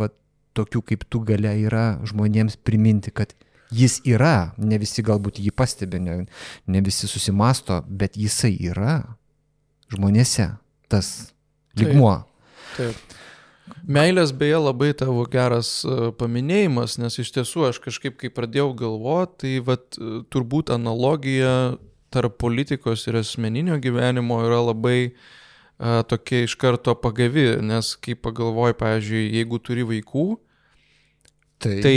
va 0.00 0.08
tokių 0.56 0.80
kaip 0.88 1.04
tu 1.12 1.20
gale 1.26 1.52
yra 1.60 1.98
žmonėms 2.08 2.56
priminti, 2.64 3.12
kad 3.12 3.34
Jis 3.74 3.98
yra, 4.06 4.52
ne 4.58 4.78
visi 4.78 5.02
galbūt 5.02 5.40
jį 5.42 5.50
pastebi, 5.56 5.98
ne, 6.02 6.18
ne 6.70 6.82
visi 6.86 7.08
susimasto, 7.10 7.80
bet 7.88 8.14
jisai 8.18 8.54
yra 8.70 9.00
žmonėse, 9.90 10.52
tas 10.90 11.32
ligmuo. 11.78 12.20
Taip. 12.76 12.94
taip. 12.94 13.22
Meilės 13.86 14.32
beje 14.34 14.58
labai 14.58 14.92
tavo 14.98 15.24
geras 15.30 15.80
e, 15.86 16.10
paminėjimas, 16.18 16.96
nes 17.02 17.18
iš 17.22 17.32
tiesų 17.34 17.68
aš 17.68 17.80
kažkaip, 17.82 18.16
kai 18.18 18.30
pradėjau 18.34 18.72
galvoti, 18.78 19.36
tai 19.42 19.52
vat, 19.66 19.98
e, 19.98 20.20
turbūt 20.30 20.72
analogija 20.74 21.76
tarp 22.14 22.36
politikos 22.42 23.06
ir 23.06 23.18
asmeninio 23.20 23.78
gyvenimo 23.82 24.38
yra 24.46 24.60
labai 24.68 24.98
a, 25.06 25.10
e, 25.10 26.06
tokia 26.10 26.44
iš 26.46 26.56
karto 26.62 26.94
pagavi, 26.98 27.48
nes 27.66 27.92
kai 28.02 28.14
pagalvoji, 28.18 28.78
pavyzdžiui, 28.82 29.24
jeigu 29.40 29.62
turi 29.62 29.86
vaikų, 29.86 30.26
tai, 31.62 31.76
tai 31.86 31.96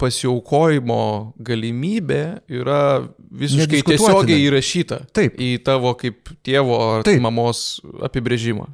pasiaukojimo 0.00 1.02
galimybė 1.46 2.22
yra 2.60 2.82
visiškai 3.42 3.82
tiesiogiai 3.86 4.46
įrašyta 4.48 5.02
Taip. 5.16 5.38
į 5.40 5.52
tavo 5.66 5.94
kaip 6.00 6.32
tėvo 6.46 6.78
ar 6.96 7.06
Taip. 7.06 7.20
mamos 7.24 7.80
apibrėžimą. 8.06 8.70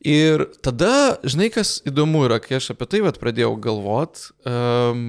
Ir 0.00 0.46
tada, 0.64 1.18
žinai, 1.28 1.50
kas 1.52 1.80
įdomu 1.84 2.24
yra, 2.28 2.38
kai 2.40 2.56
aš 2.56 2.70
apie 2.72 2.88
tai 2.88 3.02
vat, 3.04 3.18
pradėjau 3.20 3.52
galvot, 3.60 4.22
um, 4.48 5.02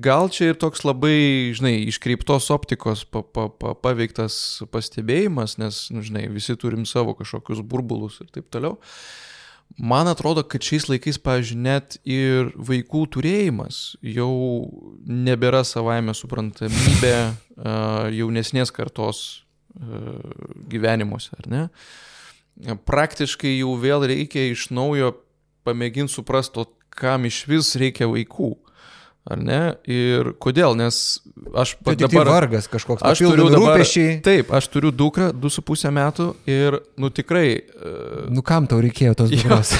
gal 0.00 0.30
čia 0.32 0.54
ir 0.54 0.56
toks 0.62 0.86
labai, 0.86 1.52
žinai, 1.58 1.74
iškreiptos 1.90 2.48
optikos 2.54 3.04
pa, 3.04 3.20
pa, 3.20 3.50
pa, 3.52 3.74
paveiktas 3.76 4.38
pastebėjimas, 4.72 5.58
nes, 5.60 5.82
nu, 5.92 6.00
žinai, 6.06 6.24
visi 6.32 6.56
turim 6.56 6.88
savo 6.88 7.12
kažkokius 7.18 7.60
burbulus 7.60 8.22
ir 8.24 8.32
taip 8.32 8.48
toliau. 8.54 8.78
Uh, 8.78 9.33
Man 9.74 10.06
atrodo, 10.06 10.44
kad 10.46 10.62
šiais 10.62 10.86
laikais, 10.86 11.18
pavyzdžiui, 11.18 11.58
net 11.64 11.96
ir 12.06 12.52
vaikų 12.54 13.00
turėjimas 13.16 13.96
jau 14.06 14.30
nebėra 15.02 15.64
savaime 15.66 16.14
suprantamybė 16.14 17.16
jaunesnės 18.14 18.70
kartos 18.74 19.24
gyvenimuose, 20.70 21.34
ar 21.34 21.50
ne? 21.50 21.64
Praktiškai 22.86 23.56
jau 23.56 23.74
vėl 23.82 24.06
reikia 24.06 24.46
iš 24.52 24.68
naujo 24.70 25.16
pamėginti 25.66 26.14
suprasti, 26.14 26.68
kam 26.94 27.26
iš 27.26 27.40
vis 27.50 27.74
reikia 27.80 28.06
vaikų. 28.06 28.52
Ar 29.24 29.40
ne? 29.40 29.58
Ir 29.88 30.34
kodėl? 30.36 30.74
Nes 30.76 30.96
aš 31.56 31.70
Tai 31.78 31.84
pat 31.86 31.96
tik 31.96 32.10
tai 32.10 32.18
dabar... 32.18 32.28
vargas 32.28 32.66
kažkoks, 32.68 33.00
Aš 33.08 33.22
turiu 33.24 33.46
dabar... 33.48 33.78
rūpešiai. 33.78 34.18
Taip, 34.24 34.50
aš 34.52 34.68
turiu 34.68 34.90
dukrą, 34.92 35.30
2,5 35.32 35.92
metų 35.96 36.26
ir, 36.52 36.76
nu 37.00 37.08
tikrai, 37.08 37.46
e, 37.64 37.94
Nu 38.28 38.44
kam 38.44 38.68
tau 38.68 38.82
reikėjo 38.84 39.14
tos 39.22 39.32
dukros? 39.32 39.72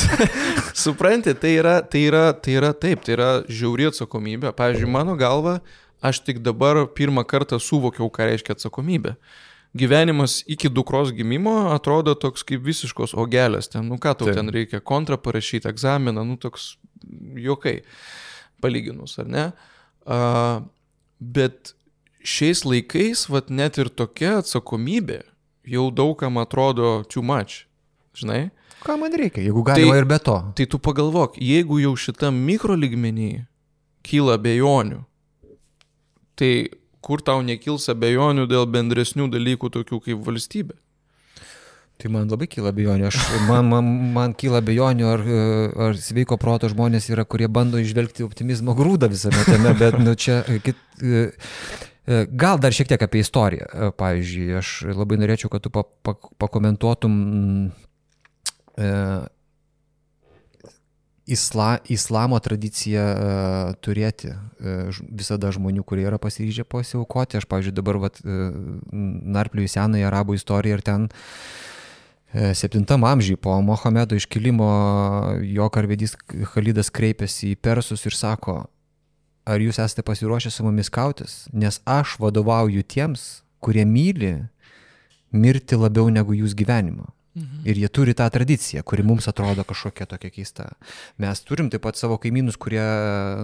supranti, 0.84 1.34
tai 1.36 1.52
yra, 1.58 1.76
tai, 1.84 2.06
yra, 2.08 2.24
tai 2.32 2.56
yra 2.56 2.72
taip, 2.72 3.04
tai 3.04 3.18
yra 3.18 3.28
žiauri 3.52 3.90
atsakomybė. 3.90 4.54
Pavyzdžiui, 4.56 4.88
mano 4.96 5.16
galva, 5.20 5.58
aš 6.00 6.22
tik 6.24 6.40
dabar 6.44 6.86
pirmą 6.96 7.26
kartą 7.28 7.60
suvokiau, 7.60 8.08
ką 8.12 8.30
reiškia 8.30 8.56
atsakomybė. 8.56 9.16
Gyvenimas 9.76 10.40
iki 10.50 10.70
dukros 10.72 11.12
gimimo 11.14 11.68
atrodo 11.70 12.16
toks 12.18 12.42
kaip 12.48 12.64
visiškos 12.66 13.12
ogelės. 13.14 13.68
Ten, 13.70 13.86
nu 13.92 14.00
ką 14.02 14.16
tau 14.18 14.26
Taip. 14.30 14.40
ten 14.40 14.50
reikia, 14.50 14.80
kontrą 14.82 15.20
parašyti, 15.20 15.68
egzaminą, 15.70 16.24
nu 16.26 16.40
toks 16.42 16.72
jokai, 17.38 17.82
palyginus, 18.60 19.18
ar 19.22 19.28
ne? 19.30 19.44
Uh, 20.06 20.62
bet 21.20 21.74
šiais 22.24 22.64
laikais, 22.68 23.26
vat 23.32 23.50
net 23.50 23.78
ir 23.80 23.88
tokia 23.92 24.38
atsakomybė 24.40 25.22
jau 25.70 25.90
daugam 25.94 26.40
atrodo 26.40 27.02
too 27.08 27.22
much. 27.22 27.64
Žinai? 28.16 28.50
Ką 28.84 28.96
man 29.00 29.12
reikia, 29.12 29.42
jeigu 29.44 29.62
galima 29.64 29.92
Tai- 29.92 30.00
ir 30.02 30.08
be 30.08 30.18
to. 30.18 30.36
Tai 30.56 30.66
tu 30.66 30.78
pagalvok, 30.80 31.36
jeigu 31.36 31.80
jau 31.82 31.92
šitam 32.00 32.36
mikro 32.48 32.76
lygmenį 32.76 33.46
kyla 34.06 34.38
abejonių, 34.40 35.02
tai 36.40 36.52
kur 37.04 37.20
tau 37.24 37.42
nekils 37.44 37.88
abejonių 37.92 38.46
dėl 38.48 38.64
bendresnių 38.72 39.28
dalykų 39.32 39.68
tokių 39.76 40.00
kaip 40.06 40.24
valstybė? 40.24 40.76
Tai 42.00 42.08
man 42.14 42.30
labai 42.32 42.48
kyla 42.48 42.70
bejonių. 42.72 43.10
Man, 43.44 43.66
man, 43.68 43.88
man 44.14 44.34
kyla 44.38 44.62
bejonių, 44.64 45.08
ar, 45.10 45.24
ar 45.88 45.98
sveiko 46.00 46.38
proto 46.40 46.70
žmonės 46.72 47.10
yra, 47.12 47.26
kurie 47.28 47.48
bando 47.52 47.80
išvelgti 47.80 48.24
optimizmo 48.24 48.72
grūdą 48.78 49.10
visame 49.12 49.42
tame, 49.44 49.74
bet 49.76 49.98
nu, 50.00 50.14
čia 50.16 50.40
kit, 50.64 50.80
e, 51.04 51.26
e, 52.08 52.22
gal 52.30 52.62
dar 52.62 52.72
šiek 52.72 52.88
tiek 52.94 53.04
apie 53.04 53.20
istoriją. 53.20 53.68
E, 53.68 53.90
Pavyzdžiui, 54.00 54.48
aš 54.62 54.72
labai 54.96 55.20
norėčiau, 55.20 55.52
kad 55.52 55.66
tu 55.66 55.74
pa, 55.74 55.84
pa, 55.84 56.16
pakomentuotum 56.40 57.20
e, 58.80 58.90
isla, 61.36 61.70
islamo 61.92 62.40
tradiciją 62.40 63.08
e, 63.12 63.30
turėti 63.84 64.32
e, 64.32 64.78
visada 65.04 65.52
žmonių, 65.52 65.84
kurie 65.84 66.08
yra 66.08 66.16
pasiryžę 66.22 66.64
pasiaukoti. 66.64 67.42
Aš, 67.42 67.50
pavyzdžiui, 67.50 67.76
dabar 67.76 68.00
vat, 68.08 68.24
e, 68.24 68.44
narpliu 69.36 69.68
į 69.68 69.74
senąją 69.76 70.08
arabų 70.08 70.40
istoriją 70.40 70.80
ir 70.80 70.88
ten 70.88 71.10
E, 71.12 71.79
Septintam 72.30 73.04
amžiui 73.04 73.36
po 73.36 73.56
Mohamedo 73.60 74.14
iškilimo 74.14 74.66
jo 75.42 75.66
karvedys 75.74 76.14
Khalidas 76.52 76.92
kreipėsi 76.94 77.54
į 77.54 77.58
persus 77.58 78.06
ir 78.06 78.14
sako, 78.14 78.60
ar 79.50 79.58
jūs 79.58 79.80
esate 79.82 80.04
pasiruošę 80.06 80.52
su 80.54 80.62
mumis 80.62 80.92
kautis, 80.94 81.48
nes 81.50 81.80
aš 81.82 82.14
vadovauju 82.22 82.86
tiems, 82.86 83.42
kurie 83.58 83.82
myli 83.82 84.36
mirti 85.34 85.78
labiau 85.78 86.06
negu 86.10 86.36
jūs 86.38 86.54
gyvenimą. 86.54 87.08
Mhm. 87.40 87.62
Ir 87.64 87.78
jie 87.80 87.88
turi 87.88 88.14
tą 88.14 88.26
tradiciją, 88.30 88.82
kuri 88.84 89.04
mums 89.06 89.28
atrodo 89.30 89.64
kažkokia 89.64 90.06
tokia 90.10 90.30
keista. 90.34 90.66
Mes 91.20 91.40
turim 91.48 91.70
taip 91.72 91.82
pat 91.86 91.96
savo 91.96 92.18
kaimynus, 92.20 92.58
kurie 92.60 92.84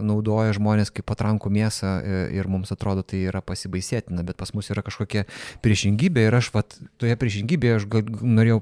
naudoja 0.04 0.52
žmonės 0.56 0.92
kaip 0.92 1.08
patrankų 1.08 1.52
mėsą 1.56 1.92
ir 2.36 2.48
mums 2.52 2.72
atrodo 2.74 3.06
tai 3.06 3.24
yra 3.30 3.40
pasibaisėtina, 3.40 4.26
bet 4.26 4.36
pas 4.36 4.52
mus 4.52 4.68
yra 4.74 4.84
kažkokia 4.84 5.24
priešingybė 5.64 6.28
ir 6.28 6.36
aš 6.36 6.52
vat, 6.52 6.76
toje 7.00 7.16
priešingybėje 7.16 7.80
aš 7.80 7.88
gal, 7.96 8.04
norėjau 8.20 8.60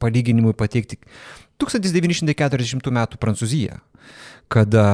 palyginimui 0.00 0.54
pateikti 0.56 1.00
1940 1.60 2.88
m. 2.88 3.00
Prancūziją, 3.20 3.80
kada, 4.48 4.86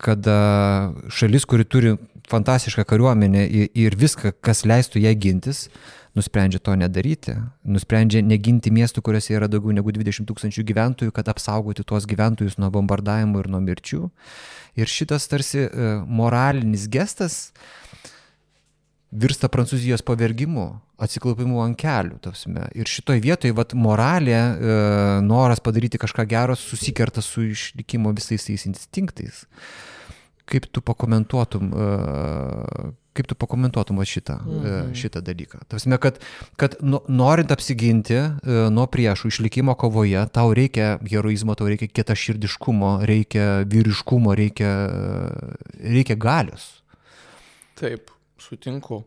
kada 0.00 0.38
šalis, 1.12 1.46
kuri 1.46 1.68
turi 1.68 1.94
fantastišką 2.30 2.84
kariuomenę 2.86 3.46
ir 3.74 3.96
viską, 3.98 4.34
kas 4.42 4.64
leistų 4.68 5.02
ją 5.04 5.14
gintis, 5.18 5.68
nusprendžia 6.16 6.60
to 6.62 6.74
nedaryti, 6.78 7.36
nusprendžia 7.62 8.22
neginti 8.26 8.72
miestų, 8.74 9.02
kuriuose 9.06 9.36
yra 9.36 9.48
daugiau 9.50 9.74
negu 9.76 9.92
20 9.94 10.26
tūkstančių 10.28 10.64
gyventojų, 10.66 11.14
kad 11.14 11.30
apsaugoti 11.30 11.86
tuos 11.86 12.08
gyventojus 12.10 12.58
nuo 12.58 12.70
bombardavimų 12.74 13.44
ir 13.44 13.50
nuo 13.52 13.62
mirčių. 13.64 14.08
Ir 14.80 14.90
šitas 14.90 15.28
tarsi 15.30 15.64
e, 15.66 15.90
moralinis 16.06 16.88
gestas 16.90 17.50
virsta 19.10 19.50
Prancūzijos 19.50 20.04
pavergimu, 20.06 20.66
atsiklaupimu 21.02 21.62
ant 21.64 21.78
kelių. 21.78 22.20
Tavsime. 22.22 22.68
Ir 22.78 22.90
šitoj 22.90 23.22
vietoje 23.22 23.54
vat, 23.56 23.74
moralė, 23.74 24.38
e, 24.38 24.74
noras 25.26 25.62
padaryti 25.62 25.98
kažką 26.00 26.26
gero 26.30 26.58
susikerta 26.58 27.22
su 27.24 27.48
išlikimo 27.50 28.14
visais 28.16 28.46
tais 28.46 28.66
instinktais. 28.70 29.44
Kaip 30.50 30.66
tu 30.70 30.82
pakomentuotum, 30.82 31.70
e, 31.70 32.90
kaip 33.16 33.26
tu 33.30 33.36
pakomentuotum 33.38 33.98
šitą, 34.06 34.38
mhm. 34.44 34.92
šitą 34.94 35.22
dalyką? 35.24 35.64
Tavsime, 35.68 35.98
kad, 35.98 36.20
kad 36.60 36.76
no- 36.80 37.02
norint 37.08 37.50
apsiginti 37.52 38.16
e, 38.16 38.30
nuo 38.70 38.86
priešų 38.90 39.32
išlikimo 39.32 39.74
kovoje, 39.78 40.22
tau 40.34 40.54
reikia 40.56 40.98
heroizmo, 41.02 41.56
tau 41.58 41.70
reikia 41.70 41.90
kietaširdiškumo, 41.90 42.92
reikia 43.10 43.64
vyriškumo, 43.70 44.34
reikia, 44.38 44.72
reikia 45.80 46.18
galios. 46.20 46.70
Taip, 47.80 48.10
sutinku. 48.38 49.04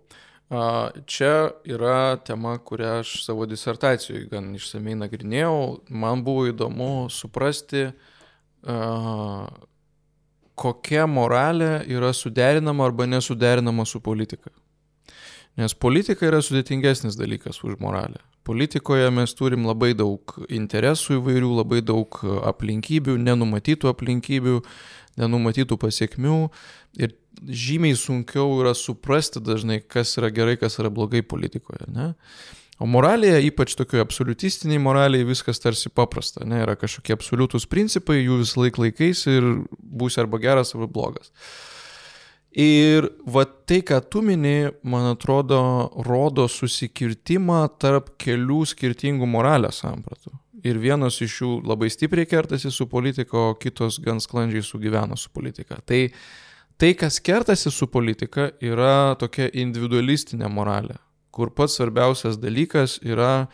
A, 0.50 0.90
Čia 1.06 1.52
yra 1.66 2.18
tema, 2.26 2.58
kurią 2.60 3.00
aš 3.02 3.24
savo 3.26 3.46
disertacijoje 3.50 4.28
gan 4.32 4.52
išsamei 4.58 4.96
nagrinėjau. 5.00 5.84
Man 5.90 6.22
buvo 6.26 6.48
įdomu 6.52 7.10
suprasti, 7.10 7.88
a, 7.90 8.78
kokia 10.56 11.08
moralė 11.10 11.84
yra 11.90 12.12
suderinama 12.14 12.86
arba 12.86 13.08
nesuderinama 13.10 13.86
su 13.86 14.02
politika. 14.02 14.52
Nes 15.58 15.76
politika 15.78 16.26
yra 16.26 16.42
sudėtingesnis 16.42 17.18
dalykas 17.18 17.62
už 17.64 17.78
moralę. 17.82 18.22
Politikoje 18.44 19.08
mes 19.14 19.32
turim 19.38 19.68
labai 19.70 19.94
daug 19.96 20.34
interesų 20.52 21.20
įvairių, 21.20 21.52
labai 21.62 21.80
daug 21.86 22.18
aplinkybių, 22.50 23.16
nenumatytų 23.22 23.92
aplinkybių, 23.94 24.58
nenumatytų 25.22 25.78
pasiekmių 25.80 26.40
ir 27.00 27.14
žymiai 27.44 27.96
sunkiau 27.98 28.58
yra 28.60 28.74
suprasti 28.76 29.42
dažnai, 29.44 29.80
kas 29.80 30.18
yra 30.20 30.32
gerai, 30.34 30.58
kas 30.60 30.76
yra 30.82 30.92
blogai 30.94 31.24
politikoje. 31.24 31.88
Ne? 31.94 32.14
O 32.82 32.88
moralėje, 32.90 33.44
ypač 33.50 33.76
tokioje 33.78 34.02
absoliutistiniai 34.02 34.82
moralėje, 34.82 35.28
viskas 35.30 35.62
tarsi 35.62 35.92
paprasta. 35.94 36.42
Ne? 36.48 36.64
Yra 36.64 36.74
kažkokie 36.80 37.14
absoliutus 37.14 37.68
principai, 37.70 38.24
jų 38.24 38.40
visą 38.42 38.64
laiką 38.64 38.88
laikais 38.88 39.28
ir 39.30 39.50
būsi 39.78 40.24
arba 40.24 40.40
geras, 40.42 40.74
arba 40.74 40.90
blogas. 40.90 41.30
Ir 42.54 43.08
va 43.26 43.46
tai, 43.46 43.82
ką 43.86 43.98
tu 44.14 44.22
mini, 44.26 44.70
man 44.86 45.08
atrodo, 45.14 45.60
rodo 46.06 46.46
susikirtimą 46.50 47.64
tarp 47.82 48.12
kelių 48.22 48.62
skirtingų 48.70 49.30
moralės 49.30 49.82
sampratų. 49.82 50.36
Ir 50.64 50.78
vienas 50.80 51.18
iš 51.22 51.40
jų 51.42 51.54
labai 51.66 51.90
stipriai 51.92 52.30
kertasi 52.30 52.72
su 52.72 52.86
politika, 52.88 53.50
o 53.50 53.56
kitos 53.60 53.98
gan 54.04 54.22
sklandžiai 54.24 54.64
sugyvena 54.64 55.18
su 55.20 55.34
politika. 55.34 55.80
Tai 55.82 56.06
tai, 56.78 56.94
kas 56.98 57.20
kertasi 57.20 57.74
su 57.74 57.90
politika, 57.92 58.52
yra 58.62 59.18
tokia 59.20 59.50
individualistinė 59.50 60.48
moralė, 60.50 61.00
kur 61.34 61.50
pats 61.50 61.80
svarbiausias 61.80 62.38
dalykas 62.38 63.00
yra 63.02 63.48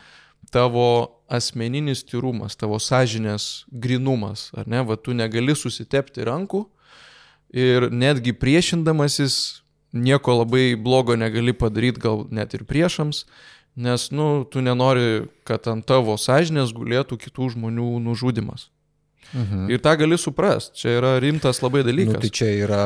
tavo 0.51 1.15
asmeninis 1.29 2.03
tyrumas, 2.03 2.57
tavo 2.59 2.79
sąžinės 2.81 3.65
grinumas, 3.71 4.49
ar 4.57 4.67
ne, 4.67 4.81
va 4.83 4.97
tu 4.97 5.13
negali 5.15 5.55
susitepti 5.55 6.25
rankų 6.27 6.65
ir 7.53 7.89
netgi 7.93 8.33
priešindamasis 8.37 9.61
nieko 9.93 10.39
labai 10.41 10.73
blogo 10.75 11.15
negali 11.17 11.53
padaryti, 11.53 12.01
gal 12.01 12.25
net 12.33 12.53
ir 12.53 12.65
priešams, 12.69 13.23
nes, 13.79 14.09
nu, 14.11 14.43
tu 14.49 14.61
nenori, 14.61 15.29
kad 15.47 15.69
ant 15.71 15.85
tavo 15.87 16.17
sąžinės 16.17 16.73
gulėtų 16.75 17.17
kitų 17.21 17.53
žmonių 17.55 17.95
nužudimas. 18.05 18.69
Mhm. 19.33 19.67
Ir 19.69 19.77
tą 19.85 19.91
gali 19.99 20.17
suprast, 20.17 20.73
čia 20.79 20.95
yra 20.97 21.11
rimtas 21.21 21.59
labai 21.61 21.83
Nu, 21.83 21.89
dalykas. 21.91 22.21
tai 22.23 22.29
čia 22.33 22.47
yra 22.65 22.83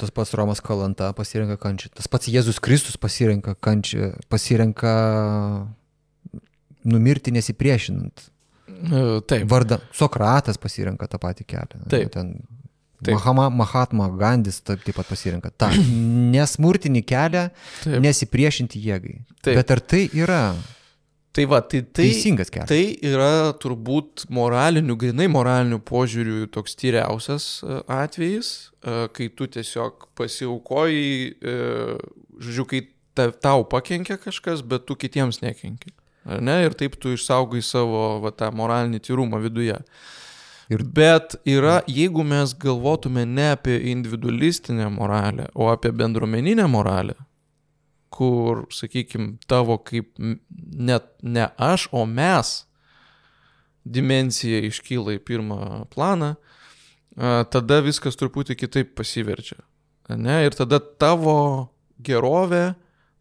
tas 0.00 0.10
pats 0.10 0.34
Romas 0.34 0.58
Kalanta 0.60 1.12
pasirenka 1.14 1.54
kančią, 1.56 1.92
tas 1.94 2.08
pats 2.10 2.26
Jėzus 2.26 2.58
Kristus 2.58 2.96
pasirenka 2.98 3.54
kančią, 3.54 4.16
pasirenka 4.28 4.94
numirti 6.84 7.30
nesipriešinant. 7.32 8.26
E, 8.68 9.20
Taip. 9.26 9.46
Varda, 9.48 9.78
Sokratas 9.94 10.58
pasirenka 10.60 11.06
tą 11.08 11.18
patį 11.22 11.46
kelią. 11.46 11.84
Taip. 11.88 12.10
Ten 12.12 12.34
Taip. 13.04 13.14
Mahama, 13.18 13.50
Mahatma 13.52 14.08
Gandis 14.16 14.62
taip, 14.64 14.80
taip 14.84 14.96
pat 14.96 15.06
pasirenka 15.10 15.50
tą 15.52 15.68
nesmurtinį 16.34 17.02
kelią, 17.04 17.46
Taip. 17.84 17.98
nesipriešinti 18.04 18.80
jėgai. 18.80 19.18
Taip. 19.44 19.58
Bet 19.60 19.70
ar 19.70 19.80
tai 19.84 20.06
yra 20.16 20.42
Tai 21.34 21.44
va, 21.50 21.58
tai, 21.66 21.80
tai, 21.82 22.04
teisingas 22.06 22.52
kelias? 22.54 22.68
tai 22.70 22.94
yra 23.10 23.50
turbūt 23.58 24.28
moralinių, 24.30 24.94
grinai 25.00 25.26
moralinių 25.34 25.80
požiūrių 25.82 26.46
toks 26.54 26.78
tyriausias 26.78 27.46
e, 27.66 27.80
atvejis, 27.90 28.50
e, 28.78 29.08
kai 29.16 29.26
tu 29.34 29.48
tiesiog 29.50 30.06
pasiaukoji, 30.14 31.32
e, 31.34 31.56
žodžiu, 32.38 32.68
kai 32.70 32.84
ta, 33.18 33.32
tau 33.34 33.66
pakenkia 33.66 34.14
kažkas, 34.22 34.62
bet 34.62 34.86
tu 34.86 34.94
kitiems 34.94 35.42
nekenki. 35.42 35.90
Ar 36.24 36.38
ne? 36.38 36.60
Ir 36.68 36.78
taip 36.78 36.94
tu 37.02 37.16
išsaugai 37.16 37.64
savo 37.66 38.20
va, 38.22 38.30
tą 38.30 38.52
moralinį 38.54 39.02
tyrumą 39.02 39.42
viduje. 39.42 39.80
Ir... 40.70 40.86
Bet 40.96 41.34
yra, 41.42 41.80
jeigu 41.90 42.22
mes 42.22 42.54
galvotume 42.62 43.26
ne 43.26 43.50
apie 43.56 43.80
individualistinę 43.90 44.86
moralę, 44.94 45.50
o 45.54 45.66
apie 45.74 45.90
bendruomeninę 45.92 46.70
moralę, 46.70 47.18
kur, 48.14 48.64
sakykime, 48.70 49.38
tavo 49.50 49.78
kaip 49.82 50.12
net 50.18 51.10
ne 51.22 51.48
aš, 51.58 51.88
o 51.92 52.04
mes 52.06 52.62
dimencija 53.84 54.62
iškyla 54.68 55.18
į 55.18 55.22
pirmą 55.26 55.60
planą, 55.92 56.34
tada 57.52 57.80
viskas 57.84 58.18
truputį 58.18 58.56
kitaip 58.58 58.94
pasiverčia. 58.98 59.58
Ne? 60.14 60.42
Ir 60.46 60.56
tada 60.56 60.80
tavo 60.80 61.36
gerovė 62.04 62.74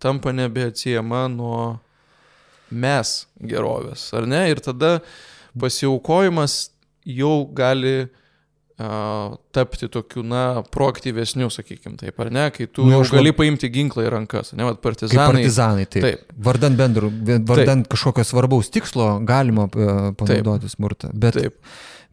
tampa 0.04 0.34
nebeatsiejama 0.36 1.26
nuo 1.32 1.60
mes 2.74 3.14
gerovės, 3.40 4.10
ar 4.18 4.28
ne? 4.28 4.46
Ir 4.52 4.60
tada 4.64 4.98
pasiaukojimas 5.60 6.74
jau 7.06 7.46
gali 7.56 8.10
tapti 8.78 9.88
tokiu, 9.92 10.24
na, 10.26 10.64
proaktyvesniu, 10.74 11.50
sakykime 11.54 11.98
taip, 12.00 12.18
ar 12.24 12.32
ne, 12.34 12.48
kai 12.54 12.66
tu 12.66 12.88
nu, 12.88 12.96
jau 12.96 13.04
gali 13.20 13.34
paimti 13.36 13.70
ginklą 13.72 14.08
į 14.08 14.14
rankas, 14.16 14.54
ne, 14.58 14.66
vat 14.66 14.80
partizanai. 14.82 15.28
Partizanai, 15.30 15.86
taip. 15.86 16.06
taip. 16.08 16.32
Vardant 16.48 16.80
bendrų, 16.80 17.12
vardant 17.46 17.86
taip. 17.86 17.92
kažkokio 17.94 18.26
svarbaus 18.26 18.72
tikslo 18.74 19.20
galima 19.30 19.68
uh, 19.70 20.08
panaudoti 20.18 20.66
taip. 20.66 20.74
smurtą. 20.74 21.12
Bet, 21.14 21.38
taip. 21.38 21.60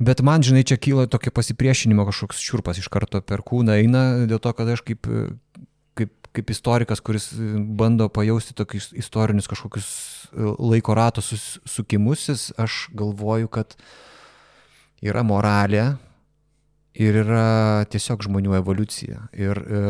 Bet 0.01 0.21
man, 0.25 0.45
žinai, 0.45 0.67
čia 0.69 0.77
kyla 0.81 1.07
tokia 1.13 1.33
pasipriešinimo 1.37 2.05
kažkoks 2.09 2.45
šiurpas 2.45 2.81
iš 2.81 2.91
karto 2.93 3.23
per 3.25 3.41
kūną 3.45 3.79
eina, 3.81 4.05
dėl 4.29 4.41
to, 4.45 4.53
kad 4.57 4.69
aš 4.73 4.85
kaip, 4.85 5.09
kaip, 5.97 6.13
kaip 6.37 6.53
istorikas, 6.53 7.01
kuris 7.05 7.31
bando 7.81 8.11
pajausti 8.13 8.57
tokius 8.57 8.91
istorinius 9.01 9.49
kažkokius 9.49 9.91
laiko 10.61 10.97
rato 10.97 11.25
sukimusis, 11.25 12.51
aš 12.61 12.87
galvoju, 12.97 13.49
kad 13.53 13.77
yra 15.01 15.25
moralė 15.25 15.89
ir 16.99 17.21
yra 17.23 17.85
tiesiog 17.91 18.25
žmonių 18.27 18.57
evoliucija. 18.59 19.29
Ir 19.39 19.61
e, 19.61 19.83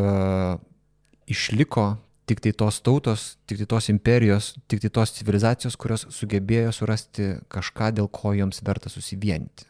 išliko 1.30 1.94
tik 2.30 2.42
tai 2.44 2.52
tos 2.54 2.78
tautos, 2.86 3.24
tik 3.50 3.62
tai 3.62 3.66
tos 3.70 3.90
imperijos, 3.90 4.52
tik 4.70 4.82
tai 4.84 4.92
tos 4.94 5.14
civilizacijos, 5.16 5.78
kurios 5.80 6.06
sugebėjo 6.14 6.74
surasti 6.76 7.32
kažką, 7.50 7.90
dėl 7.96 8.10
ko 8.12 8.34
joms 8.38 8.62
verta 8.66 8.92
susivienyti. 8.92 9.66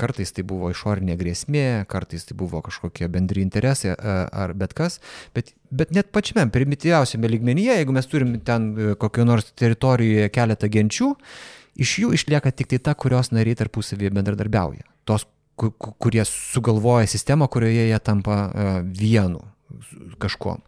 Kartais 0.00 0.30
tai 0.32 0.46
buvo 0.48 0.70
išorinė 0.72 1.18
grėsmė, 1.20 1.84
kartais 1.90 2.24
tai 2.24 2.36
buvo 2.38 2.62
kažkokie 2.64 3.08
bendri 3.12 3.42
interesai 3.44 3.92
e, 3.92 3.96
ar 4.44 4.54
bet 4.56 4.72
kas, 4.76 5.00
bet, 5.36 5.52
bet 5.68 5.92
net 5.92 6.12
pačiame 6.14 6.46
primityviausiame 6.54 7.28
lygmenyje, 7.28 7.80
jeigu 7.82 7.96
mes 7.96 8.08
turim 8.08 8.38
ten 8.46 8.70
e, 8.72 8.92
kokio 9.00 9.26
nors 9.28 9.50
teritorijoje 9.60 10.30
keletą 10.32 10.70
genčių, 10.72 11.14
Iš 11.80 11.92
jų 12.02 12.14
išlieka 12.16 12.50
tik 12.52 12.68
tai 12.72 12.80
ta, 12.82 12.94
kurios 12.98 13.30
nariai 13.32 13.56
tarpusavėje 13.56 14.12
bendradarbiauja. 14.12 14.84
Tos, 15.08 15.24
kurie 15.68 16.24
sugalvoja 16.28 17.08
sistemą, 17.10 17.48
kurioje 17.52 17.88
jie 17.90 17.98
tampa 18.04 18.38
uh, 18.48 18.70
vienu 18.84 19.42
kažkuom. 20.22 20.62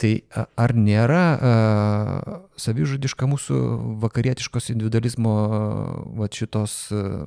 Tai 0.00 0.12
ar 0.60 0.74
nėra 0.76 1.22
uh, 1.32 2.36
savižudiška 2.60 3.28
mūsų 3.30 3.60
vakarietiškos 4.02 4.70
individualizmo 4.74 5.34
uh, 5.46 6.28
šitos 6.32 6.76
uh, 6.92 7.26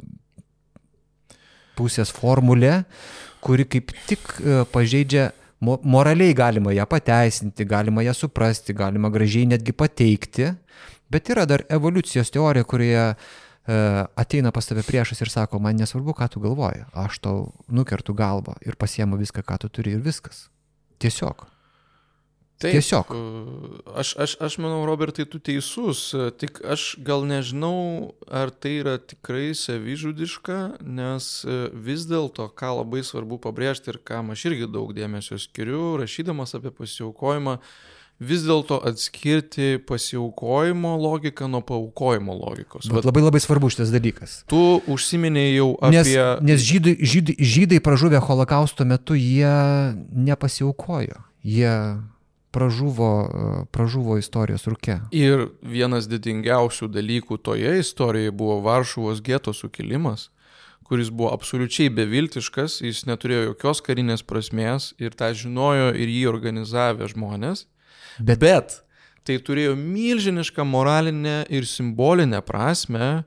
pusės 1.80 2.14
formulė, 2.14 2.84
kuri 3.44 3.66
kaip 3.66 3.94
tik 4.10 4.34
uh, 4.40 4.64
pažeidžia 4.70 5.32
moraliai 5.60 6.32
galima 6.38 6.72
ją 6.72 6.86
pateisinti, 6.88 7.66
galima 7.68 8.06
ją 8.06 8.14
suprasti, 8.16 8.76
galima 8.78 9.12
gražiai 9.12 9.50
netgi 9.50 9.74
pateikti, 9.76 10.54
Bet 11.10 11.30
yra 11.34 11.46
dar 11.50 11.64
evoliucijos 11.74 12.30
teorija, 12.30 12.66
kurioje 12.70 13.06
e, 13.10 13.16
ateina 14.16 14.52
pas 14.56 14.66
tave 14.66 14.84
priešas 14.88 15.22
ir 15.22 15.30
sako, 15.30 15.60
man 15.62 15.78
nesvarbu, 15.78 16.16
ką 16.18 16.30
tu 16.34 16.42
galvoji, 16.44 16.86
aš 16.98 17.22
tau 17.24 17.46
nukertu 17.68 18.16
galvą 18.18 18.58
ir 18.66 18.80
pasiemu 18.80 19.20
viską, 19.20 19.44
ką 19.46 19.60
tu 19.62 19.70
turi 19.70 19.98
ir 19.98 20.04
viskas. 20.06 20.48
Tiesiog. 21.00 21.46
Taip, 22.60 22.74
Tiesiog. 22.76 23.12
E, 23.16 23.20
aš, 24.02 24.16
aš, 24.20 24.34
aš 24.44 24.58
manau, 24.60 24.82
Robertai, 24.88 25.24
tu 25.24 25.40
teisus, 25.40 26.10
tik 26.42 26.60
aš 26.68 26.98
gal 27.08 27.24
nežinau, 27.24 28.16
ar 28.28 28.52
tai 28.52 28.74
yra 28.82 28.98
tikrai 29.00 29.54
savižudiška, 29.56 30.58
nes 30.84 31.30
e, 31.48 31.60
vis 31.72 32.04
dėlto, 32.10 32.50
ką 32.60 32.74
labai 32.82 33.06
svarbu 33.08 33.40
pabrėžti 33.46 33.94
ir 33.94 34.02
kam 34.04 34.34
aš 34.36 34.50
irgi 34.52 34.68
daug 34.68 34.92
dėmesio 34.98 35.40
skiriu, 35.40 35.94
rašydamas 36.02 36.58
apie 36.60 36.74
pasiaukojimą, 36.76 37.56
uh, 37.62 37.96
vis 38.20 38.44
dėlto 38.44 38.80
atskirti 38.90 39.80
pasiaukojimo 39.88 40.96
logiką 41.00 41.48
nuo 41.48 41.62
paukojimo 41.66 42.36
logikos. 42.36 42.90
Bet 42.92 43.08
labai 43.08 43.24
labai 43.24 43.42
svarbu 43.44 43.72
šitas 43.72 43.94
dalykas. 43.96 44.42
Tu 44.52 44.62
užsiminėjai 44.92 45.56
jau 45.56 45.72
apie... 45.80 45.96
Nes, 45.96 46.14
nes 46.52 46.64
žydai, 46.68 46.96
žydai, 47.00 47.36
žydai 47.40 47.82
pražuvę 47.84 48.22
holokausto 48.24 48.88
metu 48.88 49.18
jie 49.18 49.54
nepasiaukojo. 50.12 51.24
Jie 51.48 51.76
pražuvo, 52.52 53.12
pražuvo 53.72 54.18
istorijos 54.20 54.68
rūke. 54.68 54.98
Ir 55.16 55.48
vienas 55.64 56.10
didingiausių 56.12 56.90
dalykų 56.92 57.40
toje 57.46 57.78
istorijoje 57.80 58.36
buvo 58.36 58.60
Varšuvos 58.66 59.24
geto 59.24 59.56
sukilimas 59.56 60.28
kuris 60.90 61.12
buvo 61.14 61.30
absoliučiai 61.30 61.92
beviltiškas, 61.94 62.80
jis 62.82 63.04
neturėjo 63.06 63.52
jokios 63.52 63.84
karinės 63.86 64.24
prasmės 64.26 64.96
ir 64.98 65.14
tą 65.14 65.30
žinojo 65.38 65.92
ir 65.94 66.10
jį 66.10 66.24
organizavę 66.32 67.06
žmonės. 67.12 67.68
Bet, 68.20 68.44
Bet 68.44 68.80
tai 69.30 69.38
turėjo 69.46 69.76
milžinišką 69.78 70.66
moralinę 70.66 71.44
ir 71.54 71.68
simbolinę 71.70 72.42
prasme. 72.46 73.20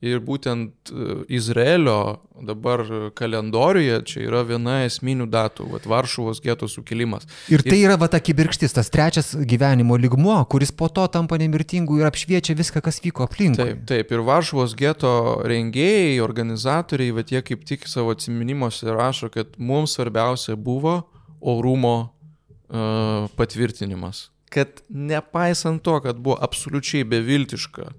Ir 0.00 0.16
būtent 0.24 0.88
e, 0.88 1.06
Izraelio 1.36 2.22
dabar 2.48 2.80
kalendoriuje 3.12 3.98
čia 4.08 4.22
yra 4.22 4.38
viena 4.48 4.78
esminių 4.86 5.26
datų, 5.28 5.66
vat, 5.74 5.84
Varšuvos 5.84 6.40
geto 6.40 6.64
sukilimas. 6.72 7.26
Ir 7.52 7.60
tai 7.60 7.82
yra 7.82 7.98
va 8.00 8.08
ta 8.08 8.16
kibirkštis, 8.16 8.72
tas 8.78 8.88
trečias 8.88 9.34
gyvenimo 9.36 9.98
ligmuo, 10.00 10.38
kuris 10.48 10.72
po 10.72 10.88
to 10.88 11.04
tampa 11.12 11.36
nemirtingu 11.36 12.00
ir 12.00 12.08
apšviečia 12.08 12.56
viską, 12.56 12.80
kas 12.88 13.02
vyko 13.04 13.28
aplinkui. 13.28 13.60
Taip, 13.60 13.84
taip, 13.92 14.16
ir 14.16 14.24
Varšuvos 14.24 14.72
geto 14.80 15.12
rengėjai, 15.44 16.16
organizatoriai, 16.24 17.12
va 17.20 17.28
jie 17.28 17.44
kaip 17.44 17.68
tik 17.68 17.84
savo 17.84 18.16
atminimuose 18.16 18.88
rašo, 18.88 19.28
kad 19.36 19.52
mums 19.60 20.00
svarbiausia 20.00 20.56
buvo 20.56 21.02
orumo 21.44 21.96
uh, 22.08 23.28
patvirtinimas 23.36 24.30
kad 24.50 24.82
nepaisant 24.88 25.82
to, 25.82 25.96
kad 26.02 26.18
buvo 26.18 26.36
absoliučiai 26.42 27.06
beviltiška 27.06 27.90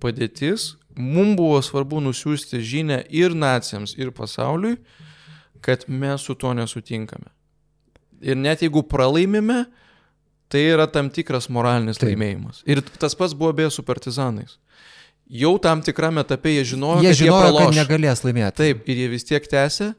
padėtis, 0.00 0.72
mums 0.96 1.36
buvo 1.36 1.58
svarbu 1.62 2.00
nusiųsti 2.02 2.62
žinę 2.64 3.02
ir 3.14 3.36
nacijams, 3.36 3.94
ir 3.98 4.10
pasauliui, 4.16 4.78
kad 5.60 5.84
mes 5.88 6.24
su 6.24 6.34
to 6.34 6.54
nesutinkame. 6.54 7.28
Ir 8.24 8.38
net 8.38 8.64
jeigu 8.64 8.82
pralaimime, 8.88 9.66
tai 10.48 10.64
yra 10.72 10.88
tam 10.90 11.10
tikras 11.12 11.50
moralinis 11.52 12.00
Taip. 12.00 12.10
laimėjimas. 12.10 12.64
Ir 12.66 12.80
tas 12.98 13.14
pats 13.18 13.36
buvo 13.36 13.52
beje 13.60 13.70
su 13.76 13.84
partizanais. 13.86 14.56
Jau 15.28 15.58
tam 15.60 15.82
tikrame 15.84 16.24
etape 16.24 16.54
jie 16.54 16.64
žinojo, 16.72 17.02
jie 17.04 17.12
kad 17.12 17.20
žinojo, 17.20 17.36
jie 17.36 17.44
praloš. 17.44 17.66
kad 17.68 17.78
negalės 17.82 18.24
laimėti. 18.24 18.56
Taip, 18.62 18.88
ir 18.88 19.02
jie 19.02 19.08
vis 19.12 19.28
tiek 19.28 19.44
tęsė, 19.44 19.92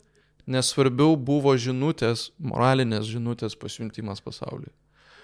nes 0.49 0.71
svarbiau 0.73 1.13
buvo 1.13 1.53
žinutės, 1.53 2.31
moralinės 2.41 3.05
žinutės 3.11 3.53
pasiuntimas 3.59 4.23
pasauliui. 4.25 4.71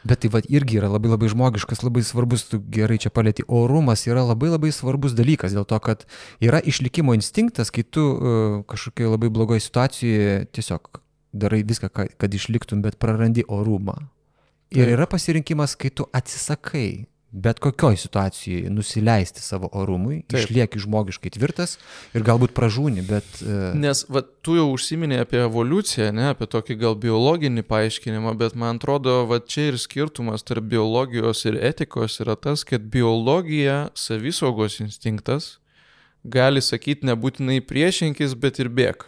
Bet 0.06 0.22
tai 0.22 0.30
va 0.30 0.41
irgi 0.45 0.78
yra 0.78 0.91
labai 0.91 1.10
labai 1.10 1.32
žmogiškas, 1.32 1.82
labai 1.82 2.03
svarbus, 2.06 2.45
tu 2.51 2.60
gerai 2.74 2.99
čia 3.01 3.10
palėti, 3.10 3.45
orumas 3.49 4.06
yra 4.06 4.22
labai 4.26 4.51
labai 4.53 4.70
svarbus 4.76 5.16
dalykas, 5.18 5.56
dėl 5.58 5.66
to, 5.66 5.80
kad 5.82 6.06
yra 6.45 6.62
išlikimo 6.62 7.16
instinktas, 7.18 7.74
kai 7.74 7.82
tu 7.84 8.03
uh, 8.14 8.60
kažkokioje 8.70 9.16
labai 9.16 9.32
blogoje 9.34 9.66
situacijoje 9.66 10.38
tiesiog 10.53 11.01
darai 11.36 11.64
viską, 11.68 11.89
kad 11.91 12.38
išliktum, 12.38 12.86
bet 12.86 12.99
prarandi 13.01 13.43
orumą. 13.49 13.97
Ir 14.76 14.93
yra 14.93 15.08
pasirinkimas, 15.10 15.76
kai 15.80 15.91
tu 15.93 16.08
atsisakai 16.14 17.06
bet 17.36 17.59
kokioj 17.59 17.97
situacijai 17.99 18.69
nusileisti 18.71 19.41
savo 19.43 19.67
orumui, 19.75 20.21
Taip. 20.27 20.39
išlieki 20.39 20.79
žmogiškai 20.79 21.33
tvirtas 21.36 21.75
ir 22.15 22.23
galbūt 22.23 22.53
pražūni, 22.55 23.03
bet... 23.07 23.27
Uh... 23.43 23.73
Nes 23.75 24.05
va, 24.07 24.23
tu 24.45 24.55
jau 24.55 24.69
užsiminė 24.71 25.19
apie 25.25 25.41
evoliuciją, 25.43 26.13
ne, 26.15 26.29
apie 26.31 26.47
tokį 26.51 26.79
gal 26.79 26.95
biologinį 27.01 27.65
paaiškinimą, 27.67 28.38
bet 28.39 28.55
man 28.59 28.79
atrodo, 28.79 29.17
va 29.27 29.41
čia 29.43 29.69
ir 29.73 29.79
skirtumas 29.81 30.47
tarp 30.47 30.69
biologijos 30.71 31.43
ir 31.49 31.59
etikos 31.59 32.21
yra 32.23 32.38
tas, 32.39 32.63
kad 32.67 32.88
biologija, 32.93 33.89
savisaugos 33.99 34.79
instinktas, 34.86 35.57
gali 36.23 36.63
sakyti 36.63 37.11
nebūtinai 37.11 37.59
priešinkis, 37.67 38.39
bet 38.39 38.63
ir 38.63 38.71
bėg. 38.71 39.03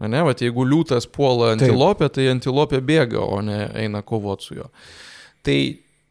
Ne, 0.00 0.20
va 0.24 0.32
jeigu 0.36 0.64
liūtas 0.64 1.08
puola 1.12 1.54
antilopę, 1.54 2.08
Taip. 2.08 2.16
tai 2.16 2.30
antilopė 2.32 2.80
bėga, 2.84 3.20
o 3.20 3.40
ne 3.44 3.66
eina 3.76 4.00
kovoti 4.04 4.48
su 4.48 4.60
juo. 4.60 4.68
Tai 5.44 5.56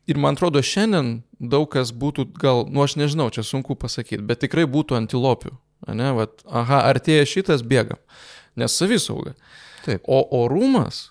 Ir 0.10 0.18
man 0.18 0.38
atrodo, 0.38 0.62
šiandien 0.66 1.20
daug 1.38 1.68
kas 1.70 1.92
būtų, 1.94 2.32
gal, 2.42 2.64
nu 2.72 2.82
aš 2.82 2.98
nežinau, 2.98 3.30
čia 3.34 3.44
sunku 3.46 3.78
pasakyti, 3.78 4.24
bet 4.26 4.42
tikrai 4.42 4.66
būtų 4.70 4.98
antilopių. 4.98 5.54
Ne, 5.96 6.10
vat, 6.18 6.42
aha, 6.50 6.82
artėja 6.90 7.28
šitas, 7.30 7.62
bėgam. 7.64 8.02
Nes 8.60 8.74
savisauga. 8.76 9.36
Taip. 9.86 10.04
O 10.10 10.24
orumas 10.42 11.08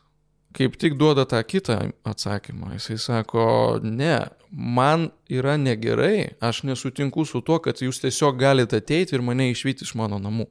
kaip 0.58 0.76
tik 0.80 0.96
duoda 0.98 1.24
tą 1.28 1.40
kitą 1.46 1.78
atsakymą. 2.04 2.72
Jisai 2.74 2.98
sako, 2.98 3.78
ne, 3.82 4.26
man 4.50 5.08
yra 5.30 5.56
negerai, 5.60 6.34
aš 6.40 6.64
nesutinku 6.66 7.24
su 7.28 7.42
tuo, 7.44 7.60
kad 7.62 7.82
jūs 7.84 8.00
tiesiog 8.02 8.38
galite 8.40 8.80
ateiti 8.82 9.16
ir 9.16 9.24
mane 9.24 9.50
išvykti 9.52 9.86
iš 9.86 9.94
mano 9.98 10.18
namų. 10.18 10.48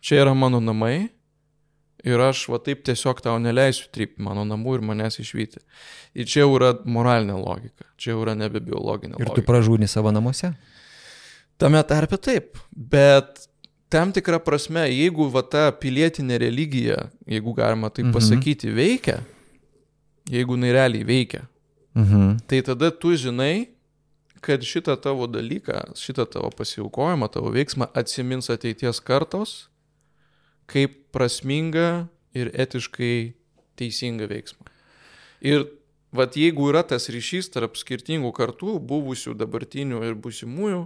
čia 0.00 0.22
yra 0.22 0.34
mano 0.34 0.60
namai 0.60 1.08
ir 2.04 2.20
aš 2.20 2.44
va 2.48 2.58
taip 2.62 2.84
tiesiog 2.86 3.20
tau 3.24 3.38
neleisiu 3.42 3.88
trypti 3.92 4.22
mano 4.22 4.44
namų 4.44 4.74
ir 4.78 4.84
manęs 4.90 5.18
išvykti. 5.22 5.58
Ir 6.14 6.24
čia 6.26 6.40
jau 6.44 6.54
yra 6.56 6.72
moralinė 6.84 7.36
logika, 7.38 7.84
čia 7.96 8.12
jau 8.14 8.22
yra 8.22 8.34
nebe 8.38 8.60
biologinė 8.60 9.18
Ir 9.18 9.26
logika. 9.28 9.34
tu 9.34 9.42
pražūni 9.42 9.88
savo 9.88 10.10
namuose? 10.14 10.52
Tame 11.58 11.82
tarpe 11.82 12.16
taip, 12.22 12.56
bet 12.72 13.48
tam 13.90 14.12
tikrą 14.12 14.38
prasme, 14.44 14.84
jeigu 14.92 15.26
va 15.32 15.42
ta 15.42 15.72
pilietinė 15.72 16.38
religija, 16.38 17.08
jeigu 17.26 17.54
galima 17.56 17.90
Mhm. 17.90 18.12
pasakyti, 18.12 18.70
veikia, 18.74 19.18
jeigu 20.30 20.54
jinai 20.56 20.72
realiai 20.72 21.04
veikia, 21.04 21.42
Mhm. 21.96 22.36
tai 22.46 22.60
tada 22.62 22.90
tu 22.90 23.16
žinai, 23.16 23.68
kad 24.40 24.60
šitą 24.60 24.94
tavo 25.02 25.26
dalyką, 25.26 25.94
šitą 25.98 26.26
tavo 26.30 26.50
pasiaukojimą, 26.50 27.28
tavo 27.32 27.50
veiksmą 27.50 27.88
atsimins 27.92 28.48
ateities 28.50 29.00
kartos 29.00 29.66
kaip 30.68 30.94
prasmingą 31.14 32.06
ir 32.36 32.52
etiškai 32.52 33.32
teisingą 33.78 34.28
veiksmą. 34.30 34.68
Ir 35.44 35.66
vat 36.12 36.36
jeigu 36.36 36.68
yra 36.72 36.82
tas 36.86 37.08
ryšys 37.12 37.50
tarp 37.54 37.78
skirtingų 37.78 38.32
kartų, 38.36 38.78
buvusių, 38.82 39.36
dabartinių 39.38 40.02
ir 40.06 40.16
būsimųjų, 40.18 40.84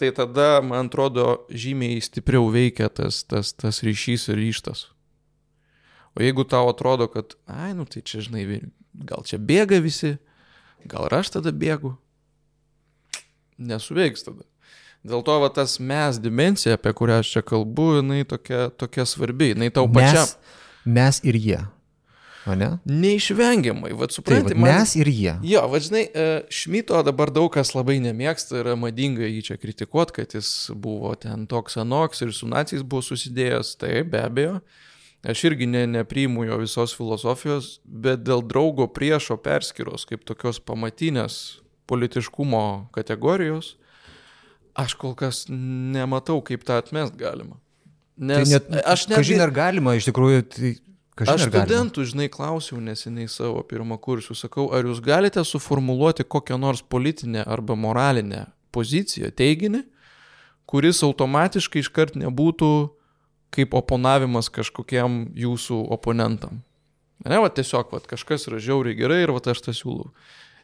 tai 0.00 0.12
tada, 0.16 0.62
man 0.64 0.88
atrodo, 0.88 1.44
žymiai 1.52 2.00
stipriau 2.00 2.48
veikia 2.52 2.88
tas, 2.88 3.22
tas, 3.28 3.52
tas 3.52 3.82
ryšys 3.84 4.30
ir 4.32 4.40
ryštas. 4.40 4.86
O 6.16 6.24
jeigu 6.24 6.46
tau 6.48 6.70
atrodo, 6.70 7.06
kad, 7.12 7.36
ai, 7.46 7.72
nu 7.76 7.84
tai 7.86 8.02
čia, 8.02 8.22
žinai, 8.24 8.62
gal 9.06 9.26
čia 9.28 9.38
bėga 9.38 9.78
visi, 9.84 10.16
gal 10.88 11.06
aš 11.12 11.36
tada 11.36 11.52
bėgu, 11.52 11.94
nesuveiks 13.60 14.24
tada. 14.26 14.49
Dėl 15.06 15.22
to 15.24 15.36
va 15.40 15.48
tas 15.48 15.78
mes 15.80 16.18
dimensija, 16.20 16.76
apie 16.76 16.92
kurią 16.96 17.20
aš 17.22 17.34
čia 17.36 17.42
kalbu, 17.46 17.90
jinai 18.00 18.24
tokia, 18.28 18.68
tokia 18.76 19.06
svarbi, 19.08 19.54
jinai 19.54 19.70
tau 19.72 19.86
pačiam. 19.88 20.26
Mes, 20.26 20.34
mes 20.84 21.20
ir 21.30 21.38
jie. 21.40 21.60
O 22.48 22.54
ne? 22.56 22.68
Neišvengiamai, 22.88 23.92
va 23.92 24.08
Taip, 24.08 24.16
supranti, 24.16 24.54
vat 24.56 24.62
mes 24.64 24.92
ir 24.96 25.08
jie. 25.12 25.34
Jo, 25.44 25.64
vadžinai, 25.72 26.04
Šmito 26.52 27.00
dabar 27.04 27.32
daug 27.32 27.50
kas 27.52 27.74
labai 27.76 27.98
nemėgsta, 28.00 28.62
yra 28.62 28.76
madinga 28.80 29.28
jį 29.28 29.42
čia 29.50 29.56
kritikuoti, 29.60 30.16
kad 30.20 30.36
jis 30.36 30.70
buvo 30.72 31.12
ten 31.20 31.44
toks 31.50 31.76
anoks 31.80 32.24
ir 32.24 32.32
su 32.36 32.48
nacijais 32.48 32.84
buvo 32.84 33.04
susidėjęs, 33.04 33.74
tai 33.80 34.00
be 34.08 34.24
abejo. 34.24 34.60
Aš 35.20 35.42
irgi 35.50 35.68
ne, 35.68 35.84
nepriimu 35.98 36.46
jo 36.48 36.56
visos 36.62 36.94
filosofijos, 36.96 37.74
bet 37.84 38.22
dėl 38.24 38.40
draugo 38.48 38.88
priešo 38.88 39.36
perskiros 39.44 40.06
kaip 40.08 40.24
tokios 40.28 40.62
pamatinės 40.64 41.60
politiškumo 41.90 42.64
kategorijos, 42.96 43.74
aš 44.78 44.94
kol 45.00 45.16
kas 45.18 45.44
nematau, 45.50 46.40
kaip 46.44 46.64
tą 46.66 46.78
atmest 46.80 47.16
galima. 47.18 47.58
Nes 48.20 48.44
Tai 48.44 48.52
net, 48.52 48.70
aš 48.84 49.08
net... 49.08 49.20
Kažin 49.22 49.42
ar 49.42 49.52
galima, 49.54 49.94
iš 49.96 50.10
tikrųjų, 50.10 50.44
tai 50.52 50.72
kažin 51.16 51.34
Aš 51.34 51.46
studentų, 51.48 52.04
žinai, 52.12 52.28
klausiau 52.32 52.80
neseniai 52.84 53.30
savo 53.32 53.62
pirmą 53.66 53.96
kursų, 54.02 54.36
sakau, 54.36 54.68
ar 54.76 54.88
jūs 54.88 55.00
galite 55.04 55.42
suformuluoti 55.44 56.26
kokią 56.28 56.58
nors 56.60 56.82
politinę 56.82 57.44
arba 57.48 57.76
moralinę 57.76 58.46
poziciją, 58.74 59.32
teiginį, 59.36 59.82
kuris 60.70 61.02
automatiškai 61.06 61.82
iškart 61.82 62.18
nebūtų 62.20 62.72
kaip 63.54 63.74
oponavimas 63.74 64.50
kažkokiem 64.52 65.32
jūsų 65.38 65.80
oponentam. 65.96 66.60
Ne, 67.26 67.40
va 67.42 67.50
tiesiog, 67.52 67.90
va, 67.92 68.00
kažkas 68.12 68.46
yra 68.48 68.60
žiauriai 68.62 68.96
gerai 68.96 69.24
ir 69.24 69.32
va 69.34 69.42
aš 69.52 69.60
tą 69.66 69.74
siūlau. 69.76 70.12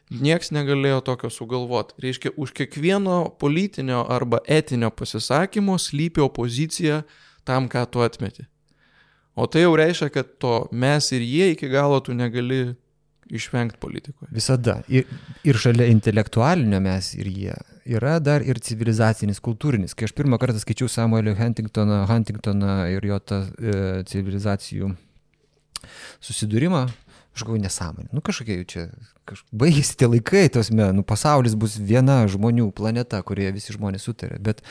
Niekas 0.07 0.53
negalėjo 0.55 1.01
tokio 1.03 1.29
sugalvoti. 1.33 1.97
Reiškia, 2.03 2.31
už 2.39 2.53
kiekvieno 2.55 3.17
politinio 3.41 4.05
arba 4.07 4.39
etinio 4.47 4.89
pasisakymo 4.95 5.75
slypi 5.81 6.23
opozicija 6.23 7.01
tam, 7.47 7.67
ką 7.67 7.83
tu 7.91 8.03
atmeti. 8.05 8.47
O 9.37 9.45
tai 9.51 9.65
jau 9.65 9.75
reiškia, 9.77 10.09
kad 10.13 10.29
to 10.41 10.61
mes 10.71 11.11
ir 11.11 11.25
jie 11.27 11.51
iki 11.53 11.67
galo 11.69 11.99
tu 12.01 12.15
negali 12.15 12.71
išvengti 13.27 13.77
politikoje. 13.79 14.29
Visada. 14.31 14.77
Ir, 14.87 15.07
ir 15.43 15.59
šalia 15.59 15.89
intelektualinio 15.91 16.79
mes 16.83 17.11
ir 17.17 17.27
jie 17.27 17.57
yra 17.97 18.17
dar 18.23 18.43
ir 18.43 18.59
civilizacinis, 18.63 19.41
kultūrinis. 19.43 19.95
Kai 19.95 20.07
aš 20.07 20.15
pirmą 20.15 20.39
kartą 20.41 20.61
skaičiau 20.63 20.89
Samuelio 20.91 21.35
Huntingtoną, 21.37 22.05
Huntingtoną 22.09 22.77
ir 22.95 23.07
jo 23.07 23.19
tą 23.19 23.41
e, 23.43 23.75
civilizacijų 24.07 24.93
susidūrimą, 26.23 26.87
aš 27.37 27.45
galvoju 27.45 27.63
nesąmonė. 27.63 28.09
Nu 28.15 28.23
kažkokie 28.25 28.57
jau 28.59 28.67
čia, 28.73 28.85
kaž... 29.29 29.43
baigėsi 29.55 29.97
tie 29.99 30.09
laikai, 30.09 30.45
tos 30.53 30.71
nu 30.73 31.05
pasaulis 31.07 31.55
bus 31.59 31.77
viena 31.77 32.19
žmonių 32.29 32.71
planeta, 32.77 33.21
kurioje 33.25 33.53
visi 33.55 33.75
žmonės 33.77 34.07
sutarė. 34.09 34.41
Bet 34.43 34.63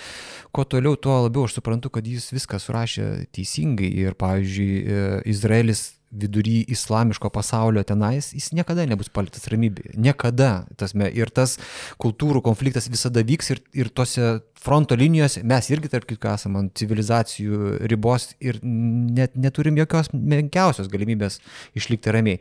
kuo 0.54 0.66
toliau, 0.68 0.98
tuo 0.98 1.22
labiau 1.24 1.46
aš 1.46 1.58
suprantu, 1.60 1.92
kad 1.94 2.06
jis 2.06 2.28
viską 2.34 2.60
surašė 2.62 3.06
teisingai 3.36 3.92
ir, 4.04 4.18
pavyzdžiui, 4.18 4.72
e, 4.82 5.06
Izraelis 5.32 5.86
vidury 6.20 6.62
islamiško 6.72 7.30
pasaulio 7.34 7.82
tenais, 7.86 8.32
jis 8.34 8.50
niekada 8.56 8.86
nebus 8.88 9.10
paliktas 9.12 9.48
ramybėje. 9.52 9.94
Niekada. 10.00 10.66
Tasme, 10.80 11.08
ir 11.12 11.30
tas 11.34 11.56
kultūrų 12.02 12.42
konfliktas 12.46 12.88
visada 12.92 13.24
vyks 13.26 13.52
ir, 13.54 13.62
ir 13.76 13.90
tose 13.94 14.38
fronto 14.60 14.96
linijose 14.98 15.42
mes 15.46 15.68
irgi, 15.70 15.90
tarp 15.92 16.08
kitko, 16.08 16.34
esame 16.34 16.62
ant 16.64 16.72
civilizacijų 16.78 17.86
ribos 17.90 18.30
ir 18.42 18.58
net 18.62 19.36
neturim 19.38 19.78
jokios 19.78 20.10
menkiausios 20.12 20.90
galimybės 20.92 21.40
išlikti 21.78 22.14
ramiai. 22.14 22.40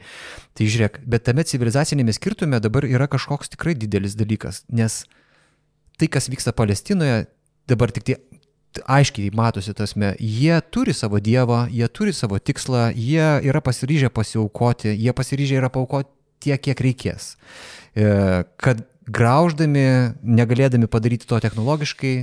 Tai 0.55 0.69
žiūrėk, 0.71 1.01
bet 1.09 1.28
tame 1.28 1.45
civilizacinėme 1.47 2.15
skirtume 2.15 2.61
dabar 2.63 2.88
yra 2.88 3.09
kažkoks 3.11 3.53
tikrai 3.55 3.76
didelis 3.78 4.17
dalykas, 4.17 4.63
nes 4.71 5.03
tai, 5.99 6.09
kas 6.11 6.30
vyksta 6.32 6.55
Palestinoje, 6.55 7.26
dabar 7.69 7.91
tik 7.93 8.07
tai 8.07 8.17
aiškiai 8.84 9.32
matosi 9.36 9.73
tasme, 9.78 10.13
jie 10.19 10.57
turi 10.71 10.93
savo 10.93 11.19
dievą, 11.23 11.65
jie 11.71 11.88
turi 11.88 12.13
savo 12.13 12.39
tikslą, 12.39 12.89
jie 12.95 13.30
yra 13.47 13.61
pasiryžę 13.63 14.11
pasiaukoti, 14.13 14.93
jie 14.93 15.13
pasiryžę 15.15 15.61
yra 15.61 15.71
paukoti 15.73 16.11
tiek, 16.43 16.61
kiek 16.61 16.84
reikės. 16.84 17.34
E, 17.95 18.43
kad 18.61 18.84
grauždami, 19.05 20.17
negalėdami 20.26 20.89
padaryti 20.89 21.28
to 21.30 21.38
technologiškai, 21.41 22.13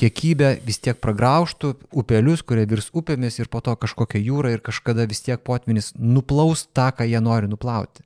kiekybę 0.00 0.50
vis 0.66 0.80
tiek 0.82 0.98
pragraužtų 1.02 1.74
upelius, 1.94 2.42
kurie 2.42 2.66
virs 2.70 2.90
upėmis 2.94 3.38
ir 3.38 3.50
po 3.52 3.62
to 3.64 3.76
kažkokia 3.78 4.22
jūra 4.22 4.54
ir 4.54 4.64
kažkada 4.64 5.06
vis 5.10 5.22
tiek 5.22 5.42
potvinis 5.46 5.92
nuplaus 5.98 6.66
tą, 6.74 6.90
ką 6.96 7.06
jie 7.06 7.22
nori 7.22 7.50
nuplauti. 7.50 8.02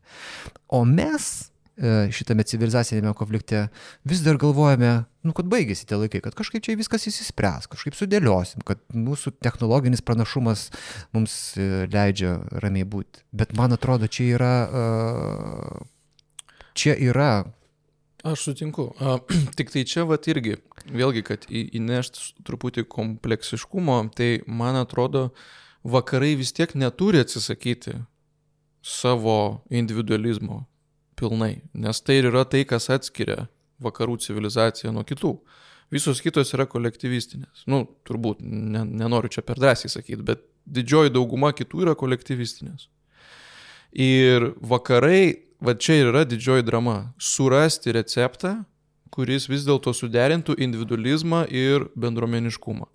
O 0.68 0.84
mes 0.84 1.49
šitame 1.79 2.43
civilizacinėme 2.43 3.12
konflikte 3.14 3.68
vis 4.09 4.22
dar 4.24 4.39
galvojame, 4.41 5.05
nu, 5.22 5.35
kad 5.37 5.47
baigėsi 5.51 5.87
tie 5.87 5.99
laikai, 6.01 6.20
kad 6.24 6.35
kažkaip 6.39 6.64
čia 6.64 6.74
viskas 6.79 7.07
įsispręs, 7.11 7.68
kažkaip 7.70 7.95
sudėliosim, 7.95 8.64
kad 8.66 8.83
mūsų 8.95 9.37
technologinis 9.45 10.03
pranašumas 10.03 10.68
mums 11.14 11.37
e, 11.55 11.87
leidžia 11.93 12.39
ramiai 12.64 12.89
būti. 12.89 13.22
Bet 13.31 13.55
man 13.59 13.76
atrodo, 13.76 14.09
čia 14.11 14.26
yra, 14.35 14.57
uh, 14.66 15.87
čia 16.74 16.99
yra 16.99 17.31
Aš 18.26 18.49
sutinku. 18.49 18.89
A, 18.99 19.18
tik 19.59 19.70
tai 19.70 19.85
čia 19.87 20.03
vat 20.09 20.26
irgi, 20.26 20.57
vėlgi, 20.91 21.22
kad 21.22 21.47
į, 21.47 21.68
įnešt 21.79 22.43
truputį 22.49 22.83
kompleksiškumo, 22.91 24.01
tai 24.18 24.41
man 24.51 24.81
atrodo, 24.81 25.29
vakarai 25.87 26.35
vis 26.41 26.51
tiek 26.57 26.74
neturi 26.74 27.22
atsisakyti 27.22 28.01
savo 28.83 29.62
individualizmo 29.70 30.64
pilnai, 31.19 31.62
nes 31.75 32.01
tai 32.05 32.21
ir 32.21 32.31
yra 32.31 32.45
tai, 32.49 32.64
kas 32.69 32.89
atskiria 32.95 33.49
vakarų 33.83 34.19
civilizaciją 34.23 34.93
nuo 34.95 35.05
kitų. 35.07 35.35
Visos 35.95 36.21
kitos 36.21 36.53
yra 36.53 36.66
kolektyvistinės. 36.69 37.64
Nu, 37.71 37.85
turbūt, 38.09 38.43
ne, 38.45 38.85
nenoriu 38.85 39.31
čia 39.33 39.45
per 39.47 39.61
drąsiai 39.61 39.91
sakyti, 39.93 40.21
bet 40.27 40.43
didžioji 40.69 41.14
dauguma 41.14 41.55
kitų 41.57 41.87
yra 41.87 41.95
kolektyvistinės. 41.97 42.91
Ir 43.97 44.51
vakarai, 44.61 45.49
va 45.64 45.73
čia 45.75 46.03
ir 46.03 46.11
yra 46.12 46.27
didžioji 46.29 46.66
drama- 46.66 47.14
surasti 47.33 47.95
receptą, 47.97 48.64
kuris 49.11 49.49
vis 49.49 49.64
dėlto 49.64 49.95
suderintų 49.97 50.59
individualizmą 50.61 51.47
ir 51.51 51.89
bendruomeniškumą. 51.97 52.87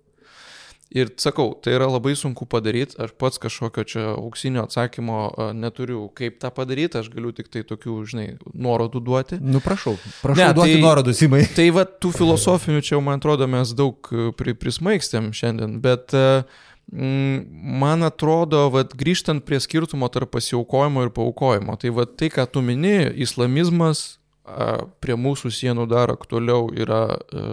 Ir 0.94 1.08
sakau, 1.18 1.54
tai 1.64 1.72
yra 1.74 1.86
labai 1.90 2.12
sunku 2.14 2.44
padaryti, 2.46 2.94
aš 3.00 3.14
pats 3.18 3.40
kažkokio 3.42 3.82
čia 3.88 4.02
auksinio 4.12 4.62
atsakymo 4.66 5.16
a, 5.32 5.46
neturiu, 5.56 6.04
kaip 6.14 6.36
tą 6.42 6.50
padaryti, 6.54 7.00
aš 7.00 7.08
galiu 7.10 7.32
tik 7.34 7.48
tai 7.50 7.64
tokių, 7.66 7.96
žinai, 8.06 8.26
nuorodų 8.54 9.00
duoti. 9.02 9.38
Nu, 9.42 9.62
prašau, 9.64 9.96
prašau 10.22 10.38
Ne, 10.38 10.50
duoti 10.54 10.76
tai- 10.76 10.82
nuorodus 10.84 11.22
įmai. 11.24 11.40
Tai 11.56 11.66
va, 11.74 11.86
tų 11.88 12.12
filosofinių 12.14 12.84
čia, 12.84 13.00
man 13.02 13.18
atrodo, 13.18 13.48
mes 13.50 13.72
daug 13.74 13.96
e, 14.12 14.28
pri, 14.38 14.54
prismaigstėm 14.54 15.32
šiandien, 15.34 15.80
bet 15.82 16.14
e, 16.14 16.44
mm, 16.92 17.42
man 17.80 18.06
atrodo, 18.06 18.66
va, 18.76 18.84
grįžtant 18.86 19.42
prie 19.48 19.58
skirtumo 19.64 20.06
tarp 20.14 20.30
pasiaukojimo 20.36 21.08
ir 21.08 21.14
paukojimo, 21.16 21.74
tai 21.80 21.90
va, 21.96 22.06
tai, 22.06 22.28
ką 22.30 22.44
tu 22.54 22.62
mini, 22.62 23.08
islamizmas 23.24 24.20
a, 24.44 24.84
prie 25.02 25.16
mūsų 25.18 25.50
sienų 25.58 25.88
dar 25.90 26.12
aktualiau 26.14 26.68
yra 26.76 27.06
a, 27.16 27.48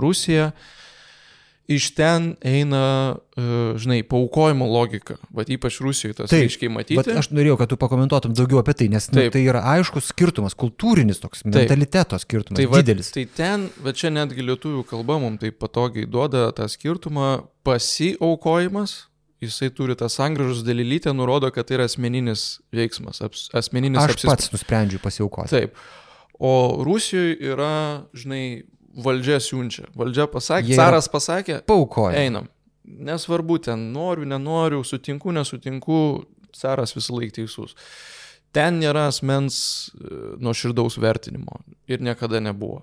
Rusija. 0.00 0.54
Iš 1.68 1.90
ten 1.94 2.32
eina, 2.44 3.16
uh, 3.16 3.76
žinai, 3.80 4.02
paukojimo 4.02 4.66
logika. 4.66 5.16
Vat 5.32 5.48
ypač 5.48 5.78
Rusijoje 5.80 6.14
tas 6.18 6.30
Taip, 6.32 6.48
aiškiai 6.48 6.68
matyti. 6.72 6.98
Bet 6.98 7.08
aš 7.16 7.30
norėjau, 7.30 7.56
kad 7.60 7.70
tu 7.70 7.76
pakomentuotum 7.80 8.34
daugiau 8.36 8.58
apie 8.60 8.74
tai, 8.74 8.88
nes 8.92 9.06
nu, 9.12 9.20
Taip. 9.20 9.32
tai 9.36 9.44
yra 9.46 9.62
aiškus 9.76 10.10
skirtumas, 10.10 10.56
kultūrinis 10.58 11.22
toks, 11.22 11.44
mentaliteto 11.46 12.18
skirtumas, 12.18 12.58
Tai, 12.58 12.66
tai 12.66 12.72
va, 12.72 12.82
didelis. 12.82 13.12
tai 13.14 13.24
ten, 13.30 13.68
bet 13.84 13.96
čia 13.96 14.10
netgi 14.12 14.42
lietuvių 14.44 14.82
kalba 14.90 15.20
mums 15.22 15.40
taip 15.40 15.56
patogiai 15.62 16.04
duoda 16.10 16.48
tą 16.56 16.66
skirtumą, 16.68 17.46
pasiaukojimas, 17.62 19.06
jisai 19.42 19.70
turi 19.74 19.96
tą 19.98 20.08
sangražus 20.12 20.62
dalylytę, 20.66 21.12
nurodo, 21.14 21.50
kad 21.54 21.66
tai 21.66 21.78
yra 21.80 21.86
asmeninis 21.90 22.60
veiksmas, 22.74 23.22
aps, 23.24 23.48
asmeninis 23.54 24.02
Aš 24.02 24.14
apsis- 24.16 24.28
pats 24.30 24.52
nusprendžiu 24.54 25.00
pasiaukoti. 25.02 25.50
Taip. 25.50 25.74
O 26.42 26.82
Rusijoje 26.84 27.36
yra, 27.52 28.02
žinai, 28.14 28.64
valdžia 28.96 29.38
siunčia. 29.40 29.86
Valdžia 29.96 30.26
pasakė, 30.30 30.72
Jie- 30.72 30.76
caras 30.76 31.08
pasakė, 31.08 31.62
Paukoja. 31.66 32.16
einam. 32.18 32.48
Nesvarbu, 32.84 33.58
ten 33.62 33.92
noriu, 33.92 34.24
nenoriu, 34.26 34.82
sutinku, 34.84 35.30
nesutinku, 35.32 36.24
caras 36.52 36.92
visą 36.94 37.14
laiką 37.16 37.32
teisus. 37.40 37.74
Ten 38.52 38.80
nėra 38.82 39.06
asmens 39.08 39.88
e, 39.94 40.36
nuoširdaus 40.42 40.98
vertinimo 41.00 41.60
ir 41.88 42.00
niekada 42.04 42.40
nebuvo. 42.42 42.82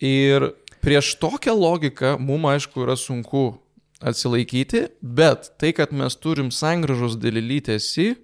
Ir 0.00 0.52
prieš 0.80 1.16
tokią 1.20 1.52
logiką 1.58 2.14
mums 2.20 2.46
aišku 2.54 2.84
yra 2.86 2.96
sunku 2.96 3.58
atsilaikyti, 4.00 4.86
bet 5.02 5.50
tai, 5.58 5.72
kad 5.76 5.92
mes 5.92 6.16
turim 6.16 6.50
sangražos 6.52 7.16
dalylytėsi, 7.20 8.14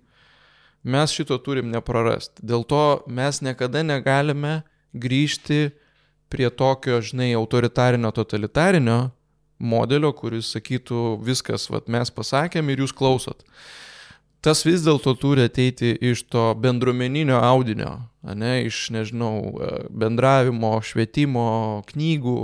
mes 0.84 1.12
šito 1.12 1.36
turim 1.44 1.68
neprarasti. 1.72 2.40
Dėl 2.44 2.64
to 2.68 3.02
mes 3.06 3.40
niekada 3.44 3.82
negalime 3.84 4.62
grįžti 4.94 5.72
prie 6.32 6.48
tokio, 6.50 7.00
žinai, 7.04 7.32
autoritarinio, 7.36 8.10
totalitarinio 8.16 8.98
modelio, 9.62 10.10
kuris 10.16 10.50
sakytų 10.56 11.18
viskas, 11.22 11.68
vat, 11.70 11.88
mes 11.92 12.10
pasakėm 12.10 12.72
ir 12.72 12.82
jūs 12.82 12.94
klausot. 12.96 13.44
Tas 14.42 14.64
vis 14.66 14.82
dėlto 14.82 15.14
turi 15.22 15.44
ateiti 15.46 15.92
iš 16.02 16.24
to 16.32 16.48
bendruomeninio 16.58 17.38
audinio, 17.46 17.92
ne, 18.26 18.56
iš, 18.66 18.88
nežinau, 18.90 19.36
e, 19.54 19.68
bendravimo, 20.02 20.74
švietimo, 20.82 21.44
knygų, 21.92 22.38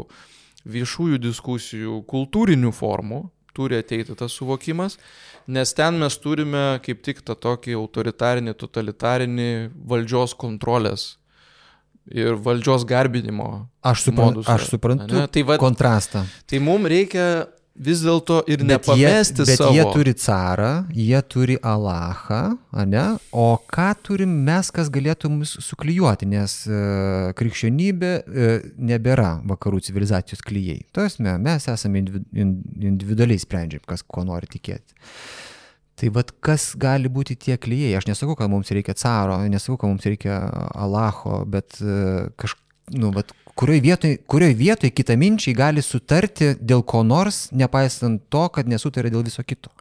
viešųjų 0.69 1.19
diskusijų, 1.25 2.03
kultūrinių 2.07 2.71
formų 2.77 3.25
turi 3.59 3.81
ateiti 3.83 4.15
tas 4.15 4.37
suvokimas, 4.39 4.95
nes 5.51 5.75
ten 5.75 5.99
mes 5.99 6.15
turime 6.23 6.79
kaip 6.85 7.03
tik 7.03 7.25
tą 7.27 7.35
tokį 7.35 7.75
autoritarinį, 7.81 8.55
totalitarinį 8.61 9.51
valdžios 9.91 10.37
kontrolės 10.39 11.17
ir 12.15 12.35
valdžios 12.45 12.85
garbinimo. 12.89 13.69
Aš, 13.83 14.09
supran, 14.09 14.33
modusą, 14.35 14.55
aš 14.57 14.69
suprantu 14.73 15.15
ane? 15.23 15.29
Tai 15.33 15.43
va- 15.49 15.59
kontrastą. 15.61 16.25
Tai 16.49 16.59
mums 16.65 16.89
reikia 16.91 17.29
vis 17.79 18.01
dėlto 18.03 18.41
ir 18.51 18.59
Bet 18.59 18.89
jie, 18.91 19.05
nepamesti 19.07 19.45
bet 19.47 19.61
savo. 19.61 19.71
jie 19.77 19.85
turi 19.95 20.15
carą, 20.19 20.71
jie 20.91 21.21
turi 21.31 21.55
Alachą, 21.63 22.57
ne? 22.91 23.05
o 23.31 23.45
ką 23.71 23.93
turim 24.03 24.33
mes, 24.49 24.71
kas 24.75 24.91
galėtų 24.91 25.31
mus 25.31 25.53
suklyjuoti, 25.63 26.27
nes 26.27 26.57
e, 26.67 26.81
krikščionybė 27.39 28.11
e, 28.27 28.49
nebėra 28.91 29.37
vakarų 29.47 29.79
civilizacijos 29.87 30.43
klyjei. 30.43 30.83
Tuosme, 30.93 31.37
mes 31.39 31.69
esame 31.71 32.03
individu, 32.03 32.27
in- 32.35 32.57
individualiai 32.83 33.39
sprendžiam, 33.39 33.85
kas 33.87 34.03
ko 34.03 34.27
nori 34.27 34.51
tikėti. 34.51 34.99
Tai 35.99 36.13
vad 36.15 36.31
kas 36.45 36.71
gali 36.79 37.11
būti 37.11 37.35
tie 37.35 37.57
klyjei? 37.59 37.97
Aš 37.99 38.07
nesakau, 38.07 38.37
kad 38.39 38.51
mums 38.51 38.71
reikia 38.71 38.95
caro, 38.99 39.41
nesakau, 39.51 39.81
kad 39.83 39.91
mums 39.91 40.07
reikia 40.07 40.39
Alacho, 40.79 41.43
bet 41.51 41.81
kažkaip, 42.39 42.63
nu, 42.95 43.11
vat, 43.13 43.33
kurioj 43.59 43.81
vietoj, 43.83 44.15
kurioj 44.31 44.55
vietoj 44.55 44.93
kitaminčiai 44.95 45.57
gali 45.59 45.83
sutarti 45.83 46.55
dėl 46.61 46.85
ko 46.87 47.03
nors, 47.07 47.49
nepaisant 47.51 48.23
to, 48.31 48.45
kad 48.55 48.71
nesutarė 48.71 49.11
dėl 49.13 49.27
viso 49.27 49.43
kito. 49.43 49.73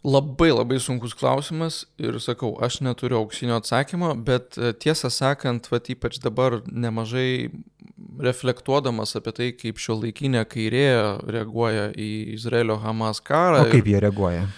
Labai 0.00 0.48
labai 0.48 0.78
sunkus 0.80 1.12
klausimas 1.12 1.82
ir 2.00 2.16
sakau, 2.24 2.54
aš 2.64 2.78
neturiu 2.80 3.18
auksinio 3.18 3.58
atsakymo, 3.60 4.14
bet 4.24 4.56
e, 4.56 4.72
tiesą 4.72 5.10
sakant, 5.12 5.68
va 5.68 5.76
ypač 5.76 6.16
dabar 6.24 6.62
nemažai 6.64 7.50
reflektuodamas 8.24 9.12
apie 9.20 9.34
tai, 9.36 9.50
kaip 9.52 9.76
šio 9.76 9.98
laikinė 10.00 10.46
kairė 10.48 10.86
reaguoja 11.28 11.90
į 11.92 12.08
Izraelio 12.38 12.78
Hamas 12.80 13.20
karą. 13.20 13.66
O 13.66 13.74
kaip 13.74 13.92
jie 13.92 14.00
reaguoja? 14.00 14.48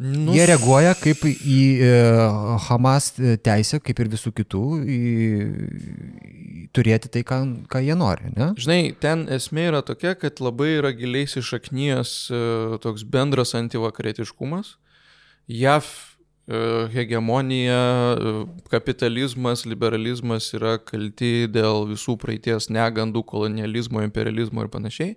Nu, 0.00 0.32
Jie 0.32 0.46
reaguoja 0.48 0.94
kaip 0.96 1.26
į 1.28 1.58
e, 1.84 1.88
Hamas 2.64 3.10
teisę, 3.44 3.82
kaip 3.84 3.98
ir 4.00 4.08
visų 4.08 4.30
kitų, 4.38 4.62
į, 4.80 5.00
į 6.24 6.62
turėti 6.72 7.10
tai, 7.12 7.20
ką, 7.28 7.40
ką 7.68 7.82
jie 7.84 7.96
nori. 8.00 8.30
Ne? 8.32 8.52
Žinai, 8.56 8.94
ten 8.96 9.26
esmė 9.28 9.66
yra 9.68 9.82
tokia, 9.84 10.14
kad 10.16 10.40
labai 10.40 10.70
yra 10.78 10.94
giliai 10.96 11.28
įsišaknyjęs 11.28 12.14
e, 12.32 12.40
toks 12.80 13.04
bendras 13.12 13.52
antivakarietiškumas. 13.58 14.78
JAV 15.52 15.90
e, 15.90 16.09
hegemonija, 16.92 17.80
kapitalizmas, 18.72 19.62
liberalizmas 19.68 20.48
yra 20.56 20.76
kalti 20.82 21.46
dėl 21.50 21.86
visų 21.92 22.16
praeities 22.18 22.66
negandų, 22.72 23.22
kolonializmo, 23.28 24.02
imperializmo 24.02 24.64
ir 24.64 24.72
panašiai. 24.72 25.14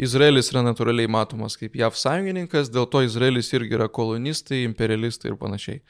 Izraelis 0.00 0.48
yra 0.52 0.62
natūraliai 0.64 1.10
matomas 1.10 1.58
kaip 1.60 1.76
JAV 1.76 1.98
sąjungininkas, 2.00 2.72
dėl 2.72 2.88
to 2.88 3.02
Izraelis 3.04 3.52
irgi 3.52 3.76
yra 3.76 3.90
kolonistai, 3.92 4.62
imperialistai 4.64 5.32
ir 5.32 5.38
panašiai. 5.40 5.82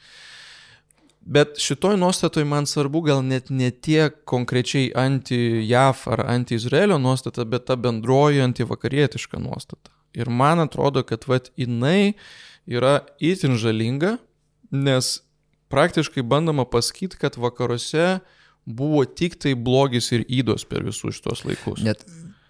Bet 1.23 1.61
šitoj 1.63 1.95
nuostatoj 2.03 2.43
man 2.51 2.67
svarbu 2.67 3.05
gal 3.07 3.23
net 3.23 3.51
ne 3.51 3.71
tiek 3.71 4.17
konkrečiai 4.27 4.91
anti-JAV 4.99 6.03
ar 6.17 6.25
anti-Izraelio 6.33 6.99
nuostata, 6.99 7.45
bet 7.47 7.69
ta 7.71 7.77
bendroji 7.79 8.43
antivakarietiška 8.43 9.39
nuostata. 9.39 9.95
Ir 10.19 10.29
man 10.29 10.59
atrodo, 10.59 11.05
kad 11.07 11.23
vat 11.31 11.53
jinai 11.57 12.15
yra 12.67 12.99
itin 13.23 13.55
žalinga, 13.55 14.17
nes 14.73 15.21
praktiškai 15.73 16.25
bandoma 16.25 16.65
pasakyti, 16.69 17.21
kad 17.21 17.37
vakaruose 17.37 18.19
buvo 18.65 19.05
tik 19.05 19.39
tai 19.41 19.55
blogis 19.55 20.13
ir 20.13 20.27
įdos 20.29 20.67
per 20.69 20.85
visus 20.87 21.19
šitos 21.19 21.45
laikus. 21.49 21.83
Net 21.85 22.05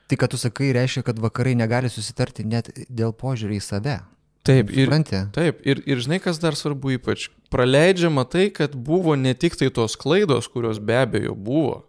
tai, 0.07 0.19
kad 0.21 0.33
tu 0.33 0.41
sakai, 0.41 0.73
reiškia, 0.77 1.05
kad 1.07 1.21
vakarai 1.23 1.55
negali 1.57 1.91
susitarti 1.91 2.45
net 2.45 2.71
dėl 2.91 3.15
požiūrį 3.17 3.59
į 3.59 3.65
save. 3.65 4.01
Taip, 4.43 4.73
ir, 4.75 4.89
Supranti? 4.89 5.21
taip 5.37 5.61
ir, 5.63 5.85
ir 5.87 6.01
žinai, 6.03 6.19
kas 6.23 6.41
dar 6.43 6.57
svarbu 6.59 6.97
ypač, 6.97 7.29
praleidžiama 7.55 8.25
tai, 8.27 8.49
kad 8.51 8.75
buvo 8.75 9.15
ne 9.15 9.37
tik 9.39 9.55
tai 9.59 9.69
tos 9.71 9.95
klaidos, 9.95 10.49
kurios 10.51 10.81
be 10.83 10.97
abejo 10.99 11.37
buvo, 11.39 11.85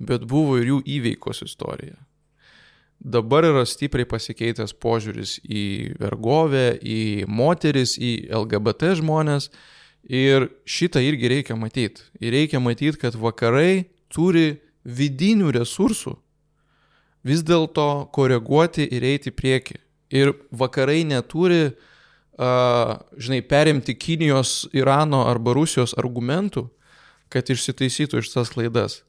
bet 0.00 0.24
buvo 0.28 0.56
ir 0.56 0.70
jų 0.70 0.78
įveikos 0.88 1.44
istorija. 1.44 1.98
Dabar 3.02 3.42
yra 3.48 3.64
stipriai 3.66 4.06
pasikeitęs 4.06 4.76
požiūris 4.78 5.40
į 5.42 5.64
vergovę, 5.98 6.76
į 6.78 7.26
moteris, 7.26 7.96
į 7.98 8.28
LGBT 8.30 8.92
žmonės 9.00 9.48
ir 10.06 10.46
šitą 10.62 11.02
irgi 11.02 11.32
reikia 11.32 11.56
matyti. 11.58 12.04
Ir 12.22 12.36
reikia 12.36 12.60
matyti, 12.62 13.00
kad 13.02 13.18
vakarai 13.18 13.88
turi 14.12 14.60
vidinių 14.86 15.50
resursų 15.58 16.14
vis 17.26 17.42
dėlto 17.42 18.06
koreguoti 18.14 18.86
ir 18.86 19.02
eiti 19.06 19.32
į 19.32 19.36
priekį. 19.38 19.78
Ir 20.14 20.34
vakarai 20.54 21.02
neturi, 21.08 21.72
uh, 21.72 22.94
žinai, 23.18 23.42
perimti 23.42 23.96
Kinijos, 23.98 24.68
Irano 24.76 25.24
arba 25.30 25.54
Rusijos 25.58 25.96
argumentų, 25.98 26.68
kad 27.32 27.50
išsitaisytų 27.50 28.22
iš 28.22 28.30
tas 28.34 28.52
klaidas. 28.54 29.00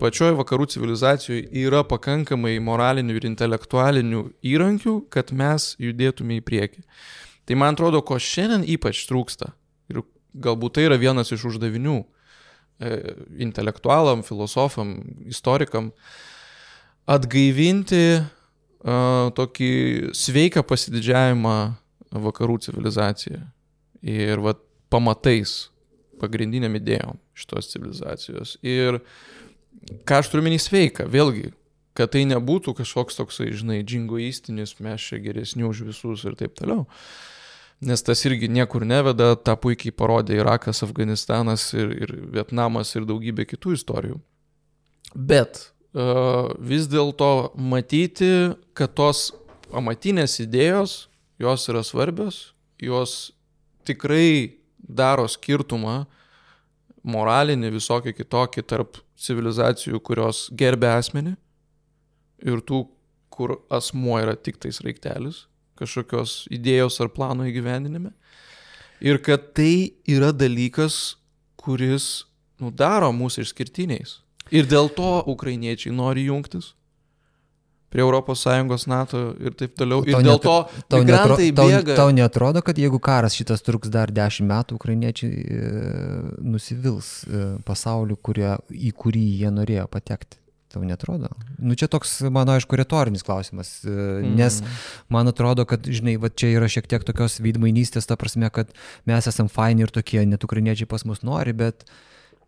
Pačioje 0.00 0.34
vakarų 0.38 0.66
civilizacijoje 0.72 1.48
yra 1.62 1.84
pakankamai 1.86 2.56
moralinių 2.62 3.18
ir 3.18 3.26
intelektualinių 3.28 4.22
įrankių, 4.46 4.94
kad 5.12 5.30
mes 5.36 5.72
judėtume 5.82 6.38
į 6.38 6.44
priekį. 6.46 6.82
Tai 7.48 7.58
man 7.58 7.76
atrodo, 7.76 8.02
ko 8.02 8.18
šiandien 8.20 8.66
ypač 8.74 9.04
trūksta. 9.08 9.52
Ir 9.92 10.02
galbūt 10.34 10.78
tai 10.78 10.88
yra 10.88 10.98
vienas 11.00 11.30
iš 11.32 11.46
uždavinių 11.52 11.98
e, 12.00 12.98
intelektualam, 13.46 14.24
filosofam, 14.26 14.98
istorikam 15.30 15.92
atgaivinti 17.08 18.02
uh, 18.18 19.30
tokį 19.32 19.72
sveiką 20.12 20.62
pasididžiavimą 20.68 21.56
vakarų 22.12 22.58
civilizaciją. 22.66 23.40
Ir 24.04 24.42
vat, 24.44 24.60
pamatais, 24.92 25.70
pagrindiniam 26.20 26.74
idėjom 26.78 27.18
šitos 27.38 27.72
civilizacijos. 27.72 28.56
Ir 28.62 29.00
ką 30.08 30.20
aš 30.22 30.30
turiu 30.32 30.46
menį 30.46 30.60
sveiką, 30.62 31.06
vėlgi, 31.10 31.52
kad 31.98 32.12
tai 32.14 32.24
nebūtų 32.30 32.76
kažkoks 32.78 33.18
toksai, 33.18 33.50
žinai, 33.58 33.80
džingoistinis, 33.86 34.76
mes 34.84 35.02
čia 35.02 35.18
geresni 35.22 35.66
už 35.66 35.82
visus 35.88 36.24
ir 36.28 36.38
taip 36.38 36.54
toliau. 36.58 36.86
Nes 37.78 38.02
tas 38.02 38.24
irgi 38.26 38.48
niekur 38.50 38.82
neveda, 38.86 39.36
tą 39.38 39.54
puikiai 39.58 39.94
parodė 39.94 40.40
Irakas, 40.40 40.82
Afganistanas 40.82 41.68
ir, 41.78 41.92
ir 41.94 42.14
Vietnamas 42.34 42.90
ir 42.98 43.06
daugybė 43.06 43.46
kitų 43.46 43.76
istorijų. 43.78 44.18
Bet 45.14 45.60
uh, 45.94 46.50
vis 46.58 46.88
dėlto 46.90 47.52
matyti, 47.54 48.54
kad 48.74 48.96
tos 48.98 49.28
pamatinės 49.70 50.40
idėjos, 50.42 51.04
jos 51.38 51.68
yra 51.70 51.84
svarbios, 51.86 52.48
jos 52.82 53.30
tikrai 53.86 54.58
daro 54.78 55.28
skirtumą 55.30 56.02
moralinį 57.06 57.70
visokį 57.76 58.14
kitokį 58.18 58.64
tarp 58.68 58.98
civilizacijų, 59.18 60.00
kurios 60.04 60.46
gerbė 60.54 60.92
asmenį 60.96 61.34
ir 62.46 62.62
tų, 62.66 62.84
kur 63.34 63.58
asmuo 63.70 64.18
yra 64.22 64.36
tik 64.38 64.60
tais 64.62 64.80
raiktelis 64.84 65.44
kažkokios 65.78 66.48
idėjos 66.50 66.98
ar 67.02 67.10
plano 67.14 67.46
įgyvendinime. 67.46 68.10
Ir 68.98 69.20
kad 69.22 69.52
tai 69.54 69.94
yra 70.10 70.32
dalykas, 70.34 71.14
kuris 71.60 72.24
nu, 72.58 72.72
daro 72.74 73.12
mūsų 73.14 73.44
išskirtiniais. 73.46 74.16
Ir 74.50 74.66
dėl 74.66 74.88
to 74.90 75.20
ukrainiečiai 75.30 75.94
nori 75.94 76.26
jungtis 76.26 76.72
prie 77.92 78.02
ES, 78.04 78.86
NATO 78.90 79.20
ir 79.40 79.54
taip 79.58 79.74
toliau. 79.80 80.02
Ir 80.04 80.12
Tau 80.18 80.22
dėl 80.26 80.40
to 80.44 80.56
Tau, 80.88 80.98
migrantai 81.02 81.50
netro, 81.50 81.62
tau, 81.62 81.68
bėga. 81.72 81.96
tau 81.96 82.10
netrodo, 82.12 82.62
kad 82.62 82.76
jeigu 82.78 82.98
karas 83.00 83.34
šitas 83.38 83.62
truks 83.64 83.88
dar 83.88 84.10
dešimt 84.12 84.48
metų, 84.50 84.76
ukrainiečiai 84.76 85.30
e, 85.30 85.62
nusivils 86.44 87.08
e, 87.24 87.46
pasauliu, 87.66 88.16
kurie, 88.20 88.56
į 88.70 88.92
kurį 88.98 89.24
jie 89.42 89.50
norėjo 89.54 89.86
patekti? 89.92 90.38
Tau 90.68 90.82
netrodo? 90.84 91.30
Nu 91.64 91.72
čia 91.80 91.86
toks, 91.88 92.18
mano 92.28 92.52
aišku, 92.52 92.76
retorinis 92.76 93.24
klausimas, 93.24 93.70
e, 93.88 93.92
nes 94.28 94.60
Mm. 94.60 94.74
man 95.08 95.30
atrodo, 95.32 95.64
kad, 95.64 95.80
žinai, 95.88 96.18
va 96.20 96.28
čia 96.28 96.50
yra 96.58 96.68
šiek 96.68 96.84
tiek 96.86 97.04
tokios 97.08 97.38
veidmainystės, 97.40 98.04
ta 98.06 98.16
prasme, 98.20 98.50
kad 98.52 98.68
mes 99.08 99.26
esam 99.26 99.48
faini 99.48 99.86
ir 99.86 99.88
tokie, 99.94 100.20
net 100.28 100.44
ukrainiečiai 100.44 100.86
pas 100.90 101.06
mus 101.08 101.22
nori, 101.24 101.54
bet 101.56 101.86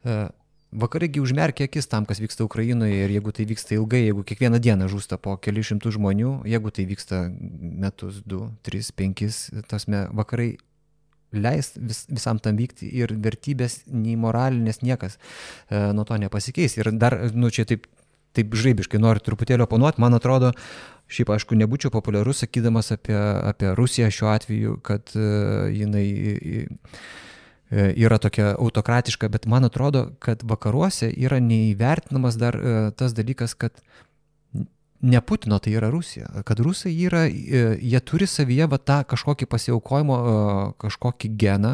e, 0.04 0.28
Vakaraigi 0.70 1.18
užmerkia 1.18 1.66
akis 1.66 1.88
tam, 1.90 2.04
kas 2.06 2.20
vyksta 2.22 2.44
Ukrainoje 2.46 2.94
ir 3.04 3.10
jeigu 3.10 3.32
tai 3.34 3.46
vyksta 3.50 3.74
ilgai, 3.74 4.04
jeigu 4.04 4.22
kiekvieną 4.26 4.60
dieną 4.62 4.86
žūsta 4.92 5.18
po 5.18 5.34
keli 5.42 5.64
šimtų 5.66 5.96
žmonių, 5.96 6.34
jeigu 6.46 6.70
tai 6.70 6.84
vyksta 6.86 7.24
metus, 7.58 8.20
du, 8.22 8.44
tris, 8.62 8.92
penkis, 8.94 9.48
tasme 9.70 10.04
vakarai 10.14 10.52
leis 11.32 11.72
vis, 11.74 12.04
visam 12.10 12.38
tam 12.42 12.58
vykti 12.58 12.90
ir 13.02 13.14
vertybės, 13.18 13.80
nei 13.90 14.14
moralinės 14.18 14.82
niekas 14.82 15.18
e, 15.18 15.90
nuo 15.94 16.04
to 16.06 16.18
nepasikeis. 16.22 16.76
Ir 16.78 16.92
dar, 16.98 17.16
nu 17.34 17.50
čia 17.50 17.66
taip, 17.66 17.88
taip 18.36 18.54
žaibiškai 18.54 19.00
noriu 19.02 19.22
truputėlį 19.26 19.66
oponuoti, 19.66 20.02
man 20.02 20.14
atrodo, 20.18 20.52
šiaip 21.10 21.32
aišku, 21.34 21.58
nebūčiau 21.58 21.90
populiarus 21.94 22.44
sakydamas 22.44 22.92
apie, 22.94 23.16
apie 23.18 23.74
Rusiją 23.78 24.10
šiuo 24.14 24.30
atveju, 24.30 24.76
kad 24.86 25.10
uh, 25.18 25.66
jinai 25.74 26.06
e, 26.06 26.62
yra 27.70 28.18
tokia 28.18 28.54
autokratiška, 28.58 29.28
bet 29.30 29.46
man 29.46 29.64
atrodo, 29.64 30.08
kad 30.18 30.42
vakaruose 30.42 31.10
yra 31.14 31.38
neįvertinamas 31.42 32.38
dar 32.40 32.58
e, 32.58 32.78
tas 32.98 33.14
dalykas, 33.14 33.54
kad 33.54 33.78
ne 35.00 35.20
Putino 35.20 35.58
tai 35.58 35.72
yra 35.72 35.88
Rusija, 35.90 36.26
kad 36.44 36.60
rusai 36.60 36.92
yra, 37.06 37.22
e, 37.26 37.60
jie 37.80 38.00
turi 38.04 38.26
savyje 38.28 38.66
va 38.68 38.76
tą 38.76 38.98
kažkokį 39.08 39.48
pasiaukojimo, 39.48 40.16
e, 40.16 40.34
kažkokį 40.82 41.30
geną, 41.40 41.72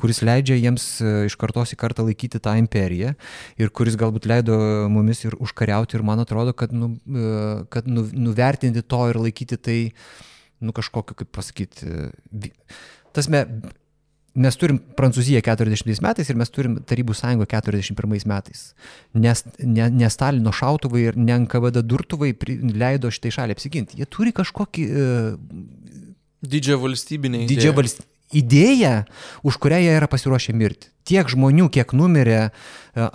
kuris 0.00 0.22
leidžia 0.24 0.56
jiems 0.56 0.86
e, 1.04 1.12
iš 1.28 1.36
kartos 1.40 1.74
į 1.74 1.78
kartą 1.82 2.06
laikyti 2.06 2.40
tą 2.40 2.54
imperiją 2.60 3.12
ir 3.60 3.74
kuris 3.76 3.98
galbūt 4.00 4.28
leido 4.30 4.56
mumis 4.92 5.20
ir 5.26 5.36
užkariauti 5.36 5.98
ir 5.98 6.06
man 6.06 6.24
atrodo, 6.24 6.56
kad, 6.56 6.72
nu, 6.72 6.94
e, 7.04 7.66
kad 7.72 7.90
nu, 7.90 8.06
nuvertinti 8.30 8.84
to 8.86 9.04
ir 9.12 9.20
laikyti 9.20 9.60
tai, 9.60 9.78
nu 10.64 10.72
kažkokiu, 10.72 11.18
kaip 11.18 11.32
pasakyti, 11.34 11.92
tasme, 13.12 13.44
mes 14.34 14.56
turim 14.56 14.78
Prancūziją 14.96 15.42
40 15.44 16.00
metais 16.04 16.30
ir 16.32 16.36
mes 16.40 16.50
turim 16.50 16.78
Tarybų 16.88 17.14
sąjungą 17.18 17.46
41 17.50 18.26
metais. 18.30 18.74
Nes 19.14 19.44
ne, 19.60 19.90
ne 19.90 20.08
Stalino 20.10 20.52
šautuvai 20.52 21.02
ir 21.10 21.16
ne 21.20 21.36
NKVD 21.44 21.82
durtuvai 21.84 22.32
pri- 22.32 22.58
leido 22.72 23.10
šitai 23.12 23.32
šaliai 23.38 23.56
apsiginti. 23.58 23.98
Jie 24.00 24.06
turi 24.08 24.32
kažkokį 24.32 24.86
uh, 24.88 25.36
Didžią 26.42 26.78
valstybinę 26.82 27.44
idėją. 27.44 27.52
didžią 27.54 27.74
valstybę. 27.76 28.08
Idėja, 28.32 29.04
už 29.44 29.58
kurią 29.60 29.78
jie 29.82 29.92
yra 29.98 30.08
pasiruošę 30.08 30.54
mirti. 30.56 30.88
Tiek 31.04 31.28
žmonių, 31.28 31.66
kiek 31.74 31.90
numirė 31.98 32.38
a, 32.40 32.50
a, 32.94 33.08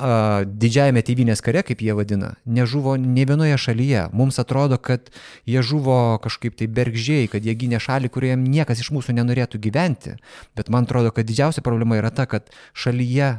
didžiajame 0.45 1.01
tėvynės 1.07 1.41
kare, 1.41 1.63
kaip 1.65 1.81
jie 1.81 1.95
vadina, 1.97 2.33
nežuvo 2.45 2.97
ne 3.01 3.23
vienoje 3.25 3.57
šalyje. 3.63 4.07
Mums 4.13 4.37
atrodo, 4.43 4.77
kad 4.77 5.09
jie 5.47 5.63
žuvo 5.65 6.19
kažkaip 6.21 6.57
tai 6.59 6.67
bergžiai, 6.67 7.29
kad 7.31 7.47
jie 7.47 7.55
gynė 7.57 7.79
šalį, 7.81 8.11
kurioje 8.13 8.37
niekas 8.43 8.83
iš 8.83 8.91
mūsų 8.93 9.15
nenorėtų 9.17 9.61
gyventi. 9.63 10.17
Bet 10.59 10.69
man 10.73 10.85
atrodo, 10.85 11.13
kad 11.15 11.29
didžiausia 11.29 11.63
problema 11.65 11.97
yra 11.97 12.11
ta, 12.11 12.27
kad 12.29 12.51
šalyje, 12.77 13.37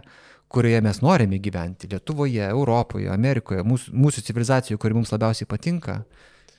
kurioje 0.49 0.81
mes 0.83 1.03
norime 1.05 1.39
gyventi, 1.45 1.93
Lietuvoje, 1.93 2.49
Europoje, 2.49 3.13
Amerikoje, 3.13 3.63
mūsų, 3.69 3.93
mūsų 3.93 4.25
civilizacijoje, 4.31 4.81
kuri 4.81 4.97
mums 4.97 5.13
labiausiai 5.13 5.47
patinka, 5.47 6.01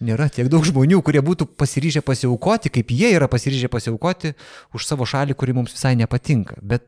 nėra 0.03 0.29
tiek 0.31 0.49
daug 0.51 0.65
žmonių, 0.67 1.01
kurie 1.05 1.21
būtų 1.25 1.49
pasiryžę 1.59 2.03
pasiaukoti, 2.05 2.71
kaip 2.73 2.93
jie 2.95 3.11
yra 3.15 3.29
pasiryžę 3.31 3.71
pasiaukoti 3.71 4.33
už 4.75 4.87
savo 4.87 5.07
šalį, 5.09 5.35
kuri 5.39 5.55
mums 5.57 5.75
visai 5.75 5.95
nepatinka. 5.99 6.59
Bet, 6.61 6.87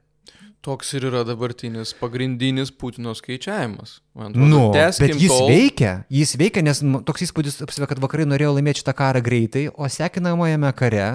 Toks 0.61 0.91
ir 0.93 1.07
yra 1.09 1.23
dabartinis 1.25 1.95
pagrindinis 1.97 2.69
Putino 2.69 3.15
skaičiavimas. 3.17 3.95
Man 4.13 4.29
atrodo, 4.29 4.49
nu, 4.51 4.59
bet 4.77 5.15
jis 5.17 5.31
tol, 5.33 5.47
veikia, 5.49 5.93
jis 6.13 6.35
veikia, 6.37 6.61
nes 6.61 6.83
toks 7.07 7.25
įspūdis, 7.25 7.57
apsivė, 7.65 7.87
kad 7.89 8.01
vakarai 8.03 8.27
norėjo 8.29 8.51
laimėti 8.59 8.83
šitą 8.83 8.93
karą 8.99 9.23
greitai, 9.25 9.63
o 9.73 9.89
sekinamojame 9.89 10.69
kare 10.77 11.07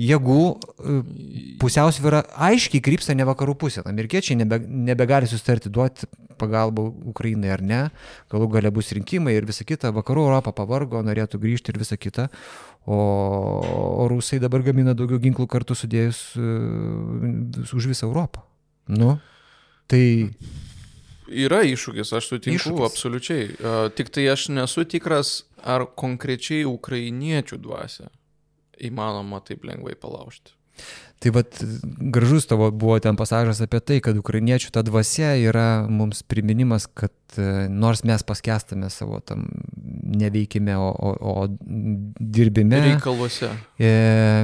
jėgų 0.00 0.40
e, 0.50 0.96
pusiausvyrą 1.62 2.24
aiškiai 2.48 2.82
krypsta 2.82 3.14
ne 3.14 3.26
vakarų 3.28 3.54
pusė. 3.58 3.84
Amerikiečiai 3.86 4.36
nebe, 4.40 4.58
nebegali 4.58 5.28
sustarti 5.30 5.70
duoti 5.70 6.08
pagalbą 6.40 6.88
Ukrainai 7.12 7.52
ar 7.54 7.62
ne, 7.62 7.80
galų 8.32 8.48
gale 8.56 8.72
bus 8.74 8.90
rinkimai 8.96 9.36
ir 9.36 9.46
visa 9.46 9.66
kita, 9.66 9.92
vakarų 9.94 10.26
Europą 10.26 10.54
pavargo, 10.56 11.02
norėtų 11.06 11.38
grįžti 11.42 11.70
ir 11.70 11.78
visa 11.78 11.98
kita, 12.00 12.26
o, 12.86 12.98
o 12.98 14.08
rusai 14.10 14.40
dabar 14.42 14.64
gamina 14.66 14.96
daugiau 14.98 15.22
ginklų 15.22 15.46
kartu 15.50 15.78
sudėjus 15.78 16.24
e, 16.34 16.50
už 17.62 17.90
visą 17.92 18.10
Europą. 18.10 18.42
Nu, 18.90 19.16
tai 19.88 20.04
Yra 21.24 21.62
iššūkis, 21.64 22.10
aš 22.18 22.26
sutinku, 22.34 22.58
iššūkis. 22.58 22.84
absoliučiai. 22.84 23.44
Uh, 23.56 23.86
tik 23.96 24.10
tai 24.12 24.26
aš 24.28 24.50
nesu 24.52 24.84
tikras, 24.84 25.46
ar 25.64 25.86
konkrečiai 25.96 26.66
ukrainiečių 26.68 27.56
dvasia 27.64 28.10
įmanoma 28.80 29.40
taip 29.40 29.64
lengvai 29.64 29.94
palaužti. 29.94 30.54
Tai 31.24 31.30
vad 31.30 31.46
gražus 32.12 32.46
tavo 32.46 32.70
buvo 32.70 32.98
ten 33.00 33.16
pasažas 33.16 33.62
apie 33.64 33.78
tai, 33.80 33.96
kad 34.04 34.18
ukrainiečių 34.20 34.68
ta 34.74 34.82
dvasia 34.84 35.30
yra 35.40 35.86
mums 35.88 36.20
priminimas, 36.28 36.84
kad 36.84 37.14
e, 37.40 37.64
nors 37.72 38.02
mes 38.04 38.20
paskestame 38.26 38.90
savo 38.92 39.22
tam 39.24 39.46
neveikime, 40.04 40.74
o, 40.76 40.90
o, 40.92 41.12
o 41.32 41.46
dirbime, 42.20 42.80
Reikaluose. 42.90 43.48
e, 43.80 43.88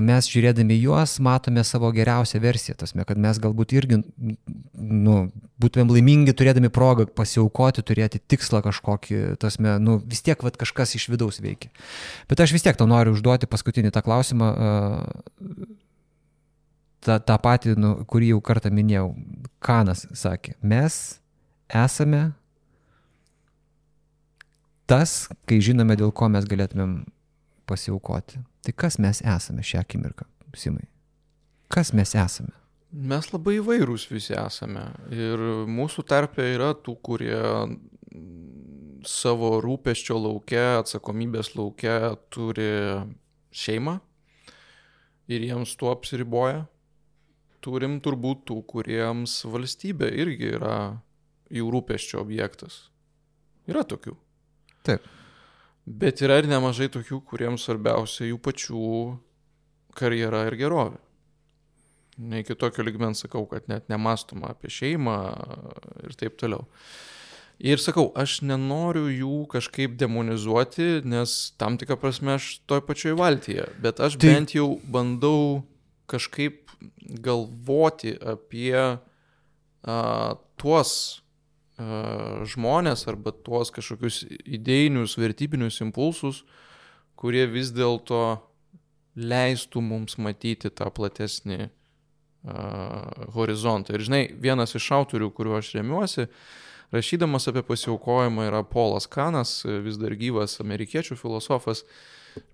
mes 0.07 0.31
žiūrėdami 0.33 0.79
juos 0.81 1.19
matome 1.21 1.67
savo 1.69 1.91
geriausią 1.93 2.41
versiją, 2.41 2.79
tasme, 2.81 3.05
kad 3.05 3.21
mes 3.21 3.43
galbūt 3.43 3.77
irgi 3.77 4.01
nu, 4.01 5.19
būtumėm 5.61 5.93
laimingi 5.93 6.33
turėdami 6.39 6.73
progą 6.73 7.05
pasiaukoti, 7.13 7.85
turėti 7.85 8.23
tikslą 8.25 8.63
kažkokį, 8.65 9.21
tasme, 9.43 9.77
nu, 9.85 9.99
vis 10.01 10.25
tiek 10.25 10.41
vat, 10.47 10.57
kažkas 10.57 10.97
iš 10.97 11.11
vidaus 11.13 11.43
veikia. 11.45 11.69
Bet 12.31 12.41
aš 12.41 12.57
vis 12.57 12.65
tiek 12.65 12.81
tau 12.81 12.89
noriu 12.89 13.13
užduoti 13.19 13.51
paskutinį 13.51 13.93
tą 13.93 14.07
klausimą. 14.07 14.51
e, 14.57 15.71
tą, 17.05 17.19
tą 17.25 17.37
patį, 17.43 17.75
nu, 17.81 17.95
kurį 18.11 18.35
jau 18.35 18.43
kartą 18.45 18.73
minėjau, 18.75 19.15
Kanas 19.61 20.07
sakė, 20.17 20.55
mes 20.63 21.21
esame 21.69 22.31
tas, 24.91 25.29
kai 25.47 25.61
žinome, 25.63 25.97
dėl 25.99 26.13
ko 26.17 26.31
mes 26.33 26.47
galėtumėm 26.49 27.03
pasiaukoti. 27.71 28.41
Tai 28.67 28.73
kas 28.77 28.99
mes 29.01 29.23
esame 29.23 29.65
šią 29.65 29.85
akimirką, 29.85 30.27
Simai? 30.59 30.89
Kas 31.71 31.93
mes 31.95 32.17
esame? 32.19 32.57
Mes 32.91 33.29
labai 33.31 33.61
įvairūs 33.61 34.09
visi 34.11 34.35
esame. 34.35 34.83
Ir 35.15 35.45
mūsų 35.71 36.03
tarpe 36.11 36.43
yra 36.57 36.73
tų, 36.75 36.97
kurie 37.07 37.39
savo 39.07 39.53
rūpeščio 39.63 40.17
laukia, 40.19 40.81
atsakomybės 40.81 41.55
laukia 41.55 42.17
turi 42.35 42.67
šeimą 43.55 44.01
ir 45.31 45.47
jiems 45.47 45.77
tuo 45.79 45.93
apsiriboja. 45.95 46.65
Turim 47.61 47.99
turbūt 48.01 48.47
tų, 48.49 48.61
kuriems 48.71 49.41
valstybė 49.45 50.09
irgi 50.23 50.55
yra 50.57 50.77
jų 51.53 51.67
rūpeščio 51.75 52.21
objektas. 52.23 52.87
Yra 53.69 53.83
tokių. 53.85 54.15
Taip. 54.87 55.05
Bet 55.85 56.23
yra 56.25 56.39
ir 56.41 56.49
nemažai 56.49 56.89
tokių, 56.93 57.21
kuriems 57.29 57.67
svarbiausia 57.67 58.29
jų 58.31 58.39
pačių 58.45 58.83
karjera 59.99 60.45
ir 60.49 60.57
gerovė. 60.61 60.99
Ne 62.21 62.43
iki 62.43 62.55
tokio 62.59 62.85
ligmens 62.85 63.23
sakau, 63.25 63.47
kad 63.49 63.69
net 63.71 63.89
nemastoma 63.89 64.53
apie 64.53 64.69
šeimą 64.73 65.17
ir 66.05 66.17
taip 66.21 66.37
toliau. 66.41 66.67
Ir 67.61 67.81
sakau, 67.81 68.07
aš 68.17 68.39
nenoriu 68.45 69.09
jų 69.13 69.39
kažkaip 69.53 69.97
demonizuoti, 70.01 71.03
nes 71.05 71.35
tam 71.61 71.77
tikrą 71.81 71.99
prasme 72.01 72.39
aš 72.39 72.55
toj 72.69 72.81
pačioj 72.89 73.17
valtyje, 73.21 73.67
bet 73.85 74.01
aš 74.01 74.17
Tai- 74.17 74.31
bent 74.33 74.55
jau 74.57 74.79
bandau 74.89 75.63
kažkaip 76.11 76.75
galvoti 77.25 78.17
apie 78.19 78.77
a, 78.81 78.99
tuos 80.61 80.93
a, 81.17 81.25
žmonės 82.51 83.07
arba 83.11 83.33
tuos 83.33 83.73
kažkokius 83.75 84.23
idėjinius, 84.45 85.17
vertybinius 85.21 85.81
impulsus, 85.85 86.45
kurie 87.21 87.47
vis 87.51 87.73
dėlto 87.77 88.41
leistų 89.21 89.83
mums 89.85 90.17
matyti 90.23 90.71
tą 90.71 90.89
platesnį 90.95 91.67
uh, 91.67 91.73
horizontą. 93.35 93.95
Ir 93.95 94.07
žinai, 94.07 94.23
vienas 94.41 94.75
iš 94.79 94.87
autorių, 94.97 95.31
kuriuo 95.35 95.59
aš 95.59 95.75
remiuosi, 95.77 96.29
rašydamas 96.95 97.49
apie 97.51 97.65
pasiaukojimą 97.67 98.49
yra 98.49 98.63
Polas 98.67 99.09
Kanas, 99.11 99.61
vis 99.85 99.99
dar 100.01 100.17
gyvas 100.19 100.61
amerikiečių 100.63 101.19
filosofas. 101.21 101.85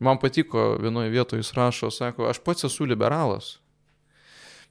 Man 0.01 0.19
patiko 0.21 0.75
vienoje 0.81 1.11
vietoje 1.13 1.43
jis 1.43 1.53
rašo, 1.57 1.91
sako, 1.91 2.29
aš 2.31 2.41
pats 2.45 2.67
esu 2.69 2.87
liberalas, 2.89 3.57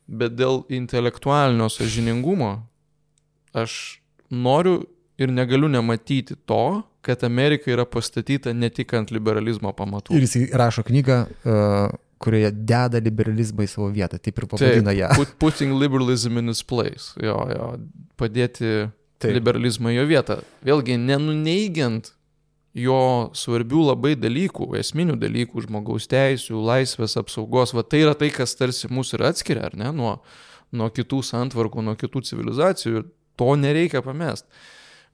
bet 0.08 0.36
dėl 0.38 0.64
intelektualinio 0.74 1.70
sažiningumo 1.74 2.52
aš 3.56 4.00
noriu 4.30 4.84
ir 5.18 5.32
negaliu 5.32 5.70
nematyti 5.72 6.36
to, 6.46 6.82
kad 7.06 7.24
Amerika 7.24 7.72
yra 7.72 7.86
pastatyta 7.86 8.54
ne 8.54 8.70
tik 8.74 8.94
ant 8.98 9.14
liberalizmo 9.14 9.72
pamatų. 9.78 10.16
Ir 10.18 10.26
jis 10.26 10.50
rašo 10.58 10.84
knygą, 10.88 11.20
uh, 11.46 11.94
kurioje 12.22 12.52
deda 12.56 13.02
liberalizmą 13.04 13.66
į 13.66 13.70
savo 13.70 13.90
vietą, 13.94 14.20
taip 14.20 14.42
ir 14.42 14.48
pavadina 14.50 14.96
ją. 14.96 15.12
Put, 15.20 15.36
putting 15.42 15.78
liberalism 15.80 16.40
in 16.42 16.52
its 16.52 16.64
place. 16.66 17.14
Jo, 17.22 17.38
jo, 17.52 17.70
padėti 18.20 18.72
taip. 19.22 19.32
liberalizmą 19.38 19.94
į 19.94 20.00
jo 20.00 20.06
vietą. 20.10 20.40
Vėlgi, 20.66 20.98
nenuneigiant 21.02 22.12
jo 22.76 23.32
svarbių 23.36 23.86
labai 23.90 24.14
dalykų, 24.20 24.74
esminių 24.82 25.16
dalykų, 25.20 25.64
žmogaus 25.64 26.10
teisų, 26.12 26.60
laisvės 26.60 27.16
apsaugos, 27.22 27.74
va 27.76 27.86
tai 27.88 28.04
yra 28.04 28.16
tai, 28.20 28.30
kas 28.36 28.58
tarsi 28.60 28.92
mūsų 28.92 29.20
ir 29.20 29.28
atskiria, 29.30 29.70
ar 29.70 29.78
ne, 29.80 29.92
nuo, 29.96 30.18
nuo 30.76 30.90
kitų 30.92 31.22
santvarkų, 31.24 31.86
nuo 31.86 31.96
kitų 32.00 32.26
civilizacijų 32.28 33.00
ir 33.00 33.08
to 33.40 33.56
nereikia 33.60 34.04
pamest. 34.04 34.48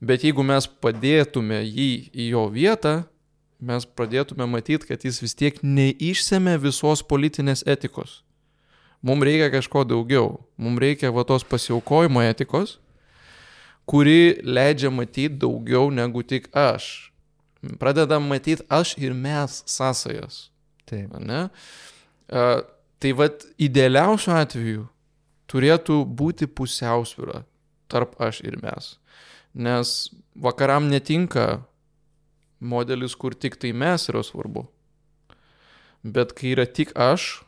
Bet 0.01 0.25
jeigu 0.25 0.41
mes 0.41 0.65
padėtume 0.81 1.61
jį 1.61 1.91
į 2.09 2.31
jo 2.31 2.47
vietą, 2.49 2.95
mes 3.61 3.85
pradėtume 3.85 4.47
matyti, 4.49 4.89
kad 4.89 5.05
jis 5.05 5.21
vis 5.21 5.38
tiek 5.38 5.59
neišsėmė 5.61 6.57
visos 6.63 7.05
politinės 7.05 7.61
etikos. 7.69 8.23
Mums 9.05 9.25
reikia 9.25 9.51
kažko 9.53 9.83
daugiau. 9.85 10.39
Mums 10.57 10.81
reikia 10.81 11.13
va 11.13 11.21
tos 11.25 11.45
pasiaukojimo 11.45 12.21
etikos, 12.25 12.79
kuri 13.85 14.41
leidžia 14.41 14.89
matyti 14.93 15.38
daugiau 15.41 15.93
negu 15.93 16.25
tik 16.25 16.49
aš. 16.57 17.10
Pradedam 17.79 18.25
matyti 18.29 18.65
aš 18.69 18.95
ir 18.97 19.13
mes 19.13 19.61
sąsajas. 19.69 20.49
Taip. 20.89 21.13
Ne? 21.19 21.47
Uh, 22.31 22.61
tai 23.01 23.13
vad 23.17 23.45
idealiausiu 23.61 24.33
atveju 24.33 24.88
turėtų 25.51 26.01
būti 26.05 26.47
pusiausvyra 26.47 27.43
tarp 27.91 28.15
aš 28.23 28.41
ir 28.47 28.57
mes. 28.63 28.95
Nes 29.53 30.09
vakaram 30.35 30.88
netinka 30.89 31.63
modelis, 32.61 33.15
kur 33.15 33.35
tik 33.35 33.57
tai 33.59 33.73
mes 33.73 34.07
yra 34.09 34.23
svarbu. 34.23 34.65
Bet 36.01 36.33
kai 36.38 36.53
yra 36.55 36.65
tik 36.65 36.93
aš, 36.95 37.43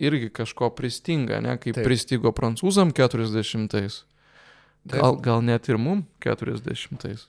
irgi 0.00 0.30
kažko 0.34 0.70
pristinga, 0.76 1.40
ne, 1.44 1.56
kaip 1.60 1.78
Taip. 1.78 1.86
pristigo 1.86 2.32
prancūzam 2.36 2.92
40-ais. 2.96 4.02
Gal, 4.90 5.18
gal 5.20 5.42
net 5.44 5.68
ir 5.68 5.80
mum 5.80 6.04
40-ais. 6.24 7.26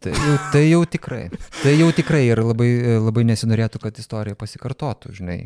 Tai 0.00 0.12
jau, 0.16 0.34
tai 0.54 0.64
jau 0.64 0.80
tikrai. 0.88 1.22
Tai 1.60 1.72
jau 1.76 1.90
tikrai 1.92 2.22
ir 2.24 2.40
labai, 2.40 2.70
labai 2.96 3.26
nesinorėtų, 3.28 3.82
kad 3.82 3.98
istorija 4.00 4.38
pasikartotų, 4.40 5.12
žinai. 5.18 5.38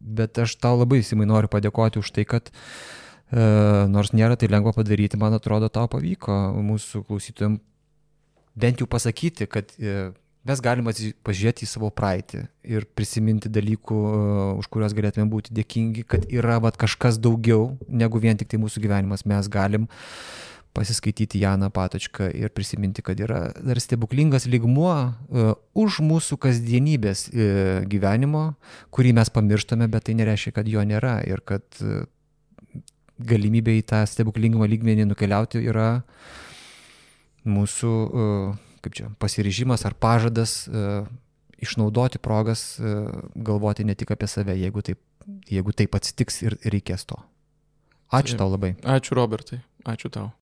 Bet 0.00 0.40
aš 0.40 0.56
tau 0.56 0.78
labai 0.80 1.02
įsimai 1.02 1.28
noriu 1.28 1.52
padėkoti 1.52 2.00
už 2.00 2.14
tai, 2.16 2.24
kad 2.28 2.48
uh, 2.48 3.04
E, 3.34 3.44
nors 3.90 4.12
nėra 4.14 4.36
tai 4.38 4.50
lengva 4.52 4.74
padaryti, 4.76 5.18
man 5.20 5.34
atrodo, 5.34 5.70
tau 5.72 5.88
pavyko 5.90 6.34
mūsų 6.62 7.04
klausytojams 7.08 7.62
bent 8.54 8.82
jau 8.82 8.86
pasakyti, 8.90 9.48
kad 9.50 9.72
e, 9.80 10.12
mes 10.46 10.60
galime 10.62 10.92
pažiūrėti 11.26 11.64
į 11.66 11.70
savo 11.70 11.90
praeitį 11.90 12.44
ir 12.76 12.86
prisiminti 12.94 13.50
dalykų, 13.50 14.00
e, 14.10 14.44
už 14.60 14.68
kuriuos 14.70 14.94
galėtume 14.94 15.26
būti 15.32 15.56
dėkingi, 15.56 16.04
kad 16.06 16.28
yra 16.30 16.60
vat, 16.62 16.78
kažkas 16.78 17.18
daugiau 17.18 17.72
negu 17.88 18.22
vien 18.22 18.38
tik 18.38 18.52
tai 18.52 18.60
mūsų 18.62 18.84
gyvenimas. 18.84 19.26
Mes 19.26 19.50
galim 19.50 19.88
pasiskaityti 20.74 21.40
Janą 21.42 21.70
Patočką 21.74 22.28
ir 22.34 22.50
prisiminti, 22.54 23.02
kad 23.06 23.20
yra 23.22 23.46
dar 23.54 23.78
stebuklingas 23.80 24.48
lygmuo 24.50 24.94
uh, 24.94 25.52
už 25.78 26.00
mūsų 26.04 26.38
kasdienybės 26.42 27.28
uh, 27.30 27.84
gyvenimo, 27.90 28.46
kurį 28.94 29.14
mes 29.20 29.30
pamirštame, 29.34 29.88
bet 29.90 30.08
tai 30.08 30.16
nereiškia, 30.18 30.54
kad 30.58 30.70
jo 30.70 30.82
nėra 30.86 31.20
ir 31.28 31.44
kad 31.46 31.64
uh, 31.82 32.02
galimybė 33.22 33.78
į 33.78 33.84
tą 33.92 34.02
stebuklingumą 34.10 34.66
lygmenį 34.70 35.06
nukeliauti 35.06 35.62
yra 35.62 36.02
mūsų, 37.46 37.90
kaip 38.82 38.96
čia, 38.96 39.10
pasiryžimas 39.22 39.84
ar 39.86 39.94
pažadas 39.94 40.64
išnaudoti 41.62 42.18
progas, 42.18 42.80
galvoti 43.36 43.86
ne 43.86 43.94
tik 43.94 44.10
apie 44.16 44.26
save, 44.32 44.56
jeigu 44.58 44.82
taip, 44.82 44.98
jeigu 45.46 45.76
taip 45.76 45.94
atsitiks 45.94 46.42
ir 46.42 46.58
reikės 46.64 47.06
to. 47.06 47.20
Ačiū 48.12 48.36
tau 48.36 48.52
labai. 48.52 48.76
Ačiū 48.84 49.16
Robertai, 49.16 49.62
ačiū 49.86 50.12
tau. 50.12 50.32